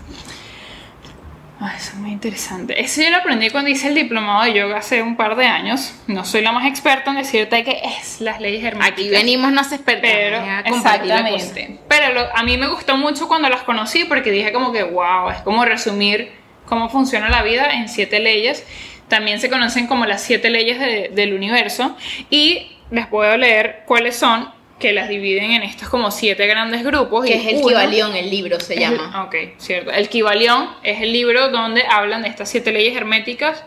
Ay, 1.61 1.72
eso 1.76 1.90
es 1.90 1.94
muy 1.96 2.12
interesante. 2.12 2.80
Eso 2.80 3.02
yo 3.02 3.11
lo 3.11 3.16
aprendí 3.16 3.50
cuando 3.50 3.68
hice 3.68 3.88
el 3.88 3.94
diplomado 3.96 4.44
de 4.44 4.54
yoga 4.54 4.76
hace 4.78 5.02
un 5.02 5.16
par 5.16 5.34
de 5.34 5.46
años. 5.46 5.92
No 6.06 6.24
soy 6.24 6.40
la 6.42 6.52
más 6.52 6.66
experta 6.66 7.11
en 7.11 7.16
decirte 7.16 7.64
que 7.64 7.80
es 7.98 8.20
las 8.20 8.40
leyes 8.40 8.62
herméticas. 8.64 8.92
Aquí 8.92 9.09
venimos 9.09 9.52
las 9.52 9.72
expertas 9.72 10.02
Pero, 10.09 10.36
exactamente. 10.64 11.80
Pero 11.88 12.14
lo- 12.14 12.36
a 12.36 12.42
mí 12.44 12.56
me 12.56 12.68
gustó 12.68 12.96
mucho 12.96 13.26
cuando 13.26 13.48
las 13.48 13.62
conocí 13.62 14.04
porque 14.04 14.30
dije 14.30 14.52
como 14.52 14.70
que, 14.72 14.84
wow, 14.84 15.30
es 15.30 15.38
como 15.42 15.64
resumir 15.64 16.30
cómo 16.66 16.88
funciona 16.90 17.28
la 17.28 17.42
vida 17.42 17.72
en 17.72 17.88
siete 17.88 18.20
leyes. 18.20 18.64
También 19.09 19.40
se 19.40 19.50
conocen 19.50 19.86
como 19.88 20.06
las 20.06 20.22
siete 20.22 20.50
leyes 20.50 20.78
de- 20.78 21.11
del 21.12 21.32
universo. 21.34 21.96
Y 22.30 22.76
les 22.90 23.06
puedo 23.09 23.36
leer 23.36 23.82
cuáles 23.86 24.14
son, 24.16 24.48
que 24.79 24.93
las 24.93 25.09
dividen 25.09 25.51
en 25.53 25.62
estos 25.62 25.89
como 25.89 26.11
siete 26.11 26.47
grandes 26.47 26.85
grupos. 26.85 27.24
Que 27.24 27.37
y 27.37 27.41
es 27.41 27.47
el 27.47 27.57
uno- 27.57 27.68
Kibalión, 27.68 28.14
el 28.16 28.31
libro 28.31 28.61
se 28.61 28.79
llama. 28.79 29.11
el- 29.14 29.20
ok, 29.26 29.55
cierto. 29.59 29.91
El 29.91 30.09
Kibalión 30.09 30.68
es 30.83 31.01
el 31.03 31.12
libro 31.12 31.49
donde 31.49 31.85
hablan 31.91 32.22
de 32.22 32.29
estas 32.29 32.49
siete 32.49 32.70
leyes 32.72 32.97
herméticas. 32.97 33.64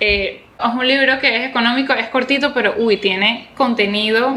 Eh, 0.00 0.42
es 0.58 0.74
un 0.74 0.86
libro 0.86 1.18
que 1.18 1.36
es 1.36 1.48
económico, 1.48 1.92
es 1.94 2.08
cortito, 2.08 2.52
pero 2.54 2.74
uy, 2.78 2.98
tiene 2.98 3.48
contenido 3.56 4.34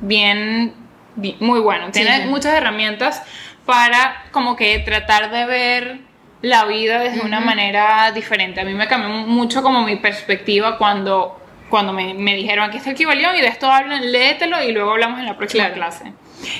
bien, 0.00 0.72
bi- 1.14 1.36
muy 1.40 1.60
bueno. 1.60 1.90
Tiene 1.92 2.22
sí. 2.22 2.28
muchas 2.28 2.54
herramientas 2.54 3.22
para 3.64 4.24
como 4.32 4.56
que 4.56 4.78
tratar 4.80 5.30
de 5.30 5.44
ver 5.46 5.98
la 6.42 6.64
vida 6.66 7.00
desde 7.00 7.20
una 7.22 7.40
manera 7.40 8.12
diferente. 8.12 8.60
A 8.60 8.64
mí 8.64 8.74
me 8.74 8.86
cambió 8.86 9.08
mucho 9.10 9.62
como 9.62 9.82
mi 9.82 9.96
perspectiva 9.96 10.78
cuando, 10.78 11.40
cuando 11.68 11.92
me, 11.92 12.14
me 12.14 12.34
dijeron 12.36 12.68
aquí 12.68 12.76
está 12.78 12.90
el 12.90 12.96
Kibalión 12.96 13.34
y 13.36 13.40
de 13.40 13.48
esto 13.48 13.70
hablan, 13.70 14.10
léetelo 14.12 14.62
y 14.62 14.72
luego 14.72 14.92
hablamos 14.92 15.18
en 15.20 15.26
la 15.26 15.36
próxima 15.36 15.64
Claro. 15.72 15.74
clase. 15.76 16.12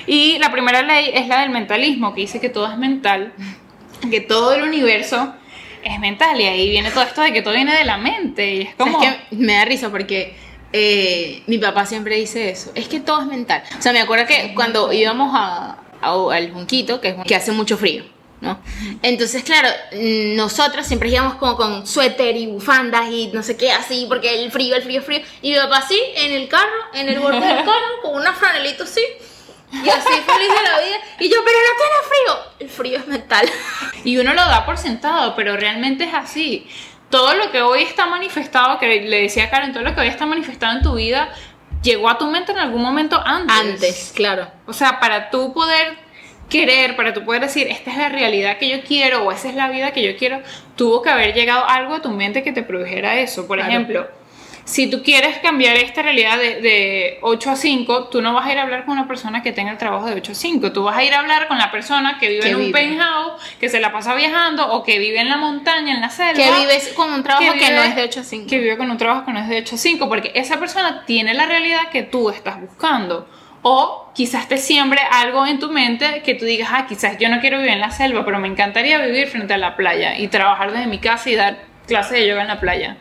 Y 0.07 0.39
la 0.39 0.51
primera 0.51 0.83
ley 0.83 1.11
es 1.15 1.29
la 1.29 1.41
del 1.43 1.51
mentalismo, 1.51 2.15
que 2.15 2.23
dice 2.23 2.41
que 2.41 2.49
todo 2.49 2.71
es 2.71 2.77
mental, 2.79 3.33
que 4.11 4.21
todo 4.21 4.55
el 4.55 4.63
universo 4.63 5.35
es 5.85 5.99
mental 6.01 6.41
y 6.41 6.45
ahí 6.47 6.69
viene 6.71 6.91
todo 6.91 7.05
esto 7.05 7.21
de 7.23 7.33
que 7.33 7.43
todo 7.43 7.55
viene 7.55 7.73
de 7.77 7.85
la 7.85 7.97
mente 7.99 8.55
y 8.55 8.61
es 8.63 8.75
como... 8.75 9.01
es 9.03 9.09
que 9.31 9.37
me 9.37 9.55
da 9.55 9.65
risa 9.65 9.91
porque 9.91 10.35
eh, 10.73 11.43
mi 11.47 11.59
papá 11.59 11.87
siempre 11.87 12.17
dice 12.17 12.51
eso. 12.51 12.73
Es 12.75 12.89
que 12.89 12.99
todo 13.01 13.21
es 13.21 13.27
mental. 13.27 13.63
O 13.79 13.83
sea, 13.83 13.93
me 13.93 14.01
acuerdo 14.01 14.27
que 14.27 14.53
cuando 14.55 14.93
íbamos 14.93 15.31
a, 15.35 15.79
a- 16.03 16.35
al 16.35 16.51
Junquito, 16.53 17.01
que, 17.01 17.09
es, 17.11 17.17
que 17.25 17.37
hace 17.37 17.53
mucho 17.53 17.77
frío, 17.79 18.05
¿no? 18.47 18.61
Entonces, 19.03 19.43
claro, 19.43 19.69
nosotros 19.93 20.87
siempre 20.87 21.11
íbamos 21.11 21.35
como 21.35 21.57
con 21.57 21.87
suéter 21.87 22.37
y 22.37 22.47
bufandas 22.47 23.09
y 23.11 23.29
no 23.33 23.43
sé 23.43 23.57
qué 23.57 23.73
así, 23.73 24.07
porque 24.09 24.45
el 24.45 24.51
frío, 24.51 24.77
el 24.77 24.83
frío, 24.83 24.99
el 24.99 25.05
frío. 25.05 25.21
Y 25.43 25.51
mi 25.51 25.57
papá 25.57 25.79
así, 25.79 26.01
en 26.15 26.33
el 26.33 26.49
carro, 26.49 26.73
en 26.95 27.09
el 27.09 27.19
borde 27.19 27.41
del 27.41 27.65
carro, 27.65 28.03
con 28.03 28.15
una 28.15 28.33
franelita 28.33 28.85
así. 28.85 29.03
Y 29.73 29.89
así 29.89 30.09
feliz 30.09 30.49
de 30.49 30.63
la 30.63 30.79
vida. 30.79 30.99
Y 31.19 31.29
yo, 31.29 31.37
pero 31.45 31.59
no 31.59 31.75
tiene 31.77 31.97
frío. 32.09 32.53
El 32.61 32.71
frío 32.71 32.99
es 32.99 33.07
mental. 33.09 33.51
Y 34.05 34.17
uno 34.19 34.33
lo 34.33 34.41
da 34.43 34.65
por 34.65 34.79
sentado, 34.79 35.35
pero 35.35 35.57
realmente 35.57 36.05
es 36.05 36.15
así. 36.15 36.67
Todo 37.11 37.35
lo 37.35 37.51
que 37.51 37.63
hoy 37.63 37.83
está 37.83 38.07
manifestado, 38.07 38.79
que 38.79 39.03
le 39.03 39.23
decía 39.23 39.51
Karen, 39.51 39.73
todo 39.73 39.83
lo 39.83 39.95
que 39.95 40.01
hoy 40.01 40.09
está 40.09 40.25
manifestado 40.25 40.77
en 40.77 40.83
tu 40.83 40.95
vida, 40.95 41.33
llegó 41.83 42.09
a 42.09 42.17
tu 42.17 42.27
mente 42.27 42.53
en 42.53 42.59
algún 42.59 42.83
momento 42.83 43.21
antes. 43.25 43.57
Antes, 43.57 44.13
claro. 44.15 44.51
O 44.67 44.73
sea, 44.73 45.01
para 45.01 45.31
tú 45.31 45.53
poder 45.53 45.99
querer, 46.49 46.97
para 46.97 47.13
tú 47.13 47.25
poder 47.25 47.43
decir, 47.43 47.67
esta 47.69 47.91
es 47.91 47.97
la 47.99 48.09
realidad 48.09 48.59
que 48.59 48.69
yo 48.69 48.81
quiero 48.83 49.25
o 49.25 49.33
esa 49.33 49.49
es 49.49 49.55
la 49.55 49.69
vida 49.69 49.93
que 49.93 50.03
yo 50.03 50.17
quiero, 50.17 50.41
tuvo 50.77 51.03
que 51.03 51.11
haber 51.11 51.35
llegado 51.35 51.69
algo 51.69 51.95
a 51.95 52.03
tu 52.03 52.11
mente 52.11 52.43
que 52.43 52.53
te 52.53 52.63
produjera 52.63 53.19
eso. 53.21 53.47
Por 53.47 53.59
Claro. 53.59 53.73
ejemplo, 53.73 54.07
si 54.65 54.89
tú 54.91 55.03
quieres 55.05 55.39
cambiar 55.39 55.77
esta 55.77 56.03
realidad 56.03 56.39
de, 56.39 56.61
de 56.61 57.19
8 57.23 57.51
a 57.51 57.57
5, 57.57 58.09
tú 58.09 58.21
no 58.21 58.33
vas 58.35 58.47
a 58.47 58.53
ir 58.53 58.59
a 58.59 58.63
hablar 58.63 58.85
con 58.85 58.93
una 58.99 59.07
persona 59.07 59.41
que 59.43 59.53
tenga 59.53 59.71
el 59.71 59.79
trabajo 59.79 60.07
de 60.07 60.15
8 60.15 60.33
a 60.33 60.35
5. 60.35 60.73
Tú 60.73 60.83
vas 60.83 60.97
a 60.97 61.05
ir 61.05 61.15
a 61.15 61.21
hablar 61.21 61.47
con 61.47 61.57
la 61.59 61.71
persona 61.71 62.19
que 62.19 62.29
vive 62.29 62.41
Que 62.43 62.49
en 62.51 62.57
un 62.57 62.63
vive. 62.67 62.73
penthouse, 62.81 63.41
que 63.61 63.69
se 63.69 63.79
la 63.79 63.93
pasa 63.93 64.15
viajando 64.17 64.69
o 64.73 64.83
que 64.83 64.99
vive 64.99 65.21
en 65.21 65.29
la 65.29 65.37
montaña, 65.37 65.95
en 65.95 66.01
la 66.01 66.11
selva. 66.11 66.33
Que 66.35 66.51
vives 66.61 66.89
con 66.97 67.13
un 67.13 67.23
trabajo 67.23 67.45
que, 67.53 67.59
vive- 67.61 67.75
no 67.77 67.83
es 67.83 67.95
de 67.95 68.03
8 68.05 68.21
a 68.21 68.25
5. 68.25 68.47
Que 68.51 68.59
vive 68.59 68.77
con 68.77 68.91
un 68.91 68.99
trabajo 68.99 69.25
que 69.25 69.33
no 69.33 69.39
es 69.39 69.49
de 69.49 69.59
8 69.59 69.75
a 69.77 69.79
5, 69.79 70.09
porque 70.09 70.33
esa 70.35 70.59
persona 70.59 71.05
tiene 71.07 71.33
la 71.35 71.47
realidad 71.47 71.89
que 71.93 72.03
tú 72.03 72.31
estás 72.31 72.61
buscando. 72.61 73.29
O 73.63 74.13
quizás 74.15 74.49
te 74.49 74.59
siembre 74.59 75.01
algo 75.11 75.47
en 75.47 75.59
tu 75.59 75.71
mente 75.71 76.23
que 76.23 76.35
tú 76.35 76.45
digas, 76.45 76.69
ah, 76.73 76.87
quizás 76.89 77.19
yo 77.19 77.29
no 77.29 77.41
quiero 77.41 77.59
vivir 77.59 77.73
en 77.73 77.81
la 77.81 77.91
selva, 77.91 78.25
pero 78.25 78.39
me 78.39 78.49
encantaría 78.49 78.99
vivir 78.99 79.27
frente 79.29 79.55
a 79.55 79.59
la 79.59 79.75
playa 79.77 80.17
y 80.19 80.29
trabajar 80.29 80.71
desde 80.73 80.87
mi 80.87 80.99
casa 80.99 81.29
y 81.31 81.35
dar 81.35 81.59
clases 81.87 82.13
de 82.13 82.27
yoga 82.29 82.43
en 82.43 82.49
la 82.49 82.61
playa. 82.61 82.97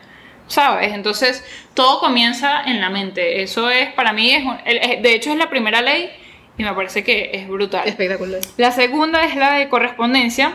¿Sabes? 0.48 0.92
Entonces, 0.92 1.44
todo 1.74 1.98
comienza 2.00 2.62
en 2.64 2.80
la 2.80 2.88
mente. 2.88 3.42
Eso 3.42 3.68
es, 3.70 3.92
para 3.94 4.12
mí, 4.12 4.30
es, 4.32 4.44
un- 4.44 4.58
de 4.64 5.14
hecho, 5.14 5.30
es 5.32 5.36
la 5.36 5.50
primera 5.50 5.82
ley 5.82 6.10
y 6.56 6.62
me 6.62 6.72
parece 6.72 7.02
que 7.02 7.30
es 7.34 7.48
brutal. 7.48 7.82
Espectacular. 7.86 8.40
La 8.56 8.70
segunda 8.70 9.24
es 9.24 9.34
la 9.34 9.52
de 9.54 9.68
correspondencia, 9.68 10.54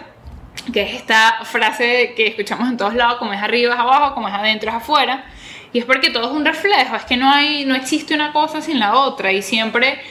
que 0.74 0.82
es 0.84 0.94
esta 0.94 1.40
frase 1.44 2.14
que 2.16 2.28
escuchamos 2.28 2.70
en 2.70 2.78
todos 2.78 2.94
lados, 2.96 3.18
como 3.18 3.34
es 3.34 3.42
arriba 3.42 3.74
es 3.74 3.80
abajo, 3.80 4.14
como 4.14 4.28
es 4.30 4.34
adentro 4.34 4.70
es 4.70 4.76
afuera. 4.78 5.26
Y 5.74 5.80
es 5.80 5.86
porque 5.86 6.10
todo 6.10 6.26
es 6.26 6.32
un 6.32 6.46
reflejo, 6.46 6.96
es 6.96 7.04
que 7.04 7.18
no 7.18 7.32
hay, 7.32 7.66
no 7.66 7.76
existe 7.76 8.14
una 8.14 8.34
cosa 8.34 8.62
sin 8.62 8.80
la 8.80 8.96
otra 8.96 9.32
y 9.32 9.42
siempre, 9.42 10.02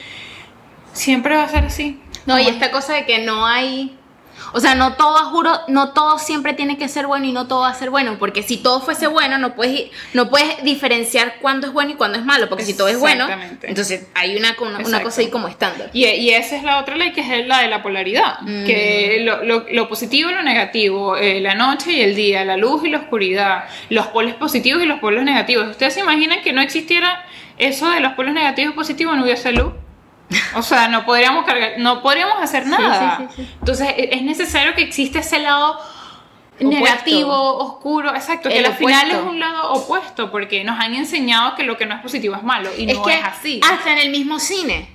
siempre 0.93 1.35
va 1.35 1.43
a 1.43 1.49
ser 1.49 1.65
así. 1.65 2.01
No, 2.25 2.39
y 2.39 2.47
esta 2.47 2.71
cosa 2.71 2.93
de 2.93 3.05
que 3.05 3.19
no 3.19 3.45
hay. 3.45 3.97
O 4.53 4.59
sea, 4.59 4.75
no 4.75 4.93
todo, 4.93 5.17
juro, 5.29 5.51
no 5.67 5.93
todo 5.93 6.19
siempre 6.19 6.53
tiene 6.53 6.77
que 6.77 6.87
ser 6.89 7.07
bueno 7.07 7.25
y 7.25 7.31
no 7.31 7.47
todo 7.47 7.61
va 7.61 7.69
a 7.69 7.73
ser 7.73 7.89
bueno. 7.89 8.17
Porque 8.19 8.43
si 8.43 8.57
todo 8.57 8.81
fuese 8.81 9.07
bueno, 9.07 9.37
no 9.37 9.55
puedes, 9.55 9.89
no 10.13 10.29
puedes 10.29 10.63
diferenciar 10.63 11.35
cuándo 11.41 11.67
es 11.67 11.73
bueno 11.73 11.91
y 11.91 11.95
cuándo 11.95 12.17
es 12.17 12.25
malo. 12.25 12.49
Porque 12.49 12.65
si 12.65 12.73
todo 12.73 12.87
es 12.87 12.99
bueno, 12.99 13.27
entonces 13.63 14.07
hay 14.13 14.35
una, 14.37 14.55
una, 14.59 14.79
una 14.79 15.01
cosa 15.03 15.21
ahí 15.21 15.29
como 15.29 15.47
estándar. 15.47 15.89
Y, 15.93 16.05
y 16.05 16.31
esa 16.31 16.55
es 16.55 16.63
la 16.63 16.79
otra 16.79 16.95
ley 16.95 17.13
que 17.13 17.21
es 17.21 17.47
la 17.47 17.59
de 17.61 17.67
la 17.67 17.81
polaridad, 17.83 18.39
Mm. 18.41 18.65
que 18.65 19.19
lo, 19.23 19.43
lo- 19.43 19.65
lo 19.71 19.87
positivo 19.87 20.29
y 20.29 20.33
lo 20.33 20.41
negativo, 20.43 21.15
eh, 21.17 21.39
la 21.41 21.55
noche 21.55 21.91
y 21.93 22.01
el 22.01 22.15
día, 22.15 22.43
la 22.45 22.57
luz 22.57 22.83
y 22.85 22.89
la 22.89 22.97
oscuridad, 22.99 23.65
los 23.89 24.07
polos 24.07 24.33
positivos 24.35 24.83
y 24.83 24.85
los 24.85 24.99
polos 24.99 25.23
negativos. 25.23 25.69
¿Ustedes 25.69 25.93
se 25.93 25.99
imaginan 26.01 26.41
que 26.41 26.53
no 26.53 26.61
existiera 26.61 27.25
eso 27.57 27.89
de 27.89 27.99
los 27.99 28.13
polos 28.13 28.33
negativos 28.33 28.73
y 28.73 28.75
positivos, 28.75 29.15
no 29.15 29.23
hubiese 29.23 29.51
luz? 29.51 29.73
O 30.55 30.61
sea, 30.61 30.87
no 30.87 31.05
podríamos 31.05 31.45
cargar, 31.45 31.73
no 31.77 32.01
podríamos 32.01 32.41
hacer 32.41 32.65
nada. 32.67 33.17
sí, 33.17 33.25
sí, 33.35 33.43
sí. 33.45 33.53
Entonces 33.59 33.87
e- 33.97 34.09
es 34.15 34.21
necesario 34.23 34.73
que 34.75 34.81
exista 34.81 35.19
ese 35.19 35.39
lado 35.39 35.73
Opuesto. 35.73 36.69
negativo, 36.69 37.57
oscuro, 37.57 38.13
exacto, 38.15 38.47
que 38.49 38.59
El 38.59 38.65
al 38.65 38.73
final 38.75 39.09
es 39.11 39.17
un 39.17 39.39
lado 39.39 39.73
opuesto, 39.73 40.31
porque 40.31 40.63
nos 40.63 40.79
han 40.79 40.93
enseñado 40.93 41.55
que 41.55 41.63
lo 41.63 41.75
que 41.77 41.85
no 41.85 41.95
es 41.95 42.01
positivo 42.01 42.35
es 42.35 42.43
malo 42.43 42.69
y 42.77 42.89
es 42.89 42.97
no 42.97 43.03
que 43.03 43.13
es 43.15 43.23
así. 43.23 43.61
hasta 43.63 43.91
en 43.93 43.97
el 43.97 44.09
mismo 44.11 44.39
cine. 44.39 44.89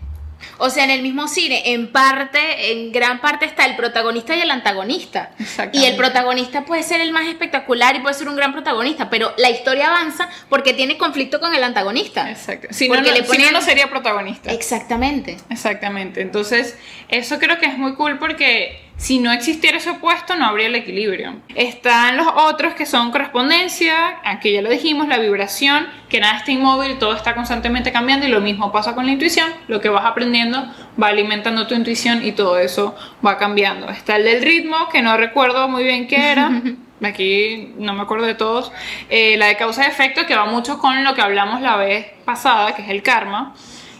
O 0.59 0.71
sea, 0.71 0.85
en 0.85 0.91
el 0.91 1.03
mismo 1.03 1.29
cine, 1.29 1.63
en 1.73 1.93
parte, 1.93 2.73
en 2.73 2.93
gran 2.93 3.21
parte 3.21 3.45
está 3.45 3.67
el 3.67 3.77
protagonista 3.77 4.35
y 4.35 4.41
el 4.41 4.51
antagonista. 4.51 5.31
Y 5.73 5.85
el 5.85 5.97
protagonista 5.97 6.65
puede 6.65 6.83
ser 6.83 7.01
el 7.01 7.13
más 7.13 7.27
espectacular 7.27 7.97
y 7.97 8.01
puede 8.01 8.15
ser 8.15 8.29
un 8.29 8.37
gran 8.37 8.53
protagonista, 8.53 9.11
pero 9.11 9.33
la 9.37 9.51
historia 9.51 9.89
avanza 9.89 10.29
porque 10.49 10.73
tiene 10.73 10.97
conflicto 10.97 11.41
con 11.41 11.55
el 11.55 11.63
antagonista. 11.63 12.31
Exacto. 12.31 12.69
Si 12.71 12.89
no, 12.89 12.95
Porque 12.95 13.11
no, 13.11 13.17
le 13.17 13.27
si 13.27 13.39
no, 13.39 13.51
no 13.51 13.61
sería 13.61 13.91
protagonista. 13.91 14.53
Exactamente. 14.53 15.37
Exactamente. 15.51 16.21
Entonces, 16.21 16.77
eso 17.09 17.39
creo 17.39 17.59
que 17.59 17.67
es 17.67 17.79
muy 17.79 17.95
cool 17.95 18.19
porque 18.19 18.86
si 18.97 19.19
no 19.19 19.31
existiera 19.31 19.77
ese 19.77 19.91
opuesto, 19.91 20.37
no 20.37 20.47
habría 20.47 20.69
el 20.69 20.75
equilibrio. 20.75 21.37
Están 21.55 22.17
los 22.17 22.27
otros 22.35 22.75
que 22.75 22.87
son 22.87 23.11
correspondencia, 23.11 24.21
aquí 24.25 24.53
ya 24.53 24.63
lo 24.63 24.71
dijimos, 24.71 25.07
la 25.07 25.19
vibración, 25.19 25.87
que 26.09 26.19
nada 26.19 26.39
está 26.39 26.51
inmóvil, 26.51 26.99
todo 26.99 27.15
está 27.15 27.35
constantemente 27.35 27.93
cambiando 27.93 28.27
y 28.27 28.31
lo 28.31 28.41
mismo 28.41 28.73
pasa 28.73 28.95
con 28.95 29.05
la 29.05 29.13
intuición. 29.13 29.51
Lo 29.69 29.81
que 29.83 29.91
vas 29.91 30.07
aprendiendo 30.07 30.67
va 31.01 31.09
alimentando 31.09 31.67
tu 31.67 31.75
intuición 31.75 32.25
y 32.25 32.33
todo 32.33 32.59
eso 32.59 32.97
va 33.25 33.37
cambiando. 33.37 33.91
Está 33.91 34.17
el 34.17 34.25
del 34.25 34.43
ritmo, 34.43 34.89
que 34.91 35.03
no 35.03 35.17
recuerdo 35.19 35.69
muy 35.69 35.85
bien 35.85 36.09
qué 36.09 36.33
era. 36.33 36.51
Aquí 37.03 37.75
no 37.77 37.93
me 37.93 38.03
acuerdo 38.03 38.25
de 38.25 38.35
todos. 38.35 38.73
Eh, 39.11 39.37
la 39.37 39.47
de 39.47 39.57
causa 39.57 39.85
y 39.85 39.89
efecto, 39.89 40.25
que 40.25 40.35
va 40.35 40.47
mucho 40.47 40.79
con 40.79 41.05
lo 41.05 41.15
que 41.15 41.21
hablamos 41.21 41.61
la 41.61 41.77
vez 41.77 42.07
pasada, 42.25 42.75
que 42.75 42.81
es 42.81 42.89
el 42.89 43.03
karma, 43.03 43.55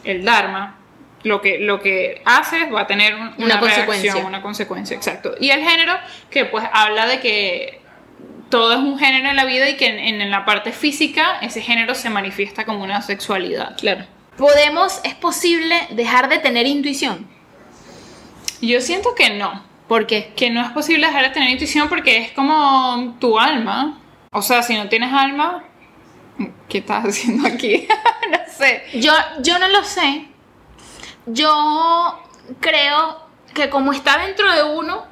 el 0.05 0.25
dharma, 0.25 0.79
lo 1.27 1.41
que, 1.41 1.59
lo 1.59 1.81
que 1.81 2.23
haces 2.25 2.73
va 2.73 2.83
a 2.83 2.87
tener 2.87 3.15
un- 3.15 3.21
Una 3.39 3.45
una, 3.47 3.61
consecuencia. 3.61 4.13
reacción, 4.13 4.27
una 4.27 4.43
consecuencia, 4.43 4.97
exacto. 4.97 5.35
Y 5.41 5.51
el 5.51 5.61
género, 5.63 5.95
que 6.31 6.45
pues 6.45 6.65
habla 6.73 7.07
de 7.07 7.21
que 7.21 7.81
todo 8.49 8.73
es 8.75 8.79
un 8.79 8.99
género 8.99 9.29
en 9.29 9.37
la 9.37 9.45
vida 9.45 9.69
y 9.69 9.77
que 9.77 9.87
en, 9.89 10.21
en 10.21 10.31
la 10.31 10.45
parte 10.45 10.71
física 10.73 11.39
ese 11.43 11.61
género 11.61 11.95
se 11.95 12.11
manifiesta 12.11 12.65
como 12.65 12.85
una 12.85 13.03
sexualidad. 13.03 13.77
Claro. 13.77 14.05
¿Podemos, 14.37 15.01
es 15.03 15.15
posible 15.15 15.75
dejar 15.91 16.29
de 16.29 16.39
tener 16.39 16.67
intuición? 16.67 17.27
Yo 18.61 18.81
siento 18.81 19.15
que 19.15 19.31
no, 19.31 19.65
¿Por 19.89 20.07
qué? 20.07 20.33
que 20.37 20.51
no 20.51 20.63
es 20.63 20.71
posible 20.71 21.07
dejar 21.07 21.23
de 21.25 21.31
tener 21.31 21.51
intuición 21.51 21.89
porque 21.89 22.19
es 22.19 22.33
como 22.33 23.17
tu 23.21 23.39
alma. 23.39 23.99
O 24.33 24.43
sea, 24.43 24.63
si 24.63 24.75
no 24.77 24.89
tienes 24.89 25.13
alma, 25.13 25.65
¿qué 26.69 26.79
estás 26.79 27.05
haciendo 27.09 27.47
aquí? 27.49 27.87
no 28.31 28.39
sé. 28.53 28.83
Yo, 28.95 29.13
yo 29.41 29.59
no 29.59 29.69
lo 29.69 29.83
sé. 29.85 30.27
Yo 31.27 32.21
creo 32.61 33.21
que 33.55 33.69
como 33.71 33.93
está 33.93 34.19
dentro 34.19 34.51
de 34.53 34.63
uno, 34.63 35.05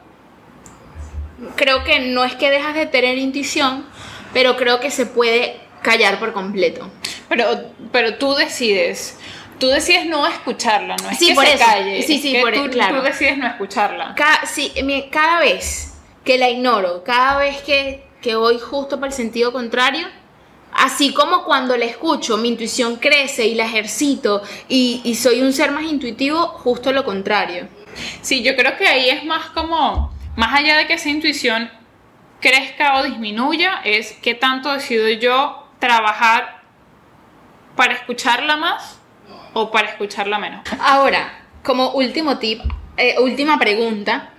creo 1.56 1.84
que 1.84 1.98
no 2.00 2.24
es 2.24 2.34
que 2.34 2.50
dejas 2.50 2.74
de 2.74 2.86
tener 2.86 3.18
intuición, 3.18 3.86
pero 4.32 4.56
creo 4.56 4.80
que 4.80 4.90
se 4.90 5.06
puede 5.06 5.60
callar 5.82 6.18
por 6.18 6.32
completo. 6.32 6.88
Pero, 7.28 7.46
pero 7.92 8.16
tú 8.16 8.34
decides. 8.34 9.18
Tú 9.58 9.68
decides 9.68 10.06
no 10.06 10.26
escucharla, 10.26 10.96
no 11.02 11.10
es 11.10 11.18
Sí, 11.18 11.28
que 11.28 11.34
por 11.34 11.46
se 11.46 11.54
eso. 11.54 11.64
calle. 11.64 12.02
Sí, 12.02 12.16
es 12.16 12.22
sí, 12.22 12.32
que 12.32 12.40
por- 12.40 12.52
tú, 12.54 12.70
claro. 12.70 12.96
tú 12.98 13.02
decides 13.02 13.38
no 13.38 13.46
escucharla. 13.46 14.14
Cada, 14.16 14.44
sí, 14.46 14.72
cada 15.10 15.38
vez 15.40 15.94
que 16.24 16.38
la 16.38 16.48
ignoro, 16.50 17.04
cada 17.04 17.38
vez 17.38 17.62
que, 17.62 18.04
que 18.20 18.34
voy 18.34 18.58
justo 18.58 18.98
por 18.98 19.08
el 19.08 19.14
sentido 19.14 19.52
contrario, 19.52 20.08
así 20.74 21.12
como 21.12 21.44
cuando 21.44 21.76
la 21.76 21.84
escucho, 21.84 22.36
mi 22.36 22.48
intuición 22.48 22.96
crece 22.96 23.46
y 23.46 23.54
la 23.54 23.64
ejercito 23.64 24.42
y, 24.68 25.00
y 25.04 25.14
soy 25.14 25.40
un 25.40 25.52
ser 25.52 25.70
más 25.70 25.84
intuitivo, 25.84 26.46
justo 26.46 26.92
lo 26.92 27.04
contrario. 27.04 27.68
Sí, 28.22 28.42
yo 28.42 28.56
creo 28.56 28.76
que 28.76 28.86
ahí 28.86 29.08
es 29.08 29.24
más 29.24 29.46
como, 29.50 30.12
más 30.36 30.54
allá 30.54 30.76
de 30.76 30.86
que 30.86 30.94
esa 30.94 31.08
intuición 31.08 31.70
crezca 32.40 32.98
o 33.00 33.04
disminuya, 33.04 33.80
es 33.84 34.12
qué 34.22 34.34
tanto 34.34 34.72
decido 34.72 35.08
yo 35.08 35.66
trabajar 35.78 36.62
para 37.76 37.94
escucharla 37.94 38.56
más 38.56 38.98
o 39.54 39.70
para 39.70 39.88
escucharla 39.88 40.38
menos. 40.38 40.62
Ahora, 40.80 41.46
como 41.62 41.92
último 41.92 42.38
tip, 42.38 42.60
eh, 42.96 43.16
última 43.18 43.58
pregunta 43.58 44.30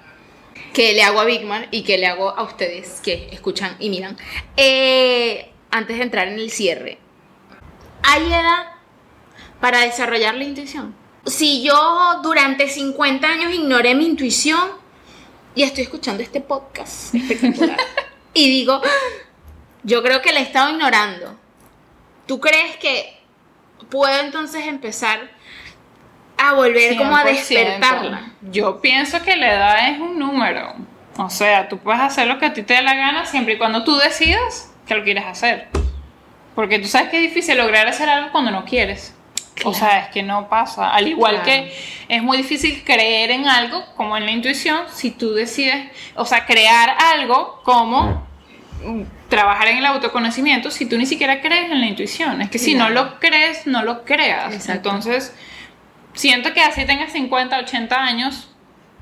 que 0.73 0.93
le 0.93 1.03
hago 1.03 1.19
a 1.19 1.25
Bigman 1.25 1.67
y 1.71 1.83
que 1.83 1.97
le 1.97 2.07
hago 2.07 2.29
a 2.29 2.43
ustedes 2.43 3.01
que 3.03 3.29
escuchan 3.31 3.75
y 3.79 3.89
miran, 3.89 4.17
eh, 4.55 5.51
antes 5.75 5.97
de 5.97 6.03
entrar 6.03 6.29
en 6.29 6.39
el 6.39 6.51
cierre, 6.51 6.99
¿hay 8.01 8.25
edad 8.27 8.67
para 9.59 9.79
desarrollar 9.79 10.35
la 10.35 10.45
intuición? 10.45 10.95
Si 11.25 11.63
yo 11.63 12.21
durante 12.23 12.69
50 12.69 13.27
años 13.27 13.53
ignoré 13.53 13.93
mi 13.93 14.05
intuición 14.05 14.61
y 15.53 15.63
estoy 15.63 15.83
escuchando 15.83 16.23
este 16.23 16.39
podcast 16.39 17.13
espectacular 17.15 17.77
y 18.33 18.49
digo, 18.49 18.79
"Ah, 18.81 18.89
yo 19.83 20.01
creo 20.01 20.21
que 20.21 20.31
la 20.31 20.39
he 20.39 20.43
estado 20.43 20.69
ignorando, 20.71 21.37
¿tú 22.25 22.39
crees 22.39 22.77
que 22.77 23.19
puedo 23.89 24.17
entonces 24.21 24.67
empezar 24.67 25.29
a 26.37 26.53
volver 26.53 26.95
como 26.95 27.17
a 27.17 27.23
100%. 27.23 27.25
despertarla? 27.25 28.31
Yo 28.43 28.79
pienso 28.79 29.21
que 29.23 29.35
la 29.35 29.53
edad 29.53 29.89
es 29.89 29.99
un 29.99 30.17
número. 30.19 30.75
O 31.17 31.29
sea, 31.29 31.67
tú 31.67 31.79
puedes 31.79 32.01
hacer 32.01 32.27
lo 32.27 32.39
que 32.39 32.45
a 32.45 32.53
ti 32.53 32.63
te 32.63 32.75
dé 32.75 32.81
la 32.81 32.93
gana 32.93 33.25
siempre 33.25 33.55
y 33.55 33.57
cuando 33.57 33.83
tú 33.83 33.97
decidas 33.97 34.71
que 34.87 34.95
lo 34.95 35.03
quieres 35.03 35.25
hacer. 35.25 35.67
Porque 36.55 36.79
tú 36.79 36.87
sabes 36.87 37.09
que 37.09 37.17
es 37.17 37.23
difícil 37.23 37.57
lograr 37.57 37.87
hacer 37.87 38.07
algo 38.09 38.31
cuando 38.31 38.51
no 38.51 38.63
quieres. 38.65 39.13
O 39.63 39.73
sea, 39.73 39.99
es 39.99 40.07
que 40.09 40.21
no 40.21 40.49
pasa. 40.49 40.89
Al 40.93 41.07
igual 41.07 41.41
Claro. 41.41 41.45
que 41.45 41.73
es 42.09 42.21
muy 42.21 42.37
difícil 42.37 42.83
creer 42.83 43.31
en 43.31 43.47
algo, 43.47 43.83
como 43.95 44.15
en 44.17 44.25
la 44.25 44.31
intuición, 44.31 44.79
si 44.93 45.11
tú 45.11 45.33
decides, 45.33 45.87
o 46.15 46.25
sea, 46.25 46.45
crear 46.45 46.95
algo 47.13 47.61
como 47.63 48.25
trabajar 49.29 49.69
en 49.69 49.77
el 49.77 49.85
autoconocimiento 49.85 50.69
si 50.69 50.85
tú 50.85 50.97
ni 50.97 51.05
siquiera 51.05 51.41
crees 51.41 51.71
en 51.71 51.79
la 51.79 51.87
intuición. 51.87 52.41
Es 52.41 52.49
que 52.49 52.59
si 52.59 52.75
no 52.75 52.87
Claro. 52.87 52.93
lo 53.13 53.19
crees, 53.19 53.65
no 53.65 53.81
lo 53.83 54.03
creas. 54.03 54.53
Exacto. 54.53 54.89
Entonces, 54.89 55.33
siento 56.13 56.53
que 56.53 56.61
así 56.61 56.85
tengas 56.85 57.11
50, 57.13 57.57
80 57.57 57.95
años, 58.03 58.49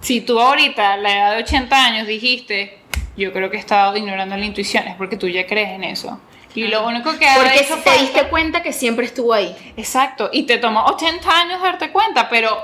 si 0.01 0.21
tú 0.21 0.39
ahorita, 0.39 0.93
a 0.93 0.97
la 0.97 1.11
edad 1.17 1.31
de 1.35 1.43
80 1.43 1.85
años, 1.85 2.07
dijiste, 2.07 2.77
yo 3.15 3.31
creo 3.31 3.49
que 3.49 3.57
he 3.57 3.59
estado 3.59 3.95
ignorando 3.95 4.35
la 4.35 4.45
intuición, 4.45 4.87
es 4.87 4.95
porque 4.95 5.17
tú 5.17 5.27
ya 5.27 5.45
crees 5.45 5.69
en 5.69 5.83
eso. 5.83 6.19
Y 6.55 6.67
lo 6.67 6.85
único 6.85 7.17
que 7.17 7.27
Porque 7.35 7.61
hecho 7.61 7.77
te 7.83 7.97
diste 7.99 8.27
cuenta 8.27 8.61
que 8.61 8.73
siempre 8.73 9.05
estuvo 9.05 9.33
ahí. 9.33 9.55
Exacto, 9.75 10.29
y 10.31 10.43
te 10.43 10.57
tomó 10.57 10.85
80 10.85 11.29
años 11.29 11.61
darte 11.61 11.91
cuenta, 11.91 12.29
pero 12.29 12.55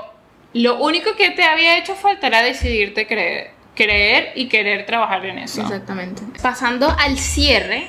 lo 0.52 0.78
único 0.78 1.14
que 1.16 1.30
te 1.30 1.44
había 1.44 1.78
hecho 1.78 1.94
falta 1.94 2.28
era 2.28 2.42
decidirte 2.42 3.06
creer, 3.06 3.52
creer 3.74 4.32
y 4.36 4.48
querer 4.48 4.86
trabajar 4.86 5.24
en 5.26 5.38
eso. 5.38 5.62
Exactamente. 5.62 6.22
Pasando 6.40 6.94
al 6.98 7.18
cierre, 7.18 7.88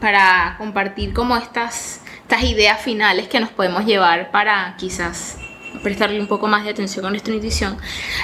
para 0.00 0.56
compartir 0.58 1.12
como 1.12 1.36
estas, 1.36 2.02
estas 2.22 2.42
ideas 2.44 2.80
finales 2.80 3.28
que 3.28 3.40
nos 3.40 3.50
podemos 3.50 3.86
llevar 3.86 4.30
para 4.30 4.74
quizás 4.78 5.38
prestarle 5.82 6.20
un 6.20 6.26
poco 6.26 6.48
más 6.48 6.64
de 6.64 6.70
atención 6.70 7.06
a 7.06 7.10
nuestra 7.10 7.32
intuición. 7.32 7.78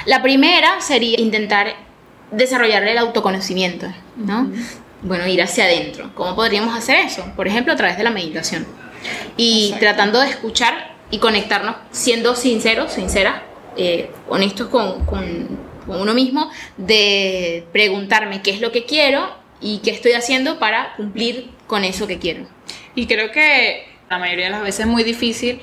La 0.05 0.21
primera 0.21 0.81
sería 0.81 1.19
intentar 1.19 1.73
desarrollar 2.31 2.87
el 2.87 2.97
autoconocimiento, 2.97 3.87
¿no? 4.15 4.49
Bueno, 5.01 5.27
ir 5.27 5.41
hacia 5.41 5.63
adentro. 5.65 6.11
¿Cómo 6.15 6.35
podríamos 6.35 6.75
hacer 6.77 6.97
eso? 7.05 7.23
Por 7.35 7.47
ejemplo, 7.47 7.73
a 7.73 7.75
través 7.75 7.97
de 7.97 8.03
la 8.03 8.09
meditación. 8.09 8.65
Y 9.37 9.65
Exacto. 9.67 9.79
tratando 9.85 10.19
de 10.21 10.29
escuchar 10.29 10.93
y 11.11 11.19
conectarnos, 11.19 11.75
siendo 11.91 12.35
sinceros, 12.35 12.91
sinceras, 12.93 13.41
eh, 13.77 14.11
honestos 14.27 14.67
con, 14.67 15.05
con- 15.05 15.69
con 15.87 16.01
uno 16.01 16.13
mismo, 16.13 16.51
de 16.77 17.65
preguntarme 17.71 18.41
qué 18.41 18.51
es 18.51 18.61
lo 18.61 18.71
que 18.71 18.85
quiero 18.85 19.29
y 19.61 19.79
qué 19.79 19.91
estoy 19.91 20.11
haciendo 20.11 20.59
para 20.59 20.95
cumplir 20.97 21.49
con 21.65 21.83
eso 21.83 22.05
que 22.05 22.19
quiero. 22.19 22.45
Y 22.93 23.07
creo 23.07 23.31
que 23.31 23.87
la 24.09 24.19
mayoría 24.19 24.45
de 24.45 24.51
las 24.51 24.61
veces 24.61 24.81
es 24.81 24.87
muy 24.87 25.03
difícil 25.03 25.61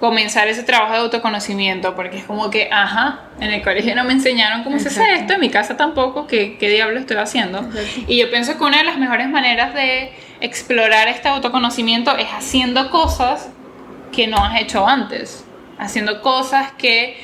comenzar 0.00 0.48
ese 0.48 0.62
trabajo 0.62 0.94
de 0.94 0.98
autoconocimiento, 1.00 1.94
porque 1.94 2.16
es 2.16 2.24
como 2.24 2.50
que, 2.50 2.68
ajá, 2.72 3.20
en 3.38 3.50
el 3.52 3.62
colegio 3.62 3.94
no 3.94 4.02
me 4.04 4.14
enseñaron 4.14 4.64
cómo 4.64 4.78
se 4.78 4.88
hace 4.88 5.00
Exacto. 5.02 5.20
esto, 5.20 5.32
en 5.34 5.40
mi 5.40 5.50
casa 5.50 5.76
tampoco, 5.76 6.26
¿qué, 6.26 6.56
qué 6.58 6.70
diablo 6.70 6.98
estoy 6.98 7.18
haciendo? 7.18 7.58
Exacto. 7.58 8.04
Y 8.08 8.18
yo 8.18 8.30
pienso 8.30 8.56
que 8.56 8.64
una 8.64 8.78
de 8.78 8.84
las 8.84 8.96
mejores 8.98 9.28
maneras 9.28 9.74
de 9.74 10.10
explorar 10.40 11.06
este 11.08 11.28
autoconocimiento 11.28 12.16
es 12.16 12.28
haciendo 12.28 12.90
cosas 12.90 13.50
que 14.10 14.26
no 14.26 14.42
has 14.42 14.58
hecho 14.60 14.88
antes, 14.88 15.44
haciendo 15.78 16.22
cosas 16.22 16.72
que 16.72 17.22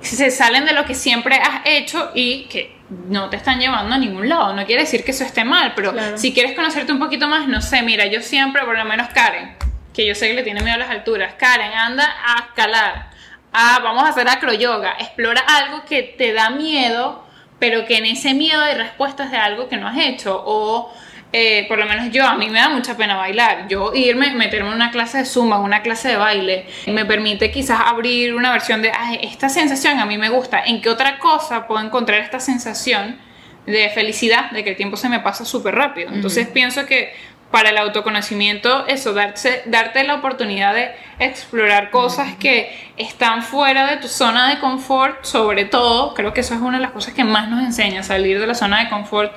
se 0.00 0.30
salen 0.30 0.64
de 0.64 0.72
lo 0.72 0.84
que 0.86 0.94
siempre 0.94 1.36
has 1.36 1.60
hecho 1.66 2.10
y 2.14 2.44
que 2.44 2.74
no 3.08 3.28
te 3.30 3.36
están 3.36 3.58
llevando 3.60 3.94
a 3.94 3.98
ningún 3.98 4.28
lado. 4.30 4.54
No 4.54 4.64
quiere 4.66 4.82
decir 4.82 5.04
que 5.04 5.10
eso 5.10 5.24
esté 5.24 5.44
mal, 5.44 5.72
pero 5.76 5.92
Claro. 5.92 6.16
si 6.18 6.32
quieres 6.32 6.54
conocerte 6.54 6.90
un 6.92 6.98
poquito 6.98 7.28
más, 7.28 7.48
no 7.48 7.60
sé, 7.60 7.82
mira, 7.82 8.06
yo 8.06 8.20
siempre, 8.22 8.62
por 8.64 8.76
lo 8.78 8.84
menos 8.86 9.08
Karen, 9.08 9.56
que 9.94 10.06
yo 10.06 10.14
sé 10.14 10.28
que 10.28 10.34
le 10.34 10.42
tiene 10.42 10.60
miedo 10.60 10.74
a 10.74 10.78
las 10.78 10.90
alturas, 10.90 11.34
Karen, 11.34 11.72
anda 11.72 12.04
a 12.26 12.40
escalar, 12.40 13.10
ah, 13.52 13.80
vamos 13.82 14.04
a 14.04 14.08
hacer 14.08 14.28
acroyoga, 14.28 14.96
explora 14.98 15.40
algo 15.40 15.84
que 15.84 16.02
te 16.02 16.32
da 16.32 16.50
miedo, 16.50 17.24
pero 17.58 17.86
que 17.86 17.96
en 17.96 18.06
ese 18.06 18.34
miedo 18.34 18.60
hay 18.60 18.74
respuestas 18.74 19.30
de 19.30 19.36
algo 19.36 19.68
que 19.68 19.76
no 19.76 19.86
has 19.86 19.96
hecho, 19.96 20.42
o 20.44 20.92
eh, 21.32 21.66
por 21.66 21.78
lo 21.78 21.86
menos 21.86 22.12
yo, 22.12 22.24
a 22.24 22.36
mí 22.36 22.48
me 22.48 22.60
da 22.60 22.68
mucha 22.68 22.96
pena 22.96 23.16
bailar. 23.16 23.66
Yo 23.66 23.92
irme, 23.92 24.32
meterme 24.34 24.68
en 24.68 24.74
una 24.76 24.92
clase 24.92 25.18
de 25.18 25.24
zumba, 25.24 25.56
en 25.56 25.62
una 25.62 25.82
clase 25.82 26.08
de 26.08 26.16
baile, 26.16 26.66
me 26.86 27.04
permite 27.04 27.50
quizás 27.50 27.80
abrir 27.86 28.34
una 28.34 28.52
versión 28.52 28.82
de, 28.82 28.92
"Ay, 28.96 29.18
esta 29.22 29.48
sensación 29.48 29.98
a 29.98 30.06
mí 30.06 30.16
me 30.16 30.28
gusta. 30.28 30.62
¿En 30.64 30.80
qué 30.80 30.90
otra 30.90 31.18
cosa 31.18 31.66
puedo 31.66 31.84
encontrar 31.84 32.20
esta 32.20 32.38
sensación 32.38 33.18
de 33.66 33.88
felicidad, 33.90 34.52
de 34.52 34.62
que 34.62 34.70
el 34.70 34.76
tiempo 34.76 34.96
se 34.96 35.08
me 35.08 35.18
pasa 35.18 35.44
súper 35.44 35.74
rápido? 35.74 36.10
Entonces 36.12 36.46
pienso 36.46 36.86
que 36.86 37.12
para 37.54 37.70
el 37.70 37.78
autoconocimiento, 37.78 38.84
eso, 38.88 39.12
darse, 39.12 39.62
darte 39.66 40.02
la 40.02 40.16
oportunidad 40.16 40.74
de 40.74 40.90
explorar 41.20 41.92
cosas 41.92 42.34
que 42.34 42.76
están 42.96 43.44
fuera 43.44 43.86
de 43.86 43.98
tu 43.98 44.08
zona 44.08 44.48
de 44.48 44.58
confort, 44.58 45.24
sobre 45.24 45.64
todo, 45.64 46.14
creo 46.14 46.34
que 46.34 46.40
eso 46.40 46.54
es 46.54 46.60
una 46.60 46.78
de 46.78 46.82
las 46.82 46.90
cosas 46.90 47.14
que 47.14 47.22
más 47.22 47.48
nos 47.48 47.62
enseña, 47.62 48.02
salir 48.02 48.40
de 48.40 48.48
la 48.48 48.56
zona 48.56 48.82
de 48.82 48.88
confort 48.90 49.32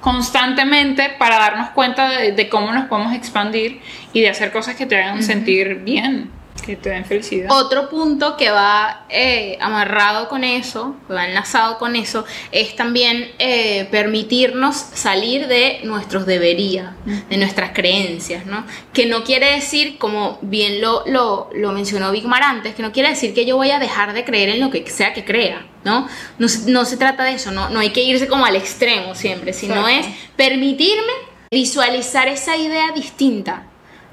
constantemente 0.00 1.10
para 1.18 1.40
darnos 1.40 1.70
cuenta 1.70 2.08
de, 2.08 2.30
de 2.30 2.48
cómo 2.48 2.70
nos 2.70 2.84
podemos 2.84 3.12
expandir 3.12 3.80
y 4.12 4.20
de 4.20 4.28
hacer 4.28 4.52
cosas 4.52 4.76
que 4.76 4.86
te 4.86 4.96
hagan 4.96 5.20
sentir 5.24 5.80
bien, 5.80 6.30
que 6.64 6.76
te 6.76 6.90
den 6.90 7.04
felicidad. 7.04 7.50
Otro 7.50 7.88
punto 7.90 8.36
que 8.36 8.50
va 8.50 9.04
eh, 9.08 9.58
amarrado 9.60 10.28
con 10.28 10.44
eso, 10.44 10.94
que 11.06 11.12
va 11.14 11.26
enlazado 11.26 11.78
con 11.78 11.94
eso, 11.96 12.24
es 12.52 12.74
también 12.76 13.30
eh, 13.38 13.86
permitirnos 13.90 14.76
salir 14.76 15.46
de 15.46 15.80
nuestros 15.84 16.24
debería, 16.26 16.96
de 17.28 17.36
nuestras 17.36 17.72
creencias, 17.72 18.46
¿no? 18.46 18.64
Que 18.92 19.06
no 19.06 19.24
quiere 19.24 19.52
decir, 19.52 19.98
como 19.98 20.38
bien 20.42 20.80
lo, 20.80 21.04
lo, 21.06 21.50
lo 21.54 21.72
mencionó 21.72 22.10
Bigmar 22.12 22.42
antes, 22.42 22.74
que 22.74 22.82
no 22.82 22.92
quiere 22.92 23.10
decir 23.10 23.34
que 23.34 23.44
yo 23.44 23.56
voy 23.56 23.70
a 23.70 23.78
dejar 23.78 24.12
de 24.14 24.24
creer 24.24 24.48
en 24.50 24.60
lo 24.60 24.70
que 24.70 24.88
sea 24.90 25.12
que 25.12 25.24
crea, 25.24 25.66
¿no? 25.84 26.08
No, 26.38 26.48
se- 26.48 26.70
no 26.70 26.84
se 26.84 26.96
trata 26.96 27.24
de 27.24 27.32
eso, 27.34 27.50
¿no? 27.50 27.68
No 27.68 27.80
hay 27.80 27.90
que 27.90 28.02
irse 28.02 28.26
como 28.26 28.46
al 28.46 28.56
extremo 28.56 29.14
siempre, 29.14 29.52
sino 29.52 29.86
Exacto. 29.88 30.08
es 30.08 30.16
permitirme 30.36 31.12
visualizar 31.50 32.26
esa 32.28 32.56
idea 32.56 32.90
distinta 32.92 33.64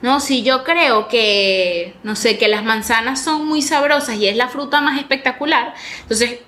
No, 0.02 0.20
si 0.20 0.42
yo 0.44 0.64
creo 0.64 1.08
que, 1.08 1.96
no 2.04 2.16
sé, 2.16 2.38
que 2.38 2.48
las 2.48 2.64
manzanas 2.64 3.24
son 3.24 3.48
muy 3.48 3.62
sabrosas 3.62 4.16
y 4.16 4.28
es 4.28 4.36
la 4.36 4.48
fruta 4.48 4.82
más 4.82 5.00
espectacular, 5.00 5.74
entonces 6.02 6.40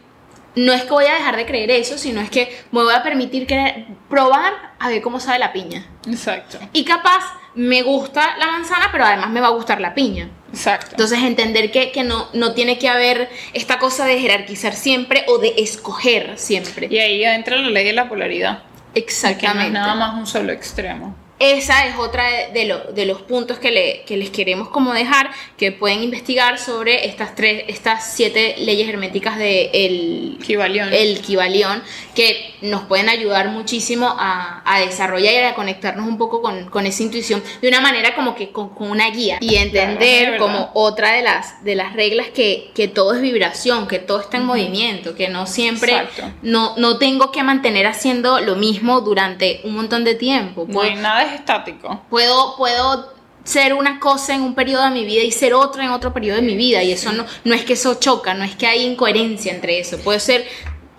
no 0.56 0.72
es 0.74 0.84
que 0.84 0.89
voy 0.89 1.06
a 1.06 1.14
dejar 1.14 1.36
de 1.36 1.45
creer 1.45 1.72
eso, 1.72 1.97
sino 1.97 2.22
es 2.22 2.30
que 2.30 2.64
me 2.72 2.84
voy 2.84 2.93
a 2.93 3.04
permitir 3.04 3.47
creer, 3.47 3.86
probar 4.10 4.54
a 4.80 4.89
ver 4.89 5.01
cómo 5.01 5.20
sabe 5.20 5.39
la 5.39 5.54
piña. 5.54 5.86
Exacto. 6.08 6.60
Y 6.74 6.84
capaz 6.84 7.24
me 7.56 7.82
gusta 7.84 8.38
la 8.38 8.47
manzana, 8.47 8.89
pero 8.91 9.06
además 9.06 9.30
me 9.30 9.39
va 9.39 9.47
a 9.47 9.51
gustar 9.51 9.80
la 9.82 9.93
piña. 9.93 10.30
Exacto. 10.51 10.91
Entonces 10.91 11.20
entender 11.20 11.72
que, 11.72 11.91
que 11.91 12.04
no, 12.04 12.28
no 12.34 12.54
tiene 12.54 12.78
que 12.78 12.88
haber 12.89 13.30
esta 13.54 13.80
cosa 13.80 14.06
de 14.06 14.20
jerarquizar 14.20 14.74
siempre 14.74 15.24
o 15.28 15.39
de 15.39 15.54
escoger 15.58 16.38
siempre. 16.38 16.88
y 16.89 16.97
ahí 16.99 17.24
entra 17.24 17.58
la 17.58 17.70
ley 17.70 17.86
de 17.86 17.93
la 17.93 18.10
polaridad. 18.10 18.60
Que 18.93 18.99
no 18.99 19.06
es 19.06 19.06
Exactamente. 19.06 19.72
nada 19.72 19.95
más 19.95 20.14
un 20.16 20.28
solo 20.28 20.51
extremo. 20.51 21.16
Esa 21.44 21.88
es 21.88 21.98
otra 21.98 22.26
de, 22.54 22.66
lo- 22.66 22.94
de 22.94 23.06
los 23.06 23.22
puntos 23.22 23.60
que, 23.60 23.72
le- 23.72 24.04
que 24.08 24.16
les 24.16 24.30
queremos 24.30 24.70
como 24.70 24.94
dejar, 24.94 25.30
que 25.58 25.74
pueden 25.74 26.02
investigar 26.02 26.58
sobre 26.58 27.06
estas 27.08 27.36
tres, 27.36 27.66
estas 27.68 28.14
siete 28.16 28.56
leyes 28.60 28.88
herméticas 28.88 29.38
de 29.38 29.70
el, 29.74 30.39
Kibalión. 30.46 30.94
el 30.94 31.20
Kibalión, 31.20 31.84
que 32.16 32.54
nos 32.62 32.84
pueden 32.84 33.10
ayudar 33.10 33.50
muchísimo 33.50 34.08
a, 34.18 34.62
a 34.66 34.80
desarrollar 34.80 35.34
y 35.34 35.38
a 35.39 35.54
conectarnos 35.54 36.08
un 36.08 36.18
poco 36.18 36.41
con, 36.41 36.70
con 36.70 36.86
esa 36.86 37.04
intuición 37.04 37.44
de 37.62 37.68
una 37.68 37.82
manera 37.82 38.16
como 38.16 38.36
que 38.36 38.52
con, 38.52 38.70
con 38.70 38.89
una 38.89 39.10
guía 39.10 39.38
y 39.41 39.56
entender 39.56 40.38
como 40.38 40.72
otra 40.74 41.12
de 41.12 41.24
las, 41.24 41.62
de 41.66 41.76
las 41.76 41.94
reglas 41.94 42.28
que, 42.30 42.72
que 42.74 42.88
todo 42.88 43.14
es 43.16 43.22
vibración, 43.22 43.88
que 43.88 44.00
todo 44.00 44.22
está 44.22 44.38
en 44.38 44.46
movimiento, 44.46 45.14
que 45.14 45.28
no 45.28 45.46
siempre, 45.46 45.91
Exacto. 45.94 46.32
no, 46.41 46.76
no 46.78 46.98
tengo 47.00 47.32
que 47.32 47.44
mantener 47.44 47.86
haciendo 47.88 48.39
lo 48.39 48.56
mismo 48.56 49.02
durante 49.02 49.60
un 49.66 49.76
montón 49.76 50.06
de 50.06 50.16
tiempo. 50.16 50.66
No 50.68 50.74
Puedo- 50.76 50.89
hay 50.89 50.96
nada 50.96 51.33
es 51.34 51.40
estático. 51.40 52.02
puedo, 52.10 52.56
puedo 52.58 53.14
ser 53.44 53.74
una 53.74 54.00
cosa 54.00 54.36
en 54.36 54.42
un 54.42 54.56
periodo 54.56 54.84
de 54.86 54.92
mi 54.92 55.06
vida 55.06 55.24
y 55.24 55.32
ser 55.32 55.54
otra 55.54 55.84
en 55.84 55.92
otro 55.92 56.14
periodo 56.14 56.38
de 56.38 56.44
mi 56.44 56.56
vida. 56.56 56.84
Y 56.84 56.92
eso 56.92 57.12
no, 57.12 57.26
no 57.44 57.54
es 57.54 57.64
que 57.64 57.74
eso 57.74 57.96
choca, 57.96 58.34
no 58.34 58.44
es 58.44 58.56
que 58.56 58.68
hay 58.68 58.86
incoherencia 58.86 59.54
entre 59.54 59.80
eso. 59.80 60.00
Puede 60.00 60.20
ser 60.20 60.48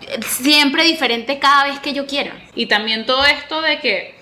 eh, 0.01 0.19
siempre 0.23 0.83
diferente 0.83 1.39
cada 1.39 1.65
vez 1.65 1.79
que 1.79 1.93
yo 1.93 2.05
quiera. 2.05 2.33
Y 2.53 2.67
también 2.67 3.05
todo 3.05 3.25
esto 3.25 3.61
de 3.61 3.79
que, 3.79 4.15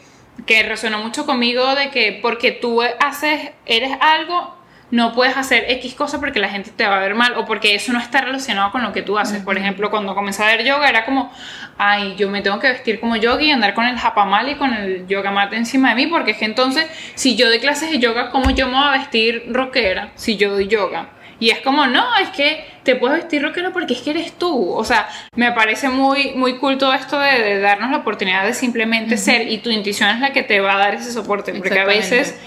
que 0.45 0.63
resonó 0.63 0.99
mucho 0.99 1.25
conmigo 1.25 1.75
de 1.75 1.89
que 1.89 2.19
porque 2.21 2.51
tú 2.51 2.81
haces, 2.81 3.51
eres 3.65 3.91
algo, 3.99 4.55
no 4.93 5.11
puedes 5.11 5.35
hacer 5.35 5.65
X 5.69 5.95
cosa 5.95 6.19
porque 6.19 6.39
la 6.39 6.49
gente 6.49 6.69
te 6.69 6.85
va 6.85 6.97
a 6.97 6.99
ver 6.99 7.15
mal 7.15 7.33
o 7.37 7.45
porque 7.45 7.73
eso 7.73 7.91
no 7.91 7.99
está 7.99 8.21
relacionado 8.21 8.71
con 8.71 8.83
lo 8.83 8.93
que 8.93 9.01
tú 9.01 9.17
haces. 9.17 9.41
Por 9.41 9.57
ejemplo, 9.57 9.89
cuando 9.89 10.13
comencé 10.13 10.43
a 10.43 10.45
ver 10.45 10.63
yoga 10.63 10.87
era 10.87 11.03
como, 11.03 11.31
ay, 11.79 12.13
yo 12.15 12.29
me 12.29 12.41
tengo 12.43 12.59
que 12.59 12.67
vestir 12.67 12.99
como 12.99 13.15
yogi 13.15 13.47
y 13.47 13.51
andar 13.51 13.73
con 13.73 13.85
el 13.85 13.97
japamal 13.97 14.49
y 14.49 14.53
con 14.53 14.71
el 14.71 15.07
yoga 15.07 15.31
mat 15.31 15.51
encima 15.53 15.89
de 15.89 15.95
mí 15.95 16.05
porque 16.05 16.31
es 16.31 16.37
que 16.37 16.45
entonces, 16.45 16.85
si 17.15 17.35
yo 17.35 17.47
doy 17.47 17.57
clases 17.57 17.89
de 17.89 17.97
yoga, 17.97 18.29
¿cómo 18.29 18.51
yo 18.51 18.67
me 18.67 18.73
voy 18.73 18.83
a 18.83 18.91
vestir 18.91 19.45
rockera 19.49 20.11
si 20.13 20.37
yo 20.37 20.51
doy 20.51 20.67
yoga? 20.67 21.09
Y 21.39 21.49
es 21.49 21.61
como, 21.61 21.87
no, 21.87 22.05
es 22.21 22.29
que 22.29 22.63
te 22.83 22.95
puedes 22.95 23.17
vestir 23.17 23.41
rockera 23.41 23.71
porque 23.71 23.95
es 23.95 24.01
que 24.01 24.11
eres 24.11 24.33
tú. 24.33 24.73
O 24.73 24.83
sea, 24.83 25.09
me 25.35 25.51
parece 25.53 25.89
muy, 25.89 26.33
muy 26.35 26.57
cool 26.57 26.77
todo 26.77 26.93
esto 26.93 27.19
de, 27.19 27.41
de 27.41 27.59
darnos 27.59 27.89
la 27.89 27.97
oportunidad 27.97 28.45
de 28.45 28.53
simplemente 28.53 29.17
ser 29.17 29.51
y 29.51 29.57
tu 29.57 29.71
intuición 29.71 30.09
es 30.11 30.19
la 30.19 30.31
que 30.31 30.43
te 30.43 30.59
va 30.59 30.75
a 30.75 30.77
dar 30.77 30.93
ese 30.93 31.11
soporte. 31.11 31.51
Porque 31.53 31.79
a 31.79 31.85
veces 31.85 32.39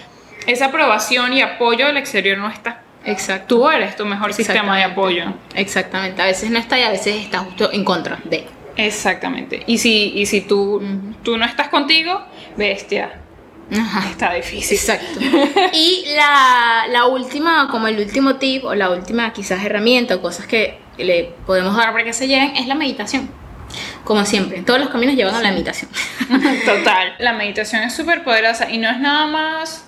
esa 0.46 0.66
aprobación 0.66 1.32
y 1.32 1.42
apoyo 1.42 1.86
del 1.86 1.96
exterior 1.96 2.38
no 2.38 2.48
está. 2.48 2.82
Exacto. 3.04 3.56
Tú 3.56 3.68
eres 3.68 3.96
tu 3.96 4.04
mejor 4.04 4.32
sistema 4.32 4.76
de 4.76 4.84
apoyo. 4.84 5.24
Exactamente. 5.54 6.20
A 6.20 6.26
veces 6.26 6.50
no 6.50 6.58
está 6.58 6.78
y 6.78 6.82
a 6.82 6.90
veces 6.90 7.16
está 7.16 7.38
justo 7.38 7.72
en 7.72 7.84
contra 7.84 8.18
de. 8.24 8.46
Exactamente. 8.76 9.62
Y 9.66 9.78
si, 9.78 10.12
y 10.14 10.26
si 10.26 10.42
tú, 10.42 10.82
tú 11.22 11.38
no 11.38 11.44
estás 11.44 11.68
contigo, 11.68 12.20
bestia, 12.56 13.20
Ajá. 13.72 14.08
está 14.10 14.34
difícil. 14.34 14.76
Exacto. 14.76 15.20
Y 15.72 16.04
la, 16.14 16.86
la 16.90 17.06
última, 17.06 17.68
como 17.70 17.86
el 17.88 17.98
último 17.98 18.36
tip 18.36 18.64
o 18.64 18.74
la 18.74 18.90
última 18.90 19.32
quizás 19.32 19.64
herramienta 19.64 20.16
o 20.16 20.20
cosas 20.20 20.46
que 20.46 20.78
le 20.98 21.32
podemos 21.46 21.76
dar 21.76 21.92
para 21.92 22.04
que 22.04 22.12
se 22.12 22.26
lleguen 22.26 22.56
es 22.56 22.66
la 22.66 22.74
meditación. 22.74 23.30
Como 24.04 24.24
siempre, 24.24 24.62
todos 24.62 24.78
los 24.80 24.88
caminos 24.90 25.16
llevan 25.16 25.34
a 25.34 25.42
la 25.42 25.50
meditación. 25.50 25.90
Total. 26.64 27.14
La 27.18 27.32
meditación 27.32 27.82
es 27.82 27.94
súper 27.94 28.24
poderosa 28.24 28.70
y 28.70 28.78
no 28.78 28.88
es 28.88 28.98
nada 28.98 29.26
más 29.26 29.85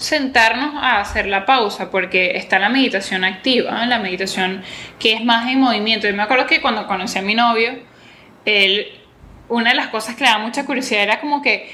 sentarnos 0.00 0.76
a 0.76 0.98
hacer 0.98 1.26
la 1.26 1.44
pausa, 1.44 1.90
porque 1.90 2.38
está 2.38 2.58
la 2.58 2.70
meditación 2.70 3.22
activa, 3.22 3.84
la 3.84 3.98
meditación 3.98 4.62
que 4.98 5.12
es 5.12 5.22
más 5.22 5.46
en 5.50 5.60
movimiento. 5.60 6.08
Yo 6.08 6.16
me 6.16 6.22
acuerdo 6.22 6.46
que 6.46 6.62
cuando 6.62 6.86
conocí 6.86 7.18
a 7.18 7.22
mi 7.22 7.34
novio, 7.34 7.78
él, 8.46 8.86
una 9.50 9.70
de 9.70 9.76
las 9.76 9.88
cosas 9.88 10.14
que 10.14 10.24
le 10.24 10.30
daba 10.30 10.42
mucha 10.42 10.64
curiosidad 10.64 11.02
era 11.02 11.20
como 11.20 11.42
que, 11.42 11.70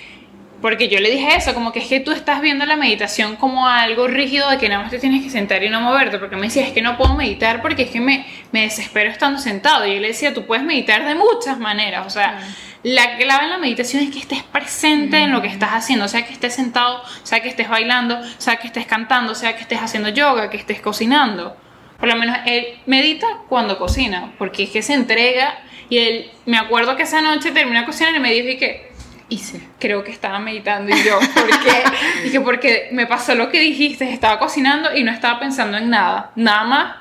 porque 0.60 0.88
yo 0.88 0.98
le 0.98 1.08
dije 1.08 1.36
eso, 1.36 1.54
como 1.54 1.70
que 1.70 1.78
es 1.78 1.86
que 1.86 2.00
tú 2.00 2.10
estás 2.10 2.40
viendo 2.40 2.66
la 2.66 2.74
meditación 2.74 3.36
como 3.36 3.68
algo 3.68 4.08
rígido 4.08 4.50
de 4.50 4.58
que 4.58 4.68
nada 4.68 4.82
más 4.82 4.90
te 4.90 4.98
tienes 4.98 5.22
que 5.22 5.30
sentar 5.30 5.62
y 5.62 5.70
no 5.70 5.80
moverte, 5.80 6.18
porque 6.18 6.34
me 6.34 6.48
decía, 6.48 6.66
es 6.66 6.72
que 6.72 6.82
no 6.82 6.96
puedo 6.98 7.14
meditar 7.14 7.62
porque 7.62 7.82
es 7.82 7.90
que 7.90 8.00
me, 8.00 8.26
me 8.50 8.62
desespero 8.62 9.08
estando 9.08 9.38
sentado. 9.38 9.86
Y 9.86 9.94
yo 9.94 10.00
le 10.00 10.08
decía, 10.08 10.34
tú 10.34 10.46
puedes 10.46 10.64
meditar 10.64 11.04
de 11.04 11.14
muchas 11.14 11.60
maneras, 11.60 12.04
o 12.04 12.10
sea, 12.10 12.40
la 12.86 13.16
clave 13.16 13.46
en 13.46 13.50
la 13.50 13.58
meditación 13.58 14.04
es 14.04 14.10
que 14.12 14.20
estés 14.20 14.44
presente 14.44 15.18
en 15.18 15.32
lo 15.32 15.42
que 15.42 15.48
estás 15.48 15.70
haciendo, 15.70 16.06
sea 16.06 16.24
que 16.24 16.32
estés 16.32 16.54
sentado, 16.54 17.02
sea 17.24 17.40
que 17.40 17.48
estés 17.48 17.68
bailando, 17.68 18.16
sea 18.38 18.58
que 18.58 18.68
estés 18.68 18.86
cantando, 18.86 19.34
sea 19.34 19.56
que 19.56 19.62
estés 19.62 19.80
haciendo 19.80 20.08
yoga, 20.10 20.50
que 20.50 20.56
estés 20.56 20.80
cocinando. 20.80 21.56
Por 21.98 22.08
lo 22.08 22.14
menos 22.14 22.38
él 22.46 22.78
medita 22.86 23.26
cuando 23.48 23.76
cocina, 23.76 24.32
porque 24.38 24.62
es 24.62 24.70
que 24.70 24.82
se 24.82 24.94
entrega 24.94 25.58
y 25.88 25.98
él, 25.98 26.30
me 26.44 26.58
acuerdo 26.58 26.94
que 26.94 27.02
esa 27.02 27.20
noche 27.20 27.50
terminó 27.50 27.80
de 27.80 27.86
cocinar 27.86 28.14
y 28.14 28.20
me 28.20 28.30
dijo 28.32 28.50
y 28.50 28.56
que 28.56 28.92
Hice. 29.30 29.60
creo 29.80 30.04
que 30.04 30.12
estaba 30.12 30.38
meditando 30.38 30.94
y 30.94 31.02
yo, 31.02 31.18
¿por 31.34 31.48
qué? 31.64 31.82
Dije, 32.22 32.40
porque 32.40 32.90
me 32.92 33.06
pasó 33.06 33.34
lo 33.34 33.50
que 33.50 33.58
dijiste, 33.58 34.08
estaba 34.12 34.38
cocinando 34.38 34.94
y 34.94 35.02
no 35.02 35.10
estaba 35.10 35.40
pensando 35.40 35.76
en 35.76 35.90
nada, 35.90 36.30
nada 36.36 36.62
más 36.62 36.96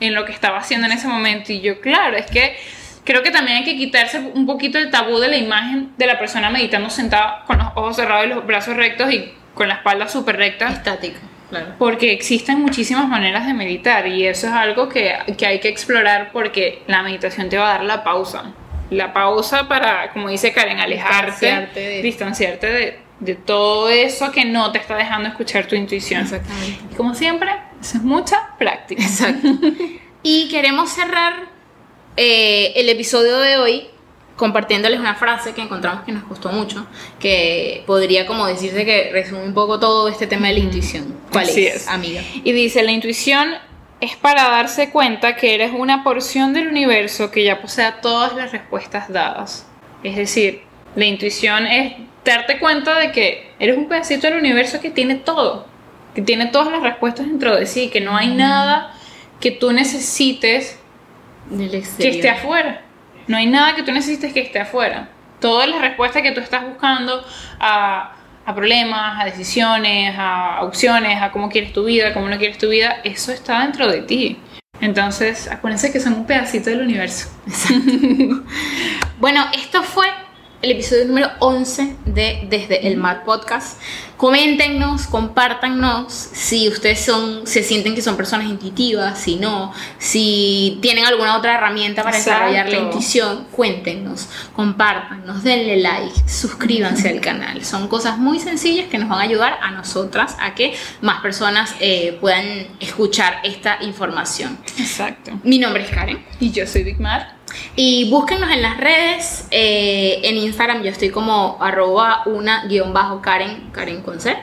en 0.00 0.14
lo 0.14 0.24
que 0.24 0.32
estaba 0.32 0.56
haciendo 0.56 0.86
en 0.86 0.94
ese 0.94 1.06
momento. 1.06 1.52
Y 1.52 1.60
yo, 1.60 1.82
claro, 1.82 2.16
es 2.16 2.24
que 2.30 2.56
creo 3.08 3.22
que 3.22 3.30
también 3.30 3.56
hay 3.58 3.64
que 3.64 3.74
quitarse 3.76 4.18
un 4.20 4.44
poquito 4.44 4.76
el 4.78 4.90
tabú 4.90 5.18
de 5.18 5.28
la 5.28 5.36
imagen 5.38 5.92
de 5.96 6.06
la 6.06 6.18
persona 6.18 6.50
meditando 6.50 6.90
sentada 6.90 7.42
con 7.46 7.56
los 7.56 7.68
ojos 7.74 7.96
cerrados 7.96 8.26
y 8.26 8.28
los 8.28 8.46
brazos 8.46 8.76
rectos 8.76 9.10
y 9.10 9.32
con 9.54 9.66
la 9.68 9.74
espalda 9.76 10.06
súper 10.08 10.36
recta. 10.36 10.68
Estático, 10.68 11.18
claro. 11.48 11.74
Porque 11.78 12.12
existen 12.12 12.60
muchísimas 12.60 13.08
maneras 13.08 13.46
de 13.46 13.54
meditar 13.54 14.06
y 14.06 14.26
eso 14.26 14.46
es 14.48 14.52
algo 14.52 14.90
que, 14.90 15.16
que 15.38 15.46
hay 15.46 15.58
que 15.58 15.68
explorar 15.68 16.28
porque 16.34 16.82
la 16.86 17.02
meditación 17.02 17.48
te 17.48 17.56
va 17.56 17.70
a 17.70 17.78
dar 17.78 17.84
la 17.84 18.04
pausa. 18.04 18.52
La 18.90 19.12
pausa 19.14 19.68
para, 19.68 20.10
como 20.12 20.28
dice 20.28 20.52
Karen, 20.52 20.78
alejarte, 20.78 21.30
Distanciarte 21.46 21.80
de- 21.80 22.02
distanciarte 22.02 22.66
de, 22.66 22.98
de 23.20 23.34
todo 23.34 23.88
eso 23.88 24.30
que 24.32 24.44
no 24.44 24.70
te 24.70 24.78
está 24.78 24.96
dejando 24.96 25.30
escuchar 25.30 25.66
tu 25.66 25.74
intuición. 25.76 26.22
Exactamente. 26.22 26.78
Y 26.92 26.94
como 26.94 27.14
siempre, 27.14 27.50
eso 27.80 27.96
es 27.96 28.02
mucha 28.04 28.36
práctica. 28.58 29.02
Exacto. 29.02 29.48
Y 30.22 30.48
queremos 30.48 30.90
cerrar 30.90 31.34
eh, 32.20 32.72
el 32.74 32.88
episodio 32.88 33.38
de 33.38 33.58
hoy 33.58 33.86
compartiéndoles 34.34 34.98
una 34.98 35.14
frase 35.14 35.52
que 35.52 35.62
encontramos 35.62 36.04
que 36.04 36.10
nos 36.10 36.24
gustó 36.28 36.50
mucho, 36.50 36.84
que 37.20 37.84
podría 37.86 38.26
como 38.26 38.44
decirse 38.46 38.84
que 38.84 39.10
resume 39.12 39.44
un 39.44 39.54
poco 39.54 39.78
todo 39.78 40.08
este 40.08 40.26
tema 40.26 40.48
de 40.48 40.54
la 40.54 40.58
intuición. 40.58 41.14
¿Cuál 41.30 41.44
Así 41.44 41.66
es, 41.66 41.76
es. 41.76 41.88
amiga? 41.88 42.20
Y 42.42 42.50
dice, 42.50 42.82
la 42.82 42.90
intuición 42.90 43.54
es 44.00 44.16
para 44.16 44.48
darse 44.50 44.90
cuenta 44.90 45.36
que 45.36 45.54
eres 45.54 45.70
una 45.72 46.02
porción 46.02 46.54
del 46.54 46.66
universo 46.66 47.30
que 47.30 47.44
ya 47.44 47.60
posee 47.60 47.92
todas 48.02 48.34
las 48.34 48.50
respuestas 48.50 49.12
dadas. 49.12 49.64
Es 50.02 50.16
decir, 50.16 50.62
la 50.96 51.04
intuición 51.04 51.66
es 51.66 51.94
darte 52.24 52.58
cuenta 52.58 52.98
de 52.98 53.12
que 53.12 53.52
eres 53.60 53.76
un 53.76 53.86
pedacito 53.86 54.26
del 54.26 54.38
universo 54.38 54.80
que 54.80 54.90
tiene 54.90 55.14
todo, 55.14 55.66
que 56.16 56.22
tiene 56.22 56.46
todas 56.46 56.72
las 56.72 56.82
respuestas 56.82 57.26
dentro 57.26 57.54
de 57.54 57.64
sí, 57.66 57.90
que 57.90 58.00
no 58.00 58.16
hay 58.16 58.34
nada 58.34 58.92
que 59.38 59.52
tú 59.52 59.70
necesites 59.70 60.80
Del 61.50 61.70
que 61.70 62.08
esté 62.08 62.30
afuera. 62.30 62.82
No 63.26 63.36
hay 63.36 63.46
nada 63.46 63.74
que 63.74 63.82
tú 63.82 63.92
necesites 63.92 64.32
que 64.32 64.40
esté 64.40 64.60
afuera. 64.60 65.10
Todas 65.40 65.68
las 65.68 65.80
respuestas 65.80 66.22
que 66.22 66.32
tú 66.32 66.40
estás 66.40 66.64
buscando 66.66 67.24
a, 67.60 68.16
a 68.44 68.54
problemas, 68.54 69.20
a 69.20 69.24
decisiones, 69.24 70.14
a 70.18 70.62
opciones, 70.62 71.20
a 71.22 71.30
cómo 71.30 71.48
quieres 71.48 71.72
tu 71.72 71.84
vida, 71.84 72.12
cómo 72.14 72.28
no 72.28 72.38
quieres 72.38 72.58
tu 72.58 72.68
vida, 72.68 73.00
eso 73.04 73.32
está 73.32 73.60
dentro 73.60 73.90
de 73.90 74.02
ti. 74.02 74.38
Entonces, 74.80 75.50
acuérdense 75.50 75.92
que 75.92 76.00
son 76.00 76.14
un 76.14 76.26
pedacito 76.26 76.70
del 76.70 76.80
universo. 76.80 77.28
Bueno, 79.20 79.46
esto 79.52 79.82
fue 79.82 80.06
el 80.60 80.72
episodio 80.72 81.04
número 81.04 81.30
11 81.38 81.96
de 82.04 82.46
Desde 82.50 82.88
el 82.88 82.96
Mar 82.96 83.22
Podcast. 83.24 83.80
Coméntenos, 84.16 85.06
compártanos 85.06 86.12
si 86.12 86.68
ustedes 86.68 86.98
son, 86.98 87.46
se 87.46 87.62
sienten 87.62 87.94
que 87.94 88.02
son 88.02 88.16
personas 88.16 88.48
intuitivas, 88.48 89.20
si 89.20 89.36
no, 89.36 89.72
si 89.98 90.80
tienen 90.82 91.04
alguna 91.04 91.36
otra 91.36 91.54
herramienta 91.54 92.02
para 92.02 92.18
Exacto. 92.18 92.46
desarrollar 92.46 92.68
la 92.68 92.86
intuición, 92.88 93.46
cuéntenos, 93.52 94.28
compártanos, 94.56 95.44
denle 95.44 95.76
like, 95.76 96.28
suscríbanse 96.28 97.08
al 97.08 97.20
canal. 97.20 97.64
Son 97.64 97.86
cosas 97.86 98.18
muy 98.18 98.40
sencillas 98.40 98.88
que 98.88 98.98
nos 98.98 99.08
van 99.08 99.20
a 99.20 99.22
ayudar 99.22 99.58
a 99.62 99.70
nosotras 99.70 100.36
a 100.40 100.56
que 100.56 100.74
más 101.00 101.20
personas 101.20 101.76
eh, 101.78 102.18
puedan 102.20 102.66
escuchar 102.80 103.38
esta 103.44 103.78
información. 103.82 104.58
Exacto. 104.76 105.38
Mi 105.44 105.60
nombre 105.60 105.84
es 105.84 105.90
Karen. 105.90 106.26
Y 106.40 106.50
yo 106.50 106.66
soy 106.66 106.82
Big 106.82 106.98
Mar. 106.98 107.37
Y 107.76 108.10
búsquenos 108.10 108.50
en 108.50 108.62
las 108.62 108.78
redes, 108.78 109.46
eh, 109.50 110.20
en 110.24 110.36
Instagram 110.36 110.82
yo 110.82 110.90
estoy 110.90 111.10
como 111.10 111.58
arroba 111.60 112.22
una 112.26 112.66
guion 112.66 112.92
bajo 112.92 113.22
Karen, 113.22 113.70
Karen 113.72 114.02
con 114.02 114.20
C. 114.20 114.36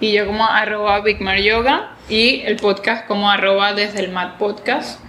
y 0.00 0.12
yo 0.12 0.26
como 0.26 0.44
arroba 0.44 1.00
Bigmar 1.00 1.40
Yoga 1.40 1.96
y 2.08 2.40
el 2.40 2.56
podcast 2.56 3.06
como 3.06 3.30
arroba 3.30 3.72
desde 3.72 4.00
el 4.00 4.10
Mat 4.10 4.36
Podcast. 4.36 5.00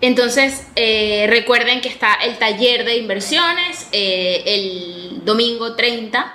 Entonces, 0.00 0.66
eh, 0.76 1.26
recuerden 1.28 1.80
que 1.80 1.88
está 1.88 2.14
el 2.14 2.38
taller 2.38 2.84
de 2.84 2.96
inversiones 2.96 3.88
eh, 3.92 4.42
el 4.46 5.24
domingo 5.24 5.76
30 5.76 6.34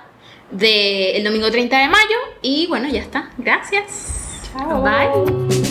de, 0.52 1.18
el 1.18 1.24
domingo 1.24 1.50
30 1.50 1.78
de 1.78 1.88
mayo 1.88 2.18
y 2.42 2.68
bueno, 2.68 2.88
ya 2.88 3.02
está. 3.02 3.32
Gracias. 3.38 4.50
Chao. 4.54 4.82
Bye. 4.82 5.65